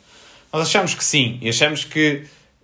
Nós 0.51 0.61
achamos 0.61 0.93
que 0.93 1.03
sim, 1.03 1.39
e 1.41 1.49
achamos 1.49 1.83
que 1.83 2.23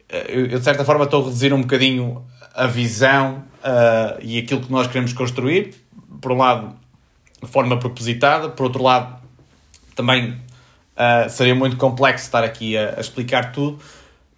eu, 0.09 0.47
de 0.47 0.63
certa 0.63 0.83
forma 0.83 1.05
estou 1.05 1.21
a 1.21 1.25
reduzir 1.25 1.53
um 1.53 1.61
bocadinho 1.61 2.25
a 2.53 2.65
visão 2.65 3.43
uh, 3.59 4.19
e 4.21 4.39
aquilo 4.39 4.61
que 4.61 4.71
nós 4.71 4.87
queremos 4.87 5.13
construir. 5.13 5.75
Por 6.19 6.31
um 6.31 6.37
lado, 6.37 6.75
de 7.41 7.47
forma 7.47 7.77
propositada, 7.77 8.49
por 8.49 8.63
outro 8.63 8.83
lado, 8.83 9.21
também 9.95 10.31
uh, 10.31 11.29
seria 11.29 11.55
muito 11.55 11.77
complexo 11.77 12.25
estar 12.25 12.43
aqui 12.43 12.77
a, 12.77 12.95
a, 12.97 12.99
explicar 12.99 13.51
tudo, 13.51 13.79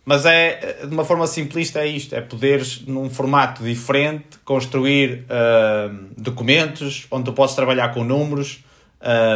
mas 0.05 0.25
é 0.25 0.79
de 0.85 0.93
uma 0.93 1.05
forma 1.05 1.25
simplista 1.25 1.79
é 1.79 1.87
isto: 1.87 2.13
é 2.13 2.21
poderes, 2.21 2.85
num 2.85 3.09
formato 3.09 3.63
diferente, 3.63 4.37
construir 4.43 5.25
uh, 5.25 6.05
documentos 6.17 7.07
onde 7.09 7.25
tu 7.25 7.33
podes 7.33 7.55
trabalhar 7.55 7.89
com 7.93 8.03
números, 8.03 8.63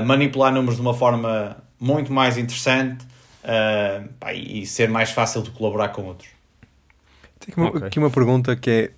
manipular 0.05 0.53
números 0.53 0.75
de 0.75 0.81
uma 0.81 0.93
forma 0.93 1.57
muito 1.79 2.13
mais 2.13 2.37
interessante 2.37 3.03
uh, 3.45 4.07
pá, 4.19 4.33
e 4.33 4.65
ser 4.65 4.89
mais 4.89 5.11
fácil 5.11 5.41
de 5.41 5.51
colaborar 5.51 5.89
com 5.89 6.03
outros. 6.03 6.29
Tenho 7.39 7.51
aqui 7.51 7.59
uma, 7.59 7.69
okay. 7.69 7.87
aqui 7.87 7.99
uma 7.99 8.09
pergunta 8.09 8.55
que 8.55 8.69
é 8.69 8.91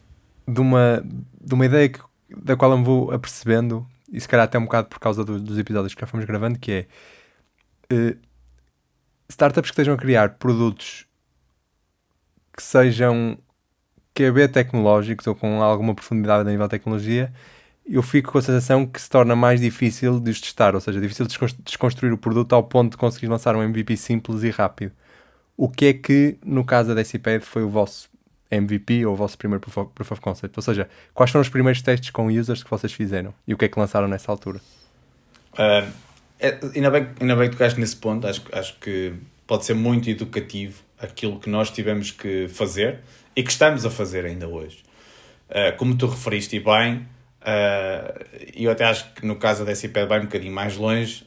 de 0.52 0.62
uma, 0.62 1.04
de 1.40 1.54
uma 1.54 1.66
ideia 1.66 1.90
que, 1.90 2.00
da 2.30 2.56
qual 2.56 2.72
eu 2.72 2.78
me 2.78 2.84
vou 2.84 3.12
apercebendo, 3.12 3.86
e 4.12 4.20
se 4.20 4.28
calhar 4.28 4.46
até 4.46 4.58
um 4.58 4.64
bocado 4.64 4.88
por 4.88 5.00
causa 5.00 5.24
do, 5.24 5.40
dos 5.40 5.58
episódios 5.58 5.94
que 5.94 6.02
já 6.02 6.08
fomos 6.08 6.26
gravando, 6.26 6.58
que 6.58 6.72
é 6.72 6.88
uh, 7.94 8.18
startups 9.30 9.70
que 9.70 9.74
estejam 9.74 9.94
a 9.94 9.98
criar 9.98 10.36
produtos 10.36 11.06
que 12.56 12.64
sejam 12.64 13.38
QB 14.16 14.48
tecnológicos 14.48 15.28
ou 15.28 15.36
com 15.36 15.62
alguma 15.62 15.94
profundidade 15.94 16.48
a 16.48 16.52
nível 16.52 16.66
de 16.66 16.72
tecnologia 16.72 17.32
eu 17.90 18.02
fico 18.02 18.32
com 18.32 18.38
a 18.38 18.42
sensação 18.42 18.86
que 18.86 19.02
se 19.02 19.10
torna 19.10 19.36
mais 19.36 19.62
difícil 19.62 20.20
de 20.20 20.32
os 20.32 20.42
testar, 20.42 20.76
ou 20.76 20.82
seja, 20.82 21.00
difícil 21.00 21.26
de 21.26 21.38
desconstruir 21.64 22.12
o 22.12 22.18
produto 22.18 22.54
ao 22.54 22.64
ponto 22.64 22.92
de 22.92 22.98
conseguir 22.98 23.28
lançar 23.28 23.56
um 23.56 23.64
MVP 23.64 23.96
simples 23.96 24.44
e 24.44 24.50
rápido. 24.50 24.92
O 25.56 25.70
que 25.70 25.86
é 25.86 25.94
que, 25.94 26.38
no 26.46 26.66
caso 26.66 26.90
da 26.90 26.96
Decipad, 26.96 27.44
foi 27.44 27.64
o 27.64 27.70
vosso 27.70 28.10
MVP 28.52 29.06
ou 29.06 29.14
o 29.14 29.16
vosso 29.16 29.38
primeiro 29.38 29.62
proof 29.62 30.12
of, 30.12 30.22
concept? 30.22 30.58
Ou 30.58 30.62
seja, 30.62 30.90
quais 31.14 31.32
foram 31.32 31.42
os 31.42 31.50
primeiros 31.50 31.82
testes 31.82 32.10
com 32.10 32.28
users 32.28 32.62
que 32.62 32.70
vocês 32.70 32.92
fizeram 32.92 33.34
e 33.48 33.54
o 33.54 33.58
que 33.58 33.66
é 33.66 33.68
que 33.68 33.80
lançaram 33.80 34.08
nessa 34.08 34.32
altura? 34.32 34.60
Uh, 35.54 35.90
é, 36.40 36.60
ainda, 36.76 36.92
bem, 36.92 37.08
bem 37.20 37.50
que 37.50 37.52
tocaste 37.52 37.80
nesse 37.80 37.96
ponto, 37.96 38.28
acho, 38.28 38.44
acho 38.52 38.78
que 38.80 39.14
pode 39.48 39.66
ser 39.66 39.74
muito 39.74 40.10
educativo 40.10 40.84
aquilo 41.00 41.40
que 41.40 41.50
nós 41.50 41.72
tivemos 41.72 42.12
que 42.12 42.48
fazer 42.50 43.00
e 43.36 43.42
que 43.42 43.50
estamos 43.50 43.86
a 43.86 43.90
fazer 43.90 44.26
ainda 44.26 44.48
hoje. 44.48 44.84
Uh, 45.50 45.76
como 45.78 45.96
tu 45.96 46.06
referiste 46.06 46.60
bem, 46.60 47.08
e 47.48 48.66
uh, 48.66 48.68
eu 48.68 48.72
até 48.72 48.84
acho 48.84 49.14
que 49.14 49.26
no 49.26 49.38
caso 49.38 49.64
da 49.64 49.74
SIPED 49.74 50.08
vai 50.08 50.20
um 50.20 50.24
bocadinho 50.24 50.54
mais 50.54 50.76
longe, 50.76 51.26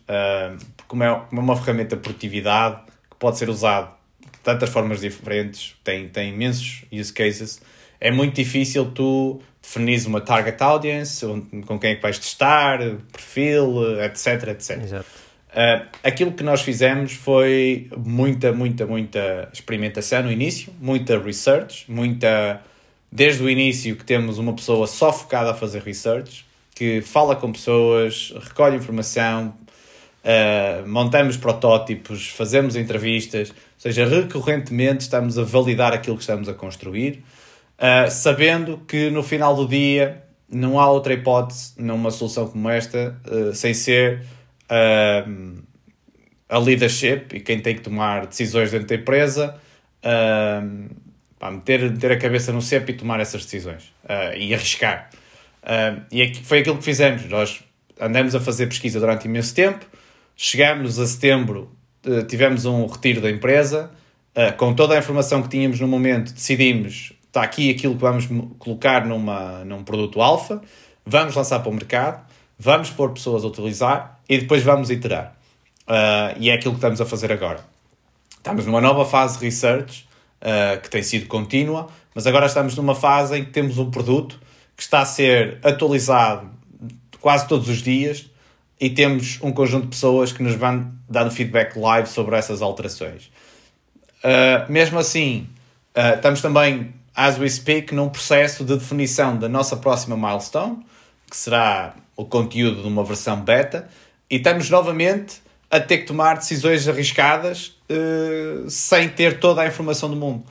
como, 0.87 1.03
é, 1.03 1.15
como 1.29 1.41
é 1.41 1.45
uma 1.45 1.57
ferramenta 1.57 1.97
de 1.97 2.03
produtividade 2.03 2.83
que 3.11 3.17
pode 3.19 3.39
ser 3.39 3.49
usada 3.49 3.89
de 4.21 4.39
tantas 4.43 4.69
formas 4.69 5.01
diferentes, 5.01 5.75
tem, 5.83 6.09
tem 6.09 6.35
imensos 6.35 6.85
use 6.93 7.13
cases, 7.13 7.61
é 8.01 8.11
muito 8.11 8.35
difícil 8.35 8.91
tu 8.91 9.41
definires 9.63 10.07
uma 10.07 10.21
target 10.21 10.63
audience, 10.63 11.25
com 11.67 11.79
quem 11.79 11.93
é 11.93 11.95
que 11.95 12.03
vais 12.03 12.19
testar, 12.19 12.79
perfil, 13.13 14.01
etc, 14.03 14.49
etc. 14.49 14.83
Exato. 14.83 15.07
Uh, 15.51 15.85
aquilo 16.05 16.33
que 16.33 16.45
nós 16.45 16.63
fizemos 16.63 17.13
foi 17.13 17.91
muita, 17.97 18.53
muita, 18.53 18.87
muita 18.87 19.49
experimentação 19.53 20.23
no 20.23 20.31
início, 20.31 20.73
muita 20.81 21.19
research, 21.19 21.91
muita. 21.91 22.63
Desde 23.13 23.43
o 23.43 23.51
início 23.51 23.97
que 23.97 24.05
temos 24.05 24.39
uma 24.39 24.53
pessoa 24.55 24.87
só 24.87 25.13
focada 25.13 25.51
a 25.51 25.55
fazer 25.55 25.83
research, 25.83 26.47
que 26.75 27.01
fala 27.01 27.35
com 27.35 27.51
pessoas, 27.53 28.33
recolhe 28.41 28.77
informação, 28.77 29.55
uh, 30.25 30.89
montamos 30.89 31.37
protótipos, 31.37 32.29
fazemos 32.29 32.77
entrevistas, 32.77 33.51
ou 33.51 33.55
seja, 33.79 34.07
recorrentemente 34.07 35.03
estamos 35.03 35.39
a 35.39 35.43
validar 35.43 35.93
aquilo 35.93 36.17
que 36.17 36.23
estamos 36.23 36.49
a 36.49 36.55
construir 36.55 37.25
uh, 37.81 38.11
sabendo 38.11 38.79
que 38.87 39.11
no 39.11 39.23
final 39.23 39.57
do 39.57 39.67
dia 39.67 40.23
não 40.49 40.79
há 40.79 40.91
outra 40.91 41.15
hipótese 41.15 41.73
numa 41.79 42.11
solução 42.11 42.49
como 42.49 42.69
esta 42.69 43.17
uh, 43.27 43.55
sem 43.55 43.73
ser 43.73 44.23
a 46.49 46.59
leadership 46.59 47.35
e 47.35 47.41
quem 47.41 47.59
tem 47.59 47.75
que 47.75 47.81
tomar 47.81 48.27
decisões 48.27 48.71
dentro 48.71 48.87
da 48.87 48.95
empresa 48.95 49.57
pá, 51.41 51.51
meter, 51.51 51.91
meter 51.91 52.13
a 52.13 52.19
cabeça 52.19 52.53
no 52.53 52.63
cepo 52.63 52.93
e 52.93 52.95
tomar 52.95 53.19
essas 53.19 53.45
decisões 53.45 53.93
e 54.37 54.55
arriscar. 54.55 55.11
e 56.13 56.23
aqui, 56.23 56.45
foi 56.45 56.61
aquilo 56.61 56.77
que 56.77 56.85
fizemos. 56.85 57.25
Nós 57.25 57.65
andamos 58.01 58.37
a 58.37 58.41
fazer 58.41 58.69
pesquisa 58.69 59.01
durante 59.01 59.25
imenso 59.25 59.53
tempo, 59.53 59.85
chegamos 60.37 61.01
a 61.01 61.07
setembro, 61.07 61.69
tivemos 62.29 62.65
um 62.65 62.87
retiro 62.87 63.21
da 63.21 63.31
empresa. 63.31 63.91
com 64.57 64.73
toda 64.73 64.95
a 64.95 64.99
informação 64.99 65.43
que 65.43 65.49
tínhamos 65.49 65.81
no 65.81 65.89
momento, 65.89 66.33
decidimos 66.33 67.15
está 67.31 67.43
aqui 67.43 67.71
aquilo 67.71 67.95
que 67.95 68.01
vamos 68.01 68.29
colocar 68.59 69.07
numa, 69.07 69.65
num 69.65 69.85
produto 69.85 70.21
alfa, 70.21 70.61
vamos 71.07 71.35
lançar 71.35 71.61
para 71.61 71.71
o 71.71 71.73
mercado, 71.73 72.27
vamos 72.59 72.91
pôr 72.91 73.13
pessoas 73.13 73.45
a 73.45 73.47
utilizar 73.47 74.21
e 74.29 74.39
depois 74.39 74.63
vamos 74.63 74.91
iterar. 74.91 75.35
Uh, 75.83 76.37
e 76.39 76.51
é 76.51 76.55
aquilo 76.55 76.75
que 76.75 76.79
estamos 76.79 77.01
a 77.01 77.07
fazer 77.07 77.33
agora. 77.33 77.65
Estamos 78.37 78.67
numa 78.67 78.81
nova 78.81 79.05
fase 79.05 79.39
de 79.39 79.45
research, 79.45 80.09
uh, 80.43 80.81
que 80.81 80.91
tem 80.91 81.03
sido 81.03 81.27
contínua, 81.27 81.89
mas 82.15 82.27
agora 82.27 82.47
estamos 82.47 82.77
numa 82.77 82.95
fase 82.95 83.39
em 83.39 83.45
que 83.45 83.51
temos 83.51 83.79
um 83.79 83.91
produto 83.91 84.41
que 84.77 84.83
está 84.83 85.01
a 85.01 85.05
ser 85.05 85.59
atualizado 85.63 86.51
quase 87.21 87.47
todos 87.47 87.69
os 87.69 87.83
dias 87.83 88.31
e 88.81 88.89
temos 88.89 89.39
um 89.43 89.53
conjunto 89.53 89.85
de 89.85 89.89
pessoas 89.91 90.33
que 90.33 90.43
nos 90.43 90.55
vão 90.55 90.91
dando 91.09 91.31
feedback 91.31 91.79
live 91.79 92.09
sobre 92.09 92.37
essas 92.37 92.63
alterações. 92.63 93.31
Uh, 94.25 94.71
mesmo 94.71 94.99
assim, 94.99 95.47
estamos 96.17 96.41
também 96.41 96.95
as 97.15 97.39
we 97.39 97.49
speak, 97.49 97.95
num 97.95 98.09
processo 98.09 98.65
de 98.65 98.75
definição 98.75 99.37
da 99.37 99.49
nossa 99.49 99.77
próxima 99.77 100.17
milestone, 100.17 100.79
que 101.29 101.37
será 101.37 101.95
o 102.17 102.25
conteúdo 102.25 102.83
de 102.83 102.89
uma 102.89 103.05
versão 103.05 103.41
beta, 103.41 103.89
e 104.31 104.37
estamos 104.37 104.71
novamente 104.71 105.43
a 105.71 105.79
ter 105.79 105.99
que 105.99 106.05
tomar 106.05 106.37
decisões 106.37 106.89
arriscadas 106.89 107.77
uh, 107.89 108.69
sem 108.69 109.09
ter 109.09 109.39
toda 109.39 109.63
a 109.63 109.67
informação 109.67 110.11
do 110.11 110.17
mundo. 110.17 110.45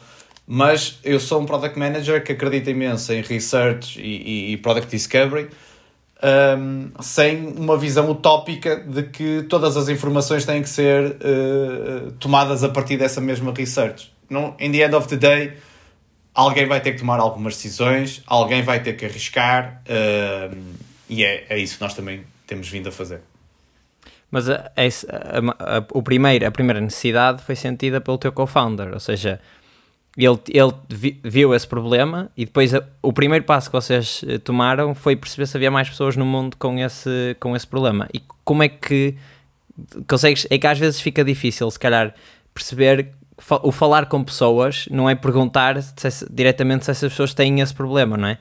Mas 0.48 0.98
eu 1.04 1.20
sou 1.20 1.42
um 1.42 1.46
product 1.46 1.78
manager 1.78 2.24
que 2.24 2.32
acredita 2.32 2.72
imenso 2.72 3.14
em 3.14 3.22
research 3.22 4.00
e, 4.00 4.50
e, 4.50 4.54
e 4.54 4.58
product 4.58 4.90
discovery, 4.90 5.50
um, 6.24 6.28
ehm, 6.28 6.92
sem 7.02 7.48
uma 7.50 7.78
visão 7.78 8.10
utópica 8.10 8.78
de 8.78 9.04
que 9.04 9.44
todas 9.44 9.78
as 9.78 9.90
informações 9.90 10.46
têm 10.46 10.64
que 10.64 10.70
ser 10.70 11.18
uh, 11.18 12.12
tomadas 12.14 12.64
a 12.64 12.70
partir 12.70 12.98
dessa 12.98 13.22
mesma 13.22 13.54
research. 13.54 14.12
No, 14.28 14.56
in 14.60 14.72
the 14.72 14.84
end 14.84 14.96
of 14.96 15.08
the 15.08 15.18
day, 15.18 15.54
alguém 16.34 16.66
vai 16.66 16.82
ter 16.82 16.94
que 16.94 17.00
tomar 17.00 17.20
algumas 17.20 17.56
decisões, 17.56 18.24
alguém 18.26 18.64
vai 18.64 18.82
ter 18.82 18.94
que 18.94 19.06
arriscar, 19.06 19.84
uh, 19.86 20.58
e 21.08 21.24
é, 21.24 21.46
é 21.50 21.60
isso 21.60 21.76
que 21.76 21.82
nós 21.82 21.94
também 21.94 22.24
temos 22.48 22.68
vindo 22.70 22.90
a 22.90 22.92
fazer. 22.92 23.22
Mas 24.32 24.50
a, 24.50 24.72
a, 24.76 25.78
a, 25.78 25.86
o 25.94 26.04
primeiro, 26.04 26.46
a 26.46 26.52
primeira 26.52 26.80
necessidade 26.80 27.42
foi 27.44 27.56
sentida 27.56 28.00
pelo 28.00 28.18
teu 28.18 28.32
co-founder, 28.32 28.94
ou 28.94 29.00
seja, 29.00 29.40
ele, 30.18 30.40
ele 30.50 31.20
viu 31.24 31.54
esse 31.54 31.68
problema 31.68 32.30
e 32.36 32.46
depois 32.46 32.72
o 33.02 33.14
primeiro 33.14 33.46
passo 33.46 33.70
que 33.70 33.76
vocês 33.76 34.22
eh, 34.28 34.38
tomaram 34.38 34.94
foi 34.94 35.16
perceber 35.16 35.46
se 35.46 35.56
havia 35.56 35.72
mais 35.72 35.90
pessoas 35.90 36.16
no 36.16 36.26
mundo 36.26 36.58
com 36.58 36.78
esse, 36.78 37.36
com 37.40 37.56
esse 37.56 37.66
problema. 37.66 38.08
E 38.14 38.22
como 38.44 38.64
é 38.64 38.70
que 38.70 39.16
consegues? 40.08 40.46
É 40.50 40.58
que 40.58 40.68
às 40.68 40.78
vezes 40.78 41.00
fica 41.00 41.24
difícil, 41.24 41.70
se 41.72 41.80
calhar, 41.80 42.14
perceber 42.54 43.14
o 43.64 43.72
falar 43.72 44.08
com 44.08 44.24
pessoas 44.24 44.88
não 44.92 45.10
é 45.10 45.16
perguntar 45.16 45.82
se, 45.82 46.26
diretamente 46.30 46.86
se 46.86 46.92
essas 46.92 47.12
pessoas 47.12 47.34
têm 47.34 47.62
esse 47.62 47.74
problema, 47.74 48.18
não 48.18 48.28
é? 48.28 48.38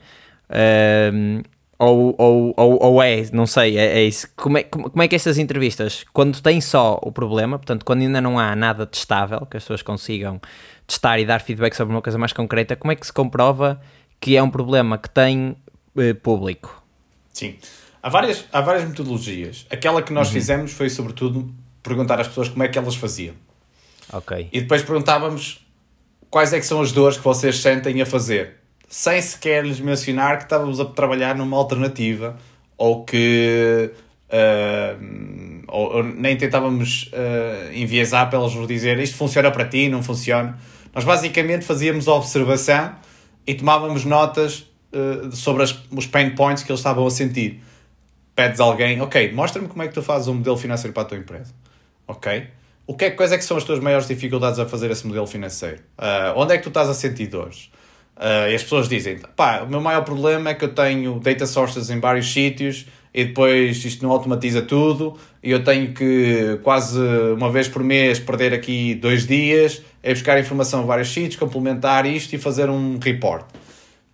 Uh, 0.49 1.43
ou, 1.79 2.13
ou, 2.17 2.53
ou, 2.57 2.83
ou, 2.83 3.01
é, 3.01 3.23
não 3.31 3.47
sei, 3.47 3.77
é, 3.77 3.99
é 3.99 4.03
isso. 4.03 4.27
Como 4.35 4.57
é, 4.57 4.63
como, 4.63 4.89
como, 4.89 5.01
é 5.01 5.07
que 5.07 5.15
essas 5.15 5.37
entrevistas, 5.37 6.05
quando 6.11 6.41
tem 6.41 6.59
só 6.59 6.99
o 7.01 7.09
problema, 7.09 7.57
portanto, 7.57 7.85
quando 7.85 8.01
ainda 8.01 8.19
não 8.19 8.37
há 8.37 8.53
nada 8.53 8.85
testável, 8.85 9.45
que 9.45 9.55
as 9.55 9.63
pessoas 9.63 9.81
consigam 9.81 10.41
testar 10.85 11.19
e 11.19 11.25
dar 11.25 11.39
feedback 11.39 11.73
sobre 11.73 11.95
uma 11.95 12.01
coisa 12.01 12.17
mais 12.17 12.33
concreta, 12.33 12.75
como 12.75 12.91
é 12.91 12.95
que 12.95 13.05
se 13.05 13.13
comprova 13.13 13.79
que 14.19 14.35
é 14.35 14.43
um 14.43 14.49
problema 14.49 14.97
que 14.97 15.09
tem 15.09 15.55
eh, 15.97 16.13
público? 16.13 16.83
Sim, 17.31 17.55
há 18.03 18.09
várias, 18.09 18.43
há 18.51 18.59
várias 18.59 18.83
metodologias. 18.83 19.65
Aquela 19.69 20.01
que 20.01 20.11
nós 20.11 20.27
uhum. 20.27 20.33
fizemos 20.33 20.73
foi, 20.73 20.89
sobretudo, 20.89 21.49
perguntar 21.81 22.19
às 22.19 22.27
pessoas 22.27 22.49
como 22.49 22.61
é 22.61 22.67
que 22.67 22.77
elas 22.77 22.95
faziam. 22.95 23.35
Ok. 24.11 24.49
E 24.51 24.59
depois 24.59 24.83
perguntávamos 24.83 25.65
quais 26.29 26.51
é 26.51 26.59
que 26.59 26.65
são 26.65 26.81
as 26.81 26.91
dores 26.91 27.15
que 27.15 27.23
vocês 27.23 27.57
sentem 27.59 28.01
a 28.01 28.05
fazer, 28.05 28.58
sem 28.89 29.21
sequer 29.21 29.63
lhes 29.63 29.79
mencionar 29.79 30.37
que 30.37 30.43
estávamos 30.43 30.79
a 30.79 30.85
trabalhar 30.85 31.35
numa 31.35 31.55
alternativa 31.55 32.35
ou 32.75 33.05
que 33.05 33.91
uh, 34.29 35.63
ou, 35.67 35.97
ou, 35.97 36.03
nem 36.03 36.35
tentávamos 36.35 37.11
uh, 37.13 37.71
enviesar 37.73 38.29
para 38.29 38.39
eles 38.39 38.53
nos 38.55 38.67
dizer 38.67 38.99
isto 38.99 39.15
funciona 39.15 39.51
para 39.51 39.65
ti, 39.65 39.87
não 39.87 40.01
funciona. 40.03 40.57
Nós 40.93 41.03
basicamente 41.03 41.63
fazíamos 41.63 42.07
a 42.07 42.13
observação 42.13 42.95
e 43.45 43.53
tomávamos 43.53 44.03
notas 44.03 44.67
uh, 44.91 45.31
sobre 45.31 45.63
as, 45.63 45.79
os 45.91 46.07
pain 46.07 46.31
points 46.31 46.63
que 46.63 46.71
eles 46.71 46.79
estavam 46.79 47.05
a 47.05 47.11
sentir. 47.11 47.61
Pedes 48.35 48.59
alguém, 48.59 48.99
ok, 49.01 49.31
mostra-me 49.31 49.67
como 49.67 49.83
é 49.83 49.87
que 49.87 49.93
tu 49.93 50.01
fazes 50.01 50.27
um 50.27 50.33
modelo 50.33 50.57
financeiro 50.57 50.93
para 50.93 51.03
a 51.03 51.05
tua 51.05 51.17
empresa. 51.17 51.53
Ok? 52.07 52.47
o 52.89 52.95
que 52.95 53.05
é, 53.05 53.11
quais 53.11 53.31
é 53.31 53.37
que 53.37 53.43
são 53.43 53.55
as 53.55 53.63
tuas 53.63 53.79
maiores 53.79 54.07
dificuldades 54.07 54.57
a 54.57 54.65
fazer 54.65 54.89
esse 54.89 55.05
modelo 55.05 55.27
financeiro? 55.27 55.77
Uh, 55.95 56.33
onde 56.35 56.55
é 56.55 56.57
que 56.57 56.63
tu 56.63 56.69
estás 56.69 56.89
a 56.89 56.95
sentir 56.95 57.27
dores? 57.27 57.69
Uh, 58.19 58.51
e 58.51 58.55
as 58.55 58.63
pessoas 58.63 58.89
dizem, 58.89 59.17
pá, 59.33 59.61
o 59.61 59.69
meu 59.69 59.79
maior 59.79 60.03
problema 60.03 60.49
é 60.49 60.53
que 60.53 60.65
eu 60.65 60.73
tenho 60.73 61.21
data 61.21 61.45
sources 61.45 61.89
em 61.89 62.01
vários 62.01 62.29
sítios 62.33 62.85
e 63.13 63.23
depois 63.23 63.83
isto 63.85 64.03
não 64.03 64.11
automatiza 64.11 64.61
tudo 64.61 65.17
e 65.41 65.49
eu 65.51 65.63
tenho 65.63 65.93
que 65.93 66.59
quase 66.61 66.99
uma 67.37 67.49
vez 67.49 67.69
por 67.69 67.81
mês 67.81 68.19
perder 68.19 68.53
aqui 68.53 68.93
dois 68.93 69.25
dias 69.25 69.81
a 70.03 70.09
buscar 70.09 70.37
informação 70.37 70.83
em 70.83 70.85
vários 70.85 71.13
sítios, 71.13 71.37
complementar 71.37 72.05
isto 72.05 72.33
e 72.33 72.37
fazer 72.37 72.69
um 72.69 72.99
report. 72.99 73.45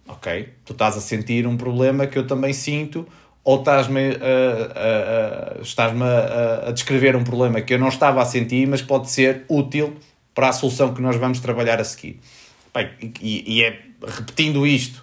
Ok, 0.08 0.50
tu 0.64 0.74
estás 0.74 0.96
a 0.96 1.02
sentir 1.02 1.48
um 1.48 1.58
problema 1.58 2.06
que 2.06 2.20
eu 2.20 2.28
também 2.28 2.54
sinto 2.54 3.08
ou 3.44 3.58
estás-me 3.58 4.12
estás 5.64 6.00
a, 6.00 6.70
a 6.70 6.72
descrever 6.72 7.16
um 7.16 7.24
problema 7.24 7.60
que 7.60 7.74
eu 7.74 7.80
não 7.80 7.88
estava 7.88 8.22
a 8.22 8.26
sentir, 8.26 8.68
mas 8.68 8.84
pode 8.84 9.10
ser 9.10 9.46
útil 9.50 9.96
para 10.36 10.50
a 10.50 10.54
solução 10.54 10.94
que 10.94 11.02
nós 11.02 11.16
vamos 11.16 11.40
trabalhar 11.40 11.82
a 11.82 11.84
seguir. 11.84 12.20
Bem, 12.76 12.90
e, 13.22 13.60
e, 13.60 13.64
é 13.64 13.80
repetindo 14.06 14.68
isto 14.68 15.02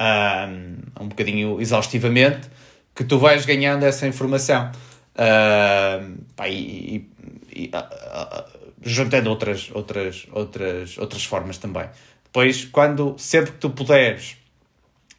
um, 0.00 1.04
um 1.04 1.08
bocadinho 1.08 1.60
exaustivamente 1.60 2.48
que 2.94 3.04
tu 3.04 3.18
vais 3.18 3.44
ganhando 3.44 3.84
essa 3.84 4.06
informação. 4.06 4.72
Uh, 5.14 6.16
pá, 6.34 6.48
e, 6.48 7.06
e 7.54 7.70
uh, 7.74 8.60
juntando 8.82 9.28
outras, 9.28 9.70
outras, 9.74 10.26
outras, 10.32 10.96
outras 10.96 11.24
formas 11.24 11.58
também. 11.58 11.88
Depois, 12.24 12.64
quando, 12.64 13.16
sempre 13.18 13.52
que 13.52 13.58
tu 13.58 13.70
puderes, 13.70 14.36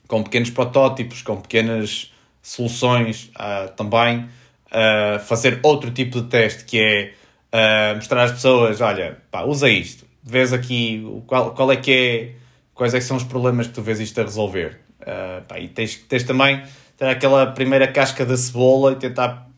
com 0.07 0.23
pequenos 0.23 0.49
protótipos, 0.49 1.21
com 1.21 1.39
pequenas 1.39 2.11
soluções 2.41 3.31
uh, 3.35 3.71
também, 3.75 4.27
uh, 4.71 5.19
fazer 5.19 5.59
outro 5.61 5.91
tipo 5.91 6.21
de 6.21 6.27
teste 6.27 6.65
que 6.65 6.79
é 6.79 7.13
uh, 7.53 7.95
mostrar 7.95 8.23
às 8.23 8.31
pessoas, 8.31 8.81
olha, 8.81 9.19
pá, 9.29 9.43
usa 9.43 9.69
isto, 9.69 10.05
vês 10.23 10.53
aqui 10.53 11.05
qual, 11.27 11.51
qual 11.51 11.71
é 11.71 11.75
que 11.75 11.91
é, 11.91 12.31
quais 12.73 12.93
é 12.93 12.99
que 12.99 13.05
são 13.05 13.17
os 13.17 13.23
problemas 13.23 13.67
que 13.67 13.73
tu 13.73 13.81
vês 13.81 13.99
isto 13.99 14.19
a 14.19 14.23
resolver. 14.23 14.79
Pá, 15.47 15.59
e 15.59 15.67
tens, 15.67 15.95
tens 15.95 16.23
também 16.23 16.61
ter 16.97 17.07
aquela 17.07 17.47
primeira 17.47 17.87
casca 17.87 18.23
da 18.23 18.37
cebola 18.37 18.91
e 18.91 18.95
tentar 18.95 19.49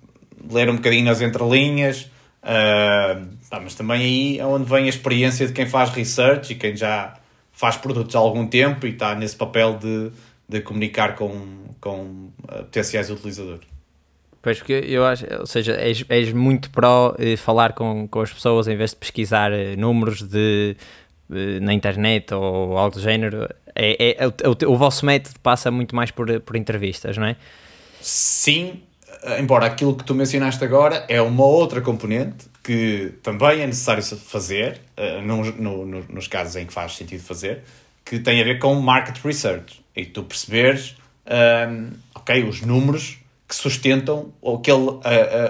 ler 0.50 0.70
um 0.70 0.76
bocadinho 0.76 1.06
nas 1.06 1.22
entrelinhas, 1.22 2.10
uh, 2.44 3.28
pá, 3.50 3.60
mas 3.60 3.76
também 3.76 4.02
aí 4.02 4.40
é 4.40 4.46
onde 4.46 4.70
vem 4.70 4.86
a 4.86 4.90
experiência 4.90 5.48
de 5.48 5.54
quem 5.54 5.66
faz 5.66 5.90
research 5.90 6.54
e 6.54 6.56
quem 6.56 6.76
já 6.76 7.16
faz 7.52 7.78
produtos 7.78 8.16
há 8.16 8.20
algum 8.20 8.48
tempo 8.48 8.86
e 8.86 8.92
está 8.92 9.16
nesse 9.16 9.36
papel 9.36 9.78
de, 9.78 10.12
de 10.48 10.62
comunicar 10.62 11.16
com, 11.16 11.66
com 11.80 12.32
uh, 12.44 12.64
potenciais 12.64 13.10
utilizadores. 13.10 13.73
Pois, 14.44 14.58
porque 14.58 14.74
eu 14.74 15.06
acho, 15.06 15.26
ou 15.40 15.48
seja, 15.48 15.72
és, 15.72 16.04
és 16.10 16.34
muito 16.34 16.70
pró 16.70 17.16
eh, 17.18 17.38
falar 17.38 17.72
com, 17.72 18.06
com 18.10 18.20
as 18.20 18.32
pessoas 18.32 18.68
em 18.68 18.76
vez 18.76 18.90
de 18.90 18.98
pesquisar 18.98 19.54
eh, 19.54 19.78
números 19.78 20.22
de, 20.22 20.76
eh, 21.32 21.62
na 21.62 21.74
internet 21.74 22.34
ou 22.34 22.78
algo 22.78 22.94
do 22.94 23.02
género. 23.02 23.48
É, 23.74 24.18
é, 24.18 24.24
é 24.26 24.28
o, 24.28 24.32
o, 24.32 24.74
o, 24.74 24.78
vosso 24.78 25.06
método 25.06 25.40
passa 25.42 25.72
muito 25.72 25.96
mais 25.96 26.12
por, 26.12 26.42
por 26.42 26.58
entrevistas, 26.58 27.18
não 27.18 27.26
é? 27.26 27.38
Sim, 28.02 28.82
embora 29.40 29.66
aquilo 29.66 29.96
que 29.96 30.04
tu 30.04 30.14
mencionaste 30.14 30.62
agora 30.62 31.06
é 31.08 31.22
uma 31.22 31.46
outra 31.46 31.80
componente 31.80 32.46
que 32.62 33.14
também 33.24 33.62
é 33.62 33.66
necessário 33.66 34.04
fazer, 34.04 34.82
uh, 34.98 35.22
no, 35.22 35.44
no, 35.54 35.86
no, 35.86 36.06
nos 36.10 36.28
casos 36.28 36.58
em 36.58 36.66
que 36.66 36.74
faz 36.74 36.98
sentido 36.98 37.24
fazer, 37.24 37.64
que 38.04 38.20
tem 38.20 38.42
a 38.42 38.44
ver 38.44 38.60
com 38.60 38.76
market 38.76 39.24
research. 39.24 39.82
E 39.96 40.06
tu 40.06 40.24
perceberes, 40.24 40.98
um, 41.70 41.92
ok, 42.16 42.44
os 42.44 42.62
números 42.62 43.23
que 43.54 43.62
sustentam 43.62 44.34
aquele, 44.44 44.80
uh, 44.80 44.98
uh, 44.98 45.02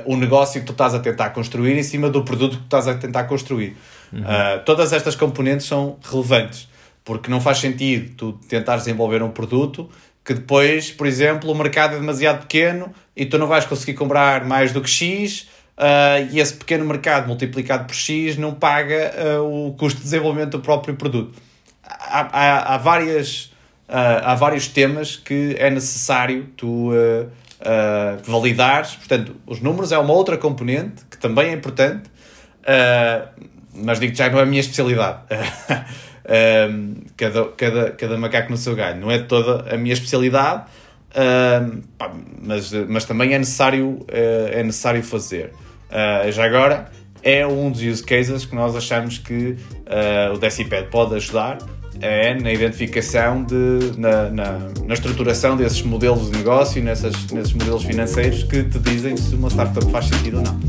o 0.06 0.18
negócio 0.18 0.60
que 0.60 0.68
tu 0.68 0.74
estás 0.74 0.94
a 0.94 1.00
tentar 1.00 1.30
construir 1.30 1.78
em 1.78 1.84
cima 1.84 2.10
do 2.10 2.22
produto 2.24 2.58
que 2.58 2.64
tu 2.64 2.66
estás 2.66 2.88
a 2.88 2.96
tentar 2.96 3.24
construir. 3.24 3.78
Uhum. 4.12 4.20
Uh, 4.20 4.60
todas 4.66 4.92
estas 4.92 5.16
componentes 5.16 5.66
são 5.66 5.98
relevantes, 6.04 6.68
porque 7.06 7.32
não 7.32 7.40
faz 7.40 7.60
sentido 7.60 8.14
tu 8.18 8.34
tentar 8.50 8.76
desenvolver 8.76 9.24
um 9.24 9.32
produto 9.32 9.90
que 10.26 10.34
depois, 10.34 10.92
por 10.92 11.08
exemplo, 11.08 11.50
o 11.50 11.56
mercado 11.56 11.96
é 11.96 12.00
demasiado 12.00 12.42
pequeno 12.42 12.94
e 13.16 13.26
tu 13.26 13.38
não 13.38 13.48
vais 13.48 13.66
conseguir 13.66 13.94
comprar 13.94 14.46
mais 14.46 14.74
do 14.74 14.82
que 14.82 14.90
X 14.90 15.48
Uh, 15.76 16.30
e 16.32 16.40
esse 16.40 16.54
pequeno 16.54 16.86
mercado 16.86 17.28
multiplicado 17.28 17.86
por 17.86 17.96
X 17.96 18.38
não 18.38 18.54
paga 18.54 19.12
uh, 19.40 19.70
o 19.70 19.74
custo 19.74 19.98
de 19.98 20.04
desenvolvimento 20.04 20.52
do 20.52 20.60
próprio 20.60 20.96
produto. 20.96 21.42
Há, 21.84 22.30
há, 22.32 22.76
há 22.76 22.78
várias, 22.78 23.46
uh, 23.90 24.22
há 24.24 24.36
vários 24.36 24.68
temas 24.68 25.16
que 25.16 25.56
é 25.58 25.72
necessário 25.72 26.48
tu 26.56 26.92
validares. 28.24 28.96
Portanto, 28.96 29.36
os 29.46 29.60
números 29.60 29.92
é 29.92 29.98
uma 29.98 30.14
outra 30.14 30.38
componente 30.38 31.04
que 31.10 31.18
também 31.18 31.50
é 31.50 31.54
importante, 31.54 32.10
mas 33.74 34.00
digo 34.00 34.16
já 34.16 34.30
não 34.30 34.40
é 34.40 34.44
a 34.44 34.46
minha 34.46 34.60
especialidade. 34.60 35.20
cada, 37.18 37.46
cada, 37.50 37.92
cada 37.92 38.18
macaco 38.18 38.52
no 38.52 38.58
seu 38.58 38.76
galho. 38.76 39.00
Não 39.00 39.12
é 39.12 39.20
toda 39.20 39.74
a 39.74 39.78
minha 39.78 39.94
especialidade. 39.94 40.64
pá, 41.98 42.12
mas, 42.42 42.72
mas 42.88 43.06
também 43.06 43.34
é 43.34 43.40
necessário, 43.40 44.06
é 44.10 44.62
necessário 44.64 45.04
fazer. 45.04 45.52
Uh, 45.94 46.32
já 46.32 46.46
agora, 46.46 46.90
é 47.22 47.46
um 47.46 47.70
dos 47.70 47.82
use 47.82 48.04
cases 48.04 48.46
que 48.46 48.56
nós 48.56 48.76
achamos 48.76 49.20
que 49.20 49.56
uh, 49.86 50.34
o 50.34 50.40
Deciped 50.40 50.90
pode 50.90 51.14
ajudar 51.16 51.60
é 52.02 52.34
na 52.34 52.52
identificação 52.52 53.44
de, 53.44 53.98
na, 53.98 54.30
na, 54.30 54.60
na, 54.86 54.94
estruturação 54.94 55.56
desses 55.56 55.82
modelos 55.82 56.30
de 56.32 56.38
negócio, 56.38 56.84
nessas, 56.84 57.14
nesses 57.32 57.54
modelos 57.54 57.84
financeiros 57.84 58.44
que 58.44 58.64
te 58.64 58.80
dizem 58.80 59.16
se 59.18 59.36
uma 59.36 59.50
startup 59.50 59.90
faz 59.92 60.06
sentido 60.06 60.38
ou 60.38 60.44
não. 60.44 60.60